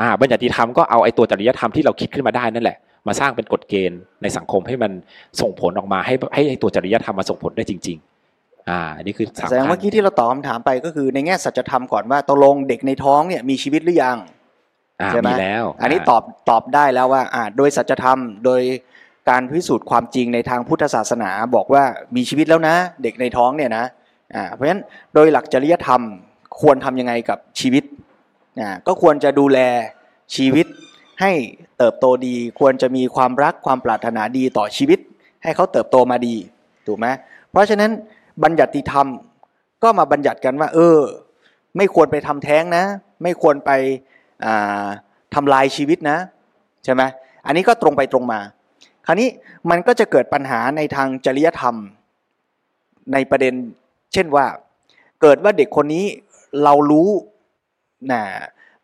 [0.00, 4.92] อ่าบัญญัติธรรมก็เอาไอ้ตัวจริยธรรมที่เราคิดขึ้นมาได้นั่นแหละ มาสร้างเป็นกฎเกณฑ์ในสังคมให้มัน
[5.40, 7.98] ส่งผลออกมาให้ให้ไอ้ตัวจริยธรรมมาส่งผลได้จริง
[8.32, 14.16] ๆ อ่าอันนี้คือสามแสดงเมื่อกี้ที่เราตอบคำถามไปก็คือในแง่สัจธรรมก่อนว่าตกลงเด็กในท้องเนี่ยมีชีวิตหรือยัง
[15.00, 18.60] อ่าใช่ไหมมีแล้วอันนี้ตอบตอบได้แล้วว่าอ่าโดยสัจธรรมโดย
[19.30, 21.82] การพิสูจน์ความจริงในทางพุทธศาสนาบอกว่า
[22.16, 23.84] มีชีวิตแล้วนะ เด็กในท้องเนี่ยนะ
[24.34, 24.82] อ่าเพราะฉะนั้น
[25.14, 26.02] โดยหลักจริยธรรม
[26.60, 27.84] ควรทำยังไงกับชีวิต
[28.60, 29.58] อ่าก็ควรจะดูแล
[30.36, 30.66] ชีวิต
[31.20, 31.32] ให้
[31.78, 34.98] เติบโตดี ควรจะมีความรักความปรารถนาดีต่อชีวิต
[35.42, 36.34] ให้เขาเติบโตมาดี
[36.86, 37.06] ถูกไหม
[37.50, 37.90] เพราะฉะนั้น
[38.44, 39.06] บัญญัติธรรม
[39.82, 40.98] ก็มาบัญญัติกันว่า เออ
[41.76, 42.84] ไม่ควรไปทำแท้งนะ
[43.22, 43.70] ไม่ควรไป
[44.44, 44.86] อ่า
[45.34, 46.18] ทำลายชีวิตนะ
[46.84, 47.02] ใช่ไหม
[47.46, 48.40] อันนี้ก็ตรงไปตรงมา
[49.06, 49.28] คราวนี้
[49.70, 51.74] มันก็จะเกิดปัญหาในทางจริยธรรม
[53.12, 53.54] ในประเด็น
[54.12, 54.46] เช่นว่า
[55.22, 56.04] เกิดว่าเด็กคนนี้
[56.64, 57.10] เรารู้
[58.12, 58.22] นะ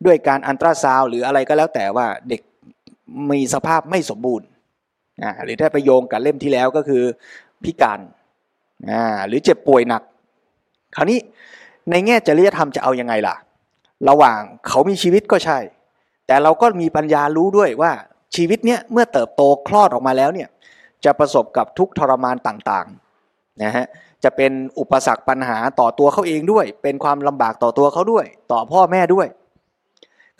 [0.06, 2.40] ด้วยการอันตราซาวหรืออะไรก็แล้วแต่ว่าเด็ก
[3.30, 4.46] มีสภาพไม่สมบูรณ์
[5.22, 7.02] อ่าหรือถ้าไปโยงกับเล่มที่แล้วก็คือ
[7.64, 8.00] พิการ
[8.90, 10.02] อ่าหรือเจ็บป่วยหนัก
[10.96, 11.18] คราวนี้
[11.90, 13.36] ในแง่จริยธรรมจะเอายังไงล่ะ
[14.08, 15.58] ระหว่างเขามีชีวิตก็ใช่
[16.26, 17.92] แต่เราก็มีปัญญารู้ด้วยว่า
[18.36, 20.48] ชีวิตเนี้ยเมื่อเติบโตคลอดออกมาแล้วเนี่ย
[21.04, 23.86] จะประสบกับทุกทรมานต่างๆนะฮะ
[24.26, 29.26] จะเป็นอุปสรรคปัญหาต่อตัวเขาเองด้วย เป็นความลำบากต่อตัวเขาด้วย ต่อพ่อแม่ด้วย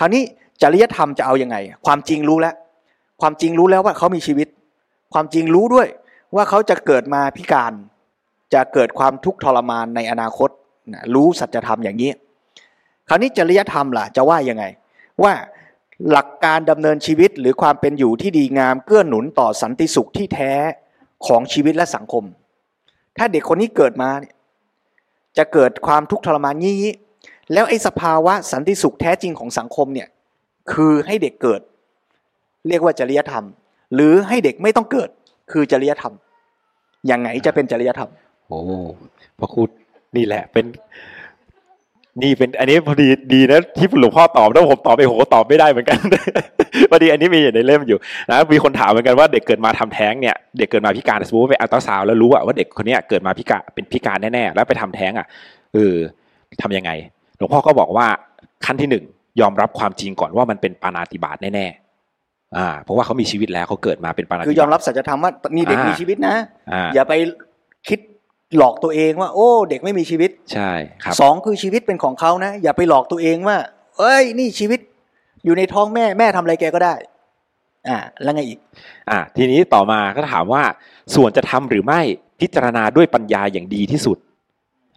[0.01, 0.23] คราวนี้
[0.63, 1.57] จริยธรรมจะเอายังไง
[1.87, 2.55] ความจริงรู้แล้ว
[3.21, 4.49] ความจริงรู้แล้วว่าเขามีชีวิต
[5.13, 5.89] ความจริงรู้ด้วย
[6.35, 7.73] ว่าเขาจะเกิดมาพิการ
[8.55, 10.51] จะเกิดความทุกข์ทรมานในอนาคต
[10.93, 12.11] นะรู้สัจธรรมอย่างนี้
[13.09, 14.65] คราวนี้จริยธรรมล่ะจะว่ายังไง
[15.23, 15.33] ว่า
[16.11, 20.53] หลักการดำเนินชีวิตหรือความเป็นอยู่ที่ดีงามเกื้อหนุนต่อสันติสุขที่แท้
[21.27, 22.25] ของชีวิตและสังคม
[23.19, 24.35] ถ้าเด็กคนนี้เกิดมาเนี่ย
[25.39, 26.95] จะเกิดความทุกข์ทรมานยี้
[27.53, 30.09] แล้วไอ้สภาวะสันติสุขแท้จริงของสังคมเนี่ย
[30.73, 31.61] คือให้เด็กเกิด
[32.69, 33.45] เรียกว่าจริยธรรม
[33.95, 35.11] หรือให้เด็กไม่ต้องเกิด
[35.53, 36.15] คือจริยธรรม
[37.07, 38.11] อย่างไงจะเป็นจริยธรรม
[38.49, 38.59] โอ้
[39.39, 39.71] พระคุณ
[40.17, 40.67] นี่แหละเป็น
[42.23, 45.99] นี่เป็นอันนี้พอดีดีนะที่หลวงพ่อตอบแล้วผมตอบไปโหตอบไม่ได้เหมือนกัน
[46.91, 47.99] พอดีอันนี้มีอยู่ในเล่มอยู่
[48.31, 55.27] นะมีคนถามเหมือนกันว่าเด็กเกิดมาทำแท้งเนี่ยเด็กเกิดมาพิการสมมติว่าไปอัลตราซาวด์แล้วรู้อะว่าเด็กคนเนี้ยเกิดมาพิการเป็นพิการแน่ๆแล้วไปทำแท้งอะ
[55.75, 55.97] เออ
[56.63, 56.91] ทำยังไง
[57.37, 58.07] หลวงพ่อก็บอกว่า
[58.65, 59.05] ขั้นที่หนึ่ง
[59.41, 66.35] ยอมรับความจริงก่อนว่ามันเป็นปานาติบาตแน่ๆอ่าเพราะว่าเขามีชีวิตแล้วเขาเกิดมาเป็นปานาติบาตคือยอมรับสัจธรรมว่านี่เด็กอ่ามีมีชีวิตนะ
[66.73, 67.15] อ่าอย่าไป
[67.89, 67.99] คิด
[68.59, 70.71] หลอกตัวเองว่า โอ้ เด็กไม่มีชีวิตใช่
[71.03, 73.57] ครับสองคือชีวิตเป็นของเขานะ อย่าไปหลอกตัวเองว่า
[73.99, 74.81] เอ้ย นี่ชีวิต
[75.45, 76.95] อยู่ในท้องแม่แม่ทำอะไรแกก็ได้
[77.89, 78.59] อ่า แล้วไงอีก
[79.11, 80.63] อะทีนี้ต่อมาก็ถามว่า
[81.15, 82.01] ส่วนจะทำหรือไม่
[82.41, 84.19] พิจารณาด้วยปัญญาอย่างดีที่สุด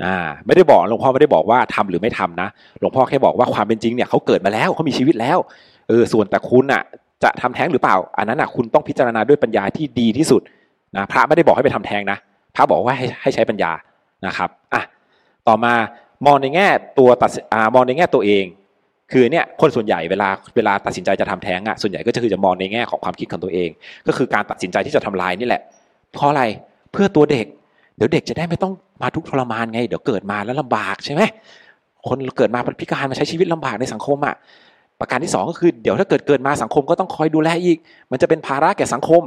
[0.06, 2.50] อ่า ไม่ได้บอกหลวงพ่อไม่ได้บอกว่าทำหรือไม่ทำนะ
[2.80, 5.38] หลวงพ่อแค่บอกว่าความเป็นจริงเนี่ยเขาเกิดมาแล้วเขามีชีวิตแล้ว
[5.88, 6.84] เออ ส่วนแต่คุณอะ
[7.24, 10.42] จะทำแท้งหรือเปล่า อันนั้นอะคุณต้องพิจารณาด้วยปัญญาที่ดีที่สุด
[10.98, 12.18] นะพระไม่ได้บอกให้ไปทำแท้งนะ
[12.56, 13.72] พระบอกว่าให้ให้ใช้ปัญญา
[14.28, 14.84] นะครับอะ
[15.48, 15.74] ต่อมา
[16.26, 16.68] มองในแง่
[17.00, 18.46] ตัวตัดอมองในแง่ตัวเอง
[19.12, 23.70] คือเนี่ยคนส่วนใหญ่เวลาเวลาตัดสินใจจะทำแท้งอะส่วนใหญ่ก็จะคือจะมองในแง่ของความคิดของตัวเอง
[24.08, 25.62] ก็คือการตัดสินใจที่จะทำลายนี่แหละ
[26.14, 26.44] เพราะอะไร
[26.92, 27.46] เพื่อตัวเด็ก
[27.98, 31.22] เดี๋ยวเด็กจะได้ไม่ต้องมาทุกทรมานไง เดี๋ยวเกิดมาแล้วลำบากใช่ไหม
[32.08, 34.36] คนเกิดมาพิการมาใช้ชีวิตลำบากในสังคมอะ
[35.00, 37.78] ประการที่สองก็คือเดี๋ยวถ้าเกิดเกิดมาสังคมก็ต้องคอยดูแลอีก
[38.12, 39.22] มันจะเป็นภาระแก่สังคม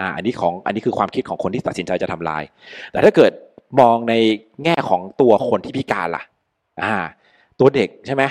[0.00, 2.42] อ่าอันนี้ของอันนี้คือความคิดของคนที่ตัดสินใจจะทำลาย
[2.92, 3.32] แต่ถ้าเกิด
[3.80, 4.14] มองใน
[4.64, 6.22] แง่ของตัวคนที่พิการล่ะ
[6.82, 6.94] อ่า
[7.60, 8.22] ตัวเด็กใช่ไหม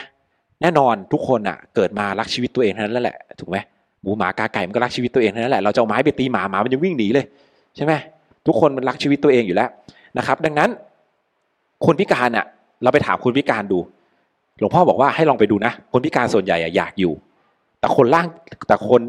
[0.62, 3.57] แน่นอนทุกคนอะ เกิดมารักชีวิตตัวเองเท่านั้นแหละถูกไหม
[4.01, 7.26] หมูหมากาไก่มันก็รักชีวิตตัวเองเท่านั้นแหละเราจะเอาไม้ไปตีหมาหมามันยังวิ่งหนีเลย
[7.76, 7.93] ใช่ไหม
[8.47, 9.70] ทุกคนมันรักชีวิตตัวเองอยู่แล้ว
[10.18, 10.70] นะครับ ดังนั้น
[11.86, 12.45] คนพิการอะ
[12.84, 13.80] เราไปถามคนพิการดู
[14.59, 17.14] หลวงพ่อบอกว่าให้ลองไปดูนะ คนพิการส่วนใหญ่อะอยากอยู่
[17.80, 18.28] แต่คนร่าง
[18.68, 19.01] แต่คน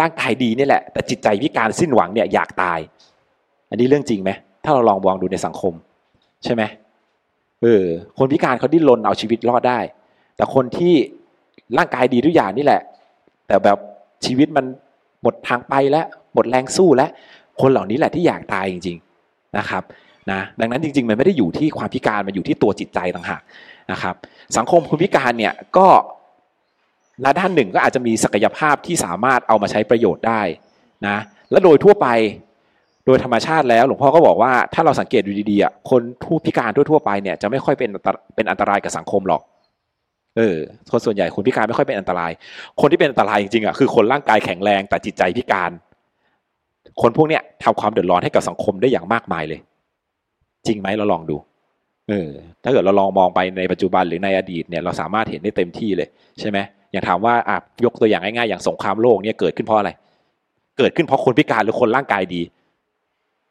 [0.00, 2.78] ร่างกายดีนี่แหละ แต่จิตใจพิการสิ้นหวังเนี่ยอยากตาย
[3.70, 4.30] อันนี้เรื่องจริงไหม
[4.64, 5.74] ถ้าเราลองมองดูในสังคม
[6.44, 6.62] ใช่ไหม
[7.62, 7.84] เออ
[8.18, 9.78] คนพิการเขาดิ้นรนเอาชีวิตรอดได้
[10.36, 10.94] แต่คนที่
[11.78, 12.80] ร่างกายดีทุกอย่างนี่แหละ
[13.46, 13.78] แต่แบบ
[14.26, 14.64] ชีวิตมัน
[15.22, 17.10] หมดทางไปแล้วหมดแรงสู้แล้ว
[17.60, 19.82] คนเหล่านี้แหละที่อยากตายจริง ๆนะครับ
[20.30, 23.42] นะดังนั้นจริงๆ มันไม่ได้อยู่ที่ความพิการมันอยู่ที่ตัวจิตใจต่างหาก
[23.92, 24.14] นะครับ
[24.56, 25.86] สังคมคนพิการเนี่ยก็
[27.22, 30.42] และด้านหนึ่งก็อาจจะมีศักยภาพที่สามารถเอามาใช้ประโยชน์ได้
[31.06, 31.16] นะ
[31.50, 32.08] และโดยทั่วไป
[33.06, 37.90] โดยธรรมชาติแล้วหลวงพ่อก็บอกว่าถ้าเราสังเกตดูดีๆคนผู้พิการทั่วๆไปเนี่ยจะไม่ค่อยเป็น
[38.34, 39.42] เป็นอันตรายกับสังคมหรอก
[40.36, 40.56] เออ
[40.90, 42.30] คนส่วนใหญ่คนพิการไม่ค่อยเป็นอันตราย
[42.80, 45.70] คนที่เป็นอันตรายจริงๆอะคือคนร่างกายแข็งแรงแต่จิตใจพิการ
[47.02, 49.60] คนพวกเนี้ยทำความเดือดร้อนให้กับสังคมได้อย่างมากมายเลย
[50.66, 51.36] จริงไหมเราลองดู
[52.08, 52.30] เออ
[52.62, 56.08] ถ้าเกิดเราลองมองไปในปัจจุบันหรือในอดีตเนี่ยเราสามารถเห็นได้เต็มที่เลย
[56.40, 56.58] ใช่ไหม
[56.92, 59.90] อย่างถามว่าอะยกตัวอย่างง่ายๆอย่างสงครามโลกเนี่ยเกิดขึ้นเพราะอะไร
[60.78, 62.42] เกิดขึ้นเพราะคนพิการหรือคนร่างกายดี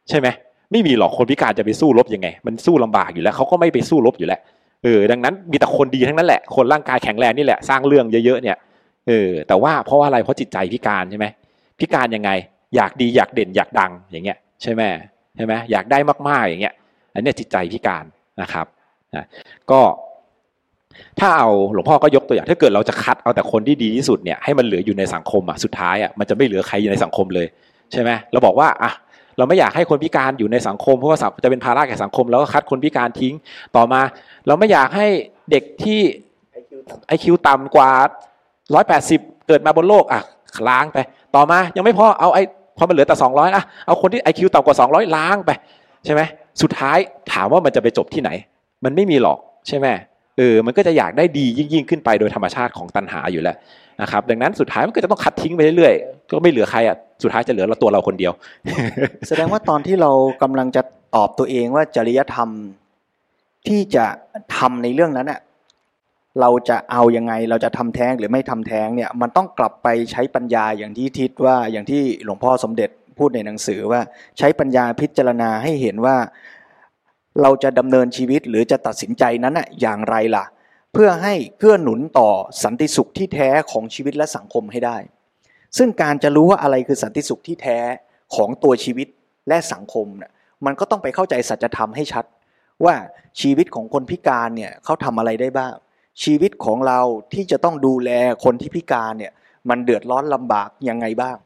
[0.10, 0.28] ใช่ไหม
[0.72, 4.39] ไม่มีหรอกคนพิการจะไปสู้รบยังไง มันสู้ลำบากอยู่แล้วเขาก็ไม่ไปสู้รบอยู่แล้ว
[4.84, 8.58] เออดังนั้นมีแต่คนดีทั้งนั้นแหละ คนร่างกายแข็งแรงนี่แหละสร้างเรื่องเยอะๆเนี่ย
[9.08, 11.26] เออแต่ว่าเพราะว่าอะไรเพราะจิตใจพิการใช่ไหม
[11.80, 12.30] พิการยังไง
[12.76, 14.82] อยากดีอยากเด่นอยากดังอย่างเงี้ยใช่ไหม
[15.36, 15.98] ใช่ไหมอยากได้
[16.30, 16.74] มากๆอย่างเงี้ย
[17.14, 18.06] อันนี้จิตใจพิการ
[18.42, 18.66] นะครับ
[19.16, 19.26] นะ
[19.72, 19.80] ก็
[21.20, 27.48] ถ้าเอาหลวงพ่อก็ยกตัวอย่างถ้าเกิดเราจะคัดเอาแต่คนที่ดีที่สุดเนี่ยให้มันเหลืออยู่ในสังคมอะสุดท้ายอะมันจะไม่เหลือใครอยู่ในสังคมเลย
[27.92, 28.92] ใช่ไหมเราบอกว่าอะ
[29.38, 33.34] เราไม่อยากให้คนพิการอยู่ในสังคมเพราะว่าจะเป็นภาระแก่สังคมแล้วก็คัดคนพิการทิ้ง
[33.76, 34.02] ต่อมา
[34.48, 35.08] เราไม่อยากให้
[35.52, 36.00] เด็กที่
[37.08, 37.92] ไอคิวต่ำกว่า
[38.74, 40.22] ร้อยแปดสิบเกิดมาบนโลกอะ
[40.70, 40.98] ล้างไป
[41.36, 42.39] ต่อมายังไม่พอเอาไอ
[42.78, 45.52] พอมันเหลือแต่สองร้อยอะเอาคนที่ไอคิวต่ำกว่าสองร้อยล้างไป
[46.06, 46.22] ใช่ไหม
[46.62, 46.98] สุดท้าย
[47.32, 48.30] ถามว่ามันจะไปจบที่ไหน
[48.84, 49.38] มันไม่มีหรอก
[49.68, 49.88] ใช่ไหม
[50.42, 53.56] ออมันก็จะอยากได้ดียิ่งยิ่งขึ้นไปโดยธรรมชาติของตัณหาอยู่แล้ว
[54.02, 58.34] นะครับดังนั้นสุดท้ายมันก็จะต้องคัดทิ้งไปเรื่อยๆก็ไม่เหลือใครอะสุดท้ายจะเหลือเราตัวเราคนเดียว
[59.28, 60.12] แสดงว่าตอนที่เรา
[60.42, 60.82] กำลังจะ
[61.16, 62.50] ตอบตัวเองว่าจริยธรรม
[63.68, 64.06] ที่จะ
[64.58, 65.39] ทำในเรื่องนั้นอะ
[66.42, 74.02] เราจะเอายังไงเราจะทำแท้งหรือไม่ทำแท้งเนี่ยมันต้องกลับไปใช้ปัญญาอย่างที่ทิศว่าอย่างที่หลวงพ่อสมเด็จพูดในหนังสือว่า
[74.38, 76.16] ใช้ปัญญาพิจารณาให้เห็นว่า
[77.42, 80.46] เราจะดำเนินชีวิตหรือจะตัดสินใจนั้นอะอย่างไรล่ะ
[80.94, 82.30] เพื่อให้เกื้อหนุนต่อ
[82.64, 84.98] สันติสุขที่แท้ของชีวิตและสังคมให้ได้
[85.78, 87.80] ซึ่งการจะรู้ว่าอะไรคือสันติสุขที่แท้
[88.36, 89.08] ของตัวชีวิต
[89.48, 90.32] และสังคมเนี่ย
[90.66, 92.26] มันก็ต้องไปเข้าใจสัจธรรมให้ชัด
[92.86, 92.96] ว่า
[93.42, 95.74] ชีวิตของคนพิการเนี่ยเขาทำอะไรได้บ้าง
[96.24, 97.00] ชีวิตของเรา
[97.34, 98.10] ที่จะต้องดูแล
[98.44, 99.34] คนที่พิการเนี่ย
[99.70, 101.38] มันเดือดร้อนลำบากยังไงบ้าง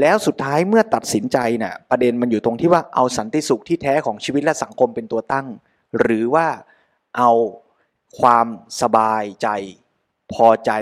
[0.00, 5.46] แล้วสุดท้ายเมื่อตัดสินใจเนี่ยประเด็นมันอยู่ตรงที่ว่าเอาสันติสุขที่แท้ของชีวิตและสังคมเป็นตัวตั้ง
[6.00, 6.46] หรือว่า
[7.16, 7.30] เอา
[8.20, 8.46] ความ
[8.82, 9.48] สบายใจ
[10.32, 10.72] พอใจ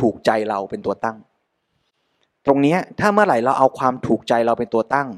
[0.00, 1.16] ถูกใจเราเป็นตัวตั้ง
[2.46, 5.08] ตรงนี้ถ้าเมื่อไหร่เราเอาความถูกใจเราเป็นตัวตั้ง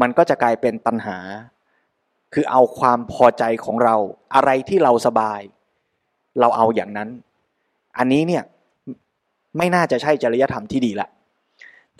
[0.00, 1.18] มันก็จะกลายเป็นตัณหา
[2.34, 3.96] คือเอาความพอใจของเรา
[4.34, 5.40] อะไรที่เราสบาย
[6.40, 7.08] เราเอาอย่างนั้น
[7.98, 8.42] อันนี้เนี่ย
[9.56, 11.08] ไม่น่าจะใช่จริยธรรมที่ดีละ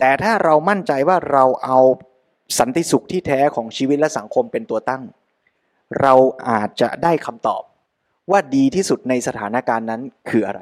[0.03, 1.79] แต่ถ้าเรามั่นใจว่าเราเอา
[2.59, 5.03] สันติสุขที่แท้ของชีวิตและสังคมเป็นตัวตั้ง
[6.01, 6.13] เรา
[6.49, 7.63] อาจจะได้คำตอบ
[8.31, 10.61] ว่าดีที่สุดในสถานการณ์นั้นคืออะไร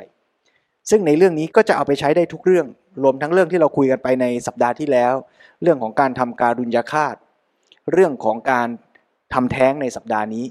[0.90, 2.68] ซึ่งในเรื่องนี้ก็จะเอาไปใช้ได้ทุกเรื่อง
[3.04, 5.14] รวมทั้งเรื่องที่เราคุยกันไปในสัปดาห์ที่แล้ว
[5.62, 7.16] เรื่องของการทำการุญยฆาต
[7.92, 8.68] เรื่องของการ
[9.34, 10.46] ทำแท้งในสัปดาห์นี้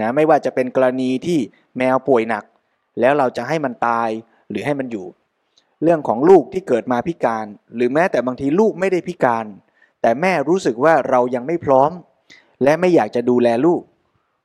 [0.00, 1.38] นะไม่ว่าจะเป็นกรณีที่
[1.76, 2.44] แมวป่วยหนัก
[3.00, 4.08] แล้วเราจะให้มันตาย
[4.50, 5.06] หรือให้มันอยู่
[5.84, 9.46] เรื่องของลูกที่เกิดมาพิการ หรือแม้แต่บางทีลูกไม่ได้พิการ
[10.02, 11.90] แต่แม่รู้สึกว่าเรายังไม่พร้อม
[12.62, 13.82] และไม่อยากจะดูแลลูก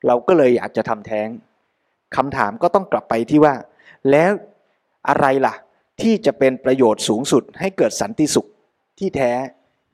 [0.08, 1.28] เราก็เลยอยากจะทำแท้ง
[2.16, 3.54] คำถามก็ต้องกลับไปที่ว่า
[4.12, 4.32] แล้ว
[5.10, 5.56] อะไรล่ะ
[6.02, 8.48] ที่จะเป็นประโยชน์สูงสุดให้เกิดสันติสุข
[9.00, 9.32] ที่แท้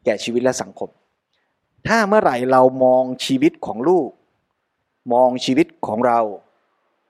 [0.06, 0.90] แก่ชีวิตและสังคม
[1.88, 4.10] ถ้าเมื่อไหร่เรามองชีวิตของลูก
[5.14, 6.20] มองชีวิตของเรา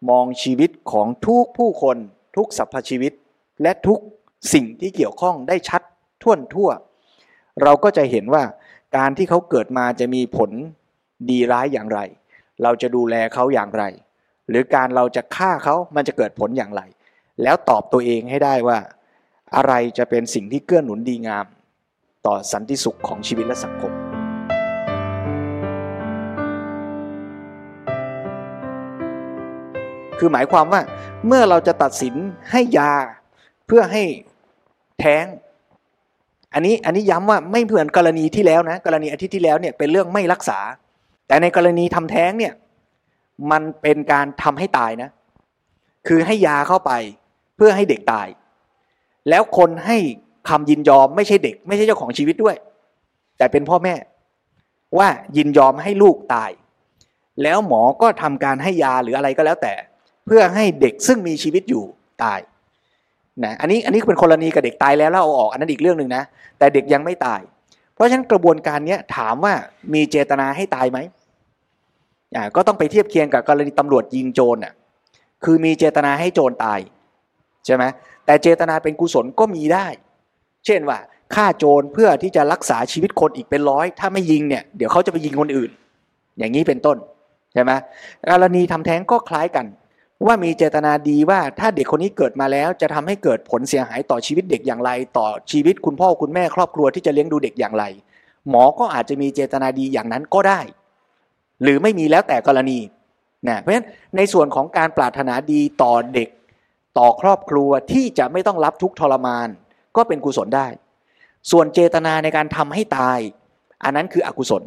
[0.09, 1.97] มองชีวิตของทุกผู้คน
[2.35, 3.13] ทุกสรรพชีวิต
[3.61, 3.99] และทุก
[4.53, 5.81] สิ่งที่เกี่ยวข้องได้ชัด
[6.23, 6.69] ท่วนทั่ว
[7.63, 8.43] เราก็จะเห็นว่า
[8.97, 10.51] การที่เขาเกิดมาจะมีผล
[11.29, 11.99] ดีร้ายอย่างไร
[12.63, 13.83] เราจะดูแลเขาอย่างไร
[14.49, 16.81] หรือการเราจะฆ่าเขามันจะเกิดผลอย่างไร
[17.43, 18.79] แล้วตอบตัวเองให้ได้ว่า
[19.55, 21.45] อะไรจะเป็นสิ่งที่เกื้อหนุนดีงาม
[22.25, 23.91] ต่อสันติสุขของชีวิตและสังคม
[30.19, 30.81] คือหมายความว่า
[31.27, 32.15] เมื่อเราจะตัดสิน
[32.51, 32.93] ให้ยา
[33.67, 34.03] เพื่อให้
[34.99, 35.25] แท้ง
[36.53, 40.59] อันนี้อันนี้ย้ำว่าไม่เหมือนกรณีที่แล้วนะ กรณีอาทิตย์ที่แล้วเนี่ยเป็นเรื่องไม่รักษา
[41.27, 42.53] แต่ในกรณีทำแท้งเนี่ย
[43.51, 45.09] มันเป็นการทำให้ตายนะ
[46.07, 46.91] คือให้ยาเข้าไป
[47.55, 48.27] เพื่อให้เด็กตาย
[49.29, 49.97] แล้วคนให้
[50.49, 52.55] คำยินยอมไม่ใช่เด็ก ไม่ใช่เจ้าของชีวิตด้วย
[53.37, 53.95] แต่เป็นพ่อแม่
[54.97, 56.51] ว่ายินยอมให้ลูกตาย
[57.43, 59.73] แล้วหมอก็ทำการให้ยาหรืออะไรก็แล้วแต่
[60.25, 61.83] เพื่อให้เด็กซึ่งมีชีวิตอยู่
[62.23, 62.39] ตาย
[63.43, 66.23] นะอันนี้อันนี้เป็นกรณีกับเด็กตายแล้วแล้วเอาออกอันนั้นอีกเรื่องหนึ่งนะ
[66.57, 67.41] แต่เด็กยังไม่ตาย
[67.93, 69.53] เพราะฉะนั้นกระบวนการนี้ถามว่า
[69.93, 70.99] มีเจตนาให้ตายไหม
[72.35, 74.73] อ่าก็ต้องไปเทียบเคียงกับกรณีตำรวจยิงโจรอะ
[75.43, 76.79] คือมีเจตนาให้โจรตาย
[77.65, 77.83] ใช่ไหม
[78.25, 79.87] แต่เจตนาเป็นกุศลก็มีได้
[80.65, 80.99] เช่นว่า
[81.35, 85.71] ฆ่าโจรเพื่อที่จะรักษาชีวิตคนอีกเป็นร้อย ถ้าไม่ยิงเนี่ยเดี๋ยวเขาจะไปยิงคนอื่น
[86.37, 86.97] อย่างนี้เป็นต้น
[87.53, 87.71] ใช่ไหม
[88.31, 89.65] กรณีทำแท้งก็คล้ายกัน
[90.25, 97.83] ว่ามีเจตนาดีว่าถ้าเด็กคนนี้เกิดมาแล้ว จะทำให้เกิดผลเสียหายต่อชีวิตเด็กอย่างไร ต่อชีวิตคุณพ่อคุณแม่ครอบครัวที่จะเลี้ยงดูเด็กอย่างไร
[98.49, 100.59] หมอก็อาจจะมีเจตนาดีอย่างนั้นก็ได้
[101.63, 102.79] หรือไม่มีแล้วแต่กรณี
[103.47, 106.29] นะเพราะฉะนั้นในส่วนของการปรารถนาดีต่อเด็ก
[106.97, 109.47] ต่อครอบครัวที่จะไม่ต้องรับทุกทรมาน
[109.95, 110.67] ก็เป็นกุศลได้
[111.51, 113.19] ส่วนเจตนาในการทำให้ตาย
[113.83, 114.63] อันนั้นคืออกุศล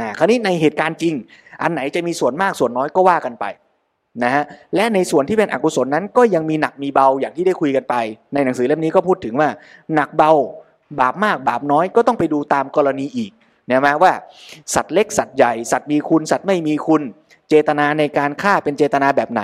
[0.00, 1.14] นะคราวนี้ในเหตุการณ์จริง
[1.62, 3.44] อันไหนจะมีส่วนมากส่วนน้อยก็ว่ากันไป
[4.24, 4.44] นะฮะ
[4.76, 7.94] และในส่วนที่เป็นอกุศลนั้นก็ยังมีหนักมีเบาอย่างที่ได้คุยกันไป
[8.34, 9.48] ในหนังสือเล่มนี้ก็พูดถึงว่า
[9.94, 10.32] หนักเบา
[11.00, 13.32] บาปมากบาปน้อยก็ต้องไปดูตามกรณีอีก
[13.70, 14.12] นะมาว่า
[14.74, 17.02] สัตว์เล็กสัตว์ใหญ่สัตว์มีคุณ สัตว์ไม่มีคุณ
[17.48, 19.42] เจตนาในการฆ่าเป็นเจตนาแบบไหน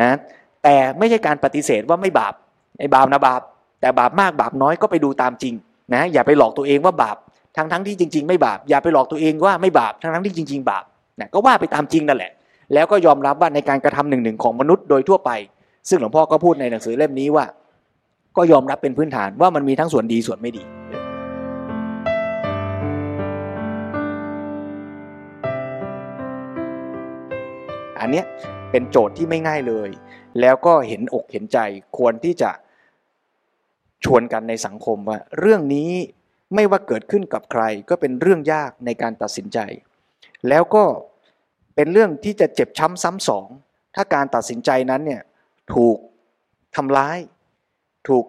[0.00, 0.16] นะ
[0.64, 2.34] แต่ไม่ใช่การปฏิเสธว่าไม่บาป
[2.78, 3.40] ไอ้บาปนะบาป
[3.80, 5.54] แต่บาปมากบาปน้อยก็ไปดูตามจริง
[5.94, 7.16] นะอย่าไปหลอกตัวเองว่าบาป
[7.56, 10.84] ทั้งทั้งที่จริง ๆ ไม่บาปอย่าไปหลอกตัวเองว่าไม่บาปทั้งทั้งที่จริง ๆ บาป
[11.20, 12.32] นะก็ว่าไปตามจริงนั่นแหละ
[12.74, 15.30] แล้วก็ยอมรับว่าในการกระทำหนึ่งหนึ่งของมนุษย์โดยทั่วไป
[15.88, 17.44] ซึ่งหลวงพ่อก็พูดในหนังสือเล่มนี้ว่า
[18.36, 20.62] ก็ยอมรับเป็นพื้นฐานว่ามันมีทั้งส่วนดีส่วนไม่ดี
[28.00, 28.26] อันเนี้ย
[28.70, 29.90] เป็นโจทย์ที่ไม่ง่ายเลย
[30.40, 31.58] แล้วก็เห็นอกเห็นใจ
[31.96, 32.50] ควรที่จะ
[34.04, 35.90] ชวนกันในสังคมว่า เรื่องนี้
[36.54, 39.58] ไม่ว่าเกิดขึ้นกับใครก็เป็นเรื่องยากในการตัดสินใจ
[40.48, 40.84] แล้วก็
[41.80, 43.46] เป็นเรื่องที่จะเจ็บช้ำซ้ำสอง
[43.94, 45.22] ถ้าการตัดสินใจนั้นเนี่ย
[45.74, 45.96] ถูก
[46.76, 47.18] ทำร้าย
[48.08, 48.24] ถูก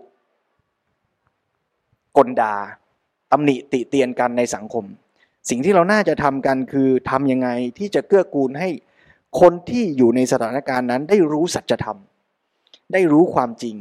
[2.17, 2.55] กลดา
[3.31, 4.85] ตำหนิติเตียนกันในสังคม
[5.49, 8.69] สิ่งที่เราน่าจะทำกันคือทำยังไงที่จะเกื้อกูลให้
[9.41, 11.97] คนที่อยู่ในสถานการณ์นั้นได้รู้สัจธรรม
[12.93, 13.75] ได้รู้ความจริง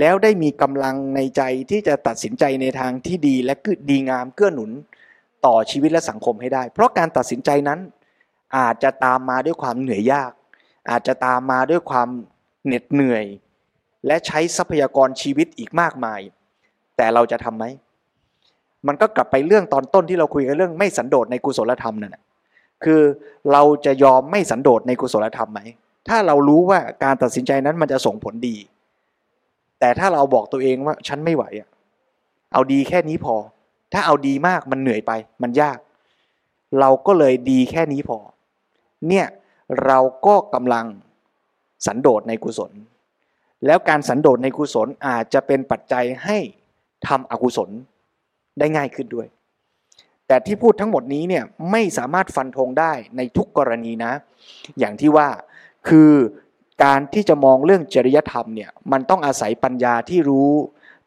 [0.00, 3.54] แล้วได้มีกำลังในใจที่จะตัดสินใจในทางที่ดีและ
[3.90, 4.70] ดีงามเกื้อหนุน
[5.46, 7.80] ต่อชีวิตและสังคมให้ได้ เพราะการตัดสินใจนั้น
[8.56, 10.32] อาจจะตามมาด้วยความเหนื่อยยาก
[10.90, 12.08] อาจจะตามมาด้วยความ
[12.66, 13.24] เหน็ดเหนื่อย
[14.06, 16.20] และใช้ทรัพยากรชีวิตอีกมากมาย
[16.96, 17.64] แต่เราจะทำไหม
[18.86, 22.22] มันก็กลับไปเรื่องตอนต้นที่เราคุยกันเรื่องไม่สันโดษในกุศลธรรมนั่นแหะ
[22.84, 23.02] คือ
[23.52, 25.60] เราจะยอมไม่สันโดษในกุศลธรรมไหม
[26.08, 28.56] ถ้าเรารู้ว่าการตัดสินใจนั้นมันจะส่งผลดี
[29.80, 31.68] แต่ถ้าเราบอกตัวเองว่าฉันไม่ไหวอะ
[32.52, 33.36] เอาดีแค่นี้พอ
[33.92, 35.78] ถ้าเอาดีมากมันเหนื่อยไป มันยาก
[36.80, 38.18] เราก็เลยดีแค่นี้พอ
[39.08, 39.26] เนี่ย
[39.84, 40.86] เราก็กำลัง
[41.86, 42.72] สันโดษในกุศล
[43.66, 46.38] แล้วการสันโดษในกุศลอาจจะเป็นปัจจัยให้
[47.08, 47.70] ทำอกุศล
[48.58, 49.26] ได้ง่ายขึ้นด้วย
[50.26, 54.12] แต่ที่พูดทั้งหมดนี้เนี่ยไม่สามารถฟันธงได้ในทุกกรณีนะ
[54.78, 55.28] อย่างที่ว่า
[55.88, 56.12] คือ
[56.84, 60.50] การที่จะมองเรื่องจริยธรรมเนี่ยมันต้องอาศัยปัญญาที่รู้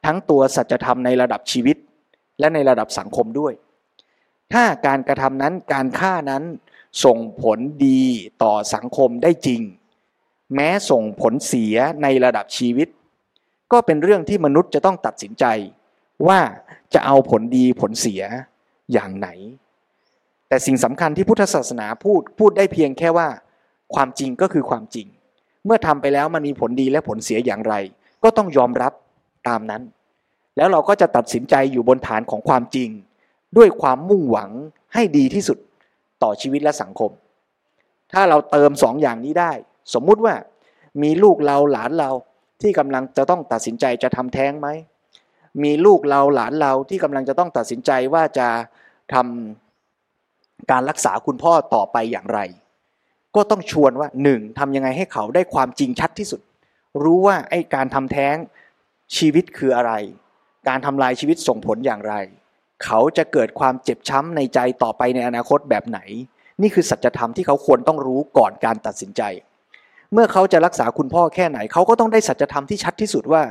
[0.06, 1.78] ทั้งตัวสัจธรรมในระดับชีวิต
[2.40, 3.54] และในระดับสังคมด้วย
[4.54, 6.44] ถ้าการกระทำนั้นการฆ่านั้น
[7.04, 8.04] ส่งผลดี
[8.44, 9.62] ต่อสังคมได้จริง
[10.56, 12.88] แม้ส่งผลเสียในระดับชีวิต
[13.72, 15.46] ก็เป็นเรื่องที่มนุษย์จะต้องตัดสินใจ
[16.28, 16.40] ว่า
[16.94, 18.22] จะเอาผลดีผลเสีย
[18.94, 19.30] อย่างไหน
[20.48, 23.28] แต่สิ่งสำคัญที่พุทธศาสนาพูดพูดได้เพียงแค่ว่า
[23.94, 25.08] ความจริงก็คือความจริง
[25.66, 27.74] เมื่อทำไปแล้วมันมีผลดีและผลเสียอย่างไร
[28.24, 28.94] ก็ต้องยอมรับ
[29.48, 29.82] ตามนั้น
[30.58, 32.90] แล้วเราก็จะตัดสินใจอยู่บนฐานของความจริง
[33.58, 34.50] ด้วยความมุ่งหวัง
[34.94, 35.58] ให้ดีที่สุด
[36.24, 37.12] ต่อชีวิตและสังคม
[38.14, 39.52] ถ้าเราเติมสองอย่างนี้ได้
[39.94, 40.36] สมมุติว่า
[41.02, 42.12] มีลูกเราหลานเรา
[42.62, 44.68] ที่กำลังจะต้องตัดสินใจจะทำแท้งไหม
[45.64, 48.48] มีลูกเราหลานเราที่กำลังจะต้องตัดสินใจว่าจะ
[49.14, 52.40] ทำการรักษาคุณพ่อต่อไปอย่างไร
[53.36, 56.42] ก็ต้องชวนว่าหนึ่งทำยังไงให้เขาได้ความจริงชัดที่สุด
[57.04, 58.36] รู้ว่าไอ้การทำแท้ง
[59.18, 59.94] ชีวิตคืออะไร
[60.68, 62.14] การทำลายชีวิตส่งผลอย่างไร
[62.86, 66.00] เขาจะเกิดความเจ็บช้ำในใจต่อไปในอนาคตแบบไหน
[66.62, 69.22] นี่คือสัจธรรมที่เขาควรต้องรู้ก่อนการตัดสินใจ
[70.14, 73.42] เมื่อเขาจะรักษาคุณพ่อแค่ไหน เขาก็ต้องได้สัจธรรมที่ชัดที่สุดว่า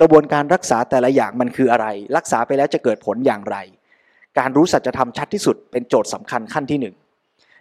[0.00, 1.86] กระบวนการรักษาแต่ละอย่างมันคืออะไร
[2.16, 3.56] รักษาไปแล้วจะเกิดผลอย่างไร
[4.38, 6.94] การรู้สัจธรรมชัดที่สุด เป็นโจทย์สำคัญขั้นที่หนึ่ง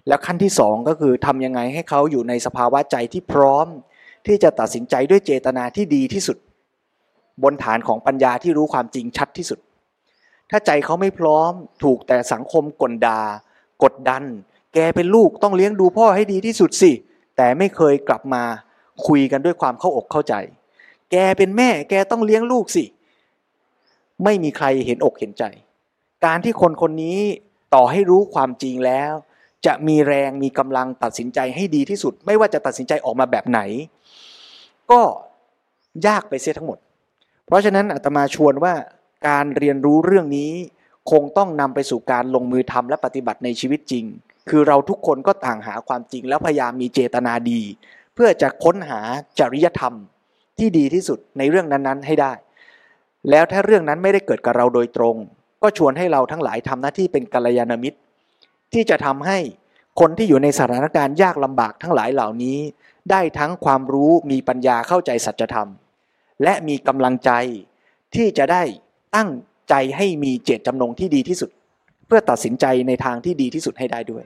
[0.08, 3.68] แล้วขั้นที่สองก็คือทำยังไงให้เขาอยู่ในสภาวะใจที่พร้อม
[4.28, 6.38] ที่จะตัดสินใจด้วยเจตนาที่ดีที่สุด
[7.44, 9.60] บนฐานของปัญญาที่รู้ความจริงชัดที่สุด
[10.58, 11.52] ถ้าใจเขาไม่พร้อม
[11.84, 13.20] ถูกแต่สังคมกลดา
[13.84, 14.24] กดดัน
[14.74, 16.92] แกเป็นลูกต้องเลี้ยงดูพ่อให้ดีที่สุดสิ
[17.38, 18.44] แต่ไม่เคยกลับมา
[19.08, 20.36] คุยกันด้วยความเข้าอกเข้าใจ
[21.12, 22.84] แกเป็นแม่แกต้องเลี้ยงลูกสิ
[24.24, 25.44] ไม่มีใครเห็นอกเห็นใจ
[26.26, 27.20] การที่คนคนนี้
[27.76, 29.14] ต่อให้รู้ความจริงแล้ว
[29.66, 33.60] จะมีแรงมีกำลังตัดสินใจให้ดีที่สุด ไม่ว่าจะตัดสินใจออกมาแบบไหน
[34.92, 35.02] ก็
[36.08, 36.78] ยากไปเสียทั้งหมด
[37.46, 38.74] เพราะฉะนั้นอาตมาชวนว่า
[39.28, 40.52] การเรียนรู้เรื่องนี้
[41.12, 44.06] คงต้องนำไปสู่การลงมือทำและปฏิบัติในชีวิตจริง
[44.50, 47.62] คือเราทุกคนก็ต่างหาความจริงแล้วพยายามมีเจตนาดี
[48.16, 49.00] เพื่อจะค้นหา
[49.40, 49.94] จริยธรรม
[50.60, 52.34] ที่ดีที่สุดในเรื่องนั้นๆ ให้ได้
[53.30, 55.16] แล้วถ้าเรื่องนั้นไม่ได้เกิดกับเราโดยตรง
[55.64, 57.98] ก็ชวนให้เราทั้งหลายทำหน้าที่เป็นกัลยาณมิตร
[58.74, 59.38] ที่จะทำให้
[60.00, 62.60] คนที่อยู่ในสถานการณ์ยากลำบากทั้งหลายเหล่านี้
[63.12, 65.70] ได้ทั้งความรู้มีปัญญาเข้าใจสัจธรรม
[66.44, 67.32] และมีกำลังใจ
[68.16, 68.64] ที่จะได้
[69.16, 69.30] ตั้ง
[69.70, 71.50] ใจให้มีเจตจำนงที่ดีที่สุด
[72.08, 74.24] เพื่อตัดสินใจในทางที่ดีที่สุดให้ได้ด้วย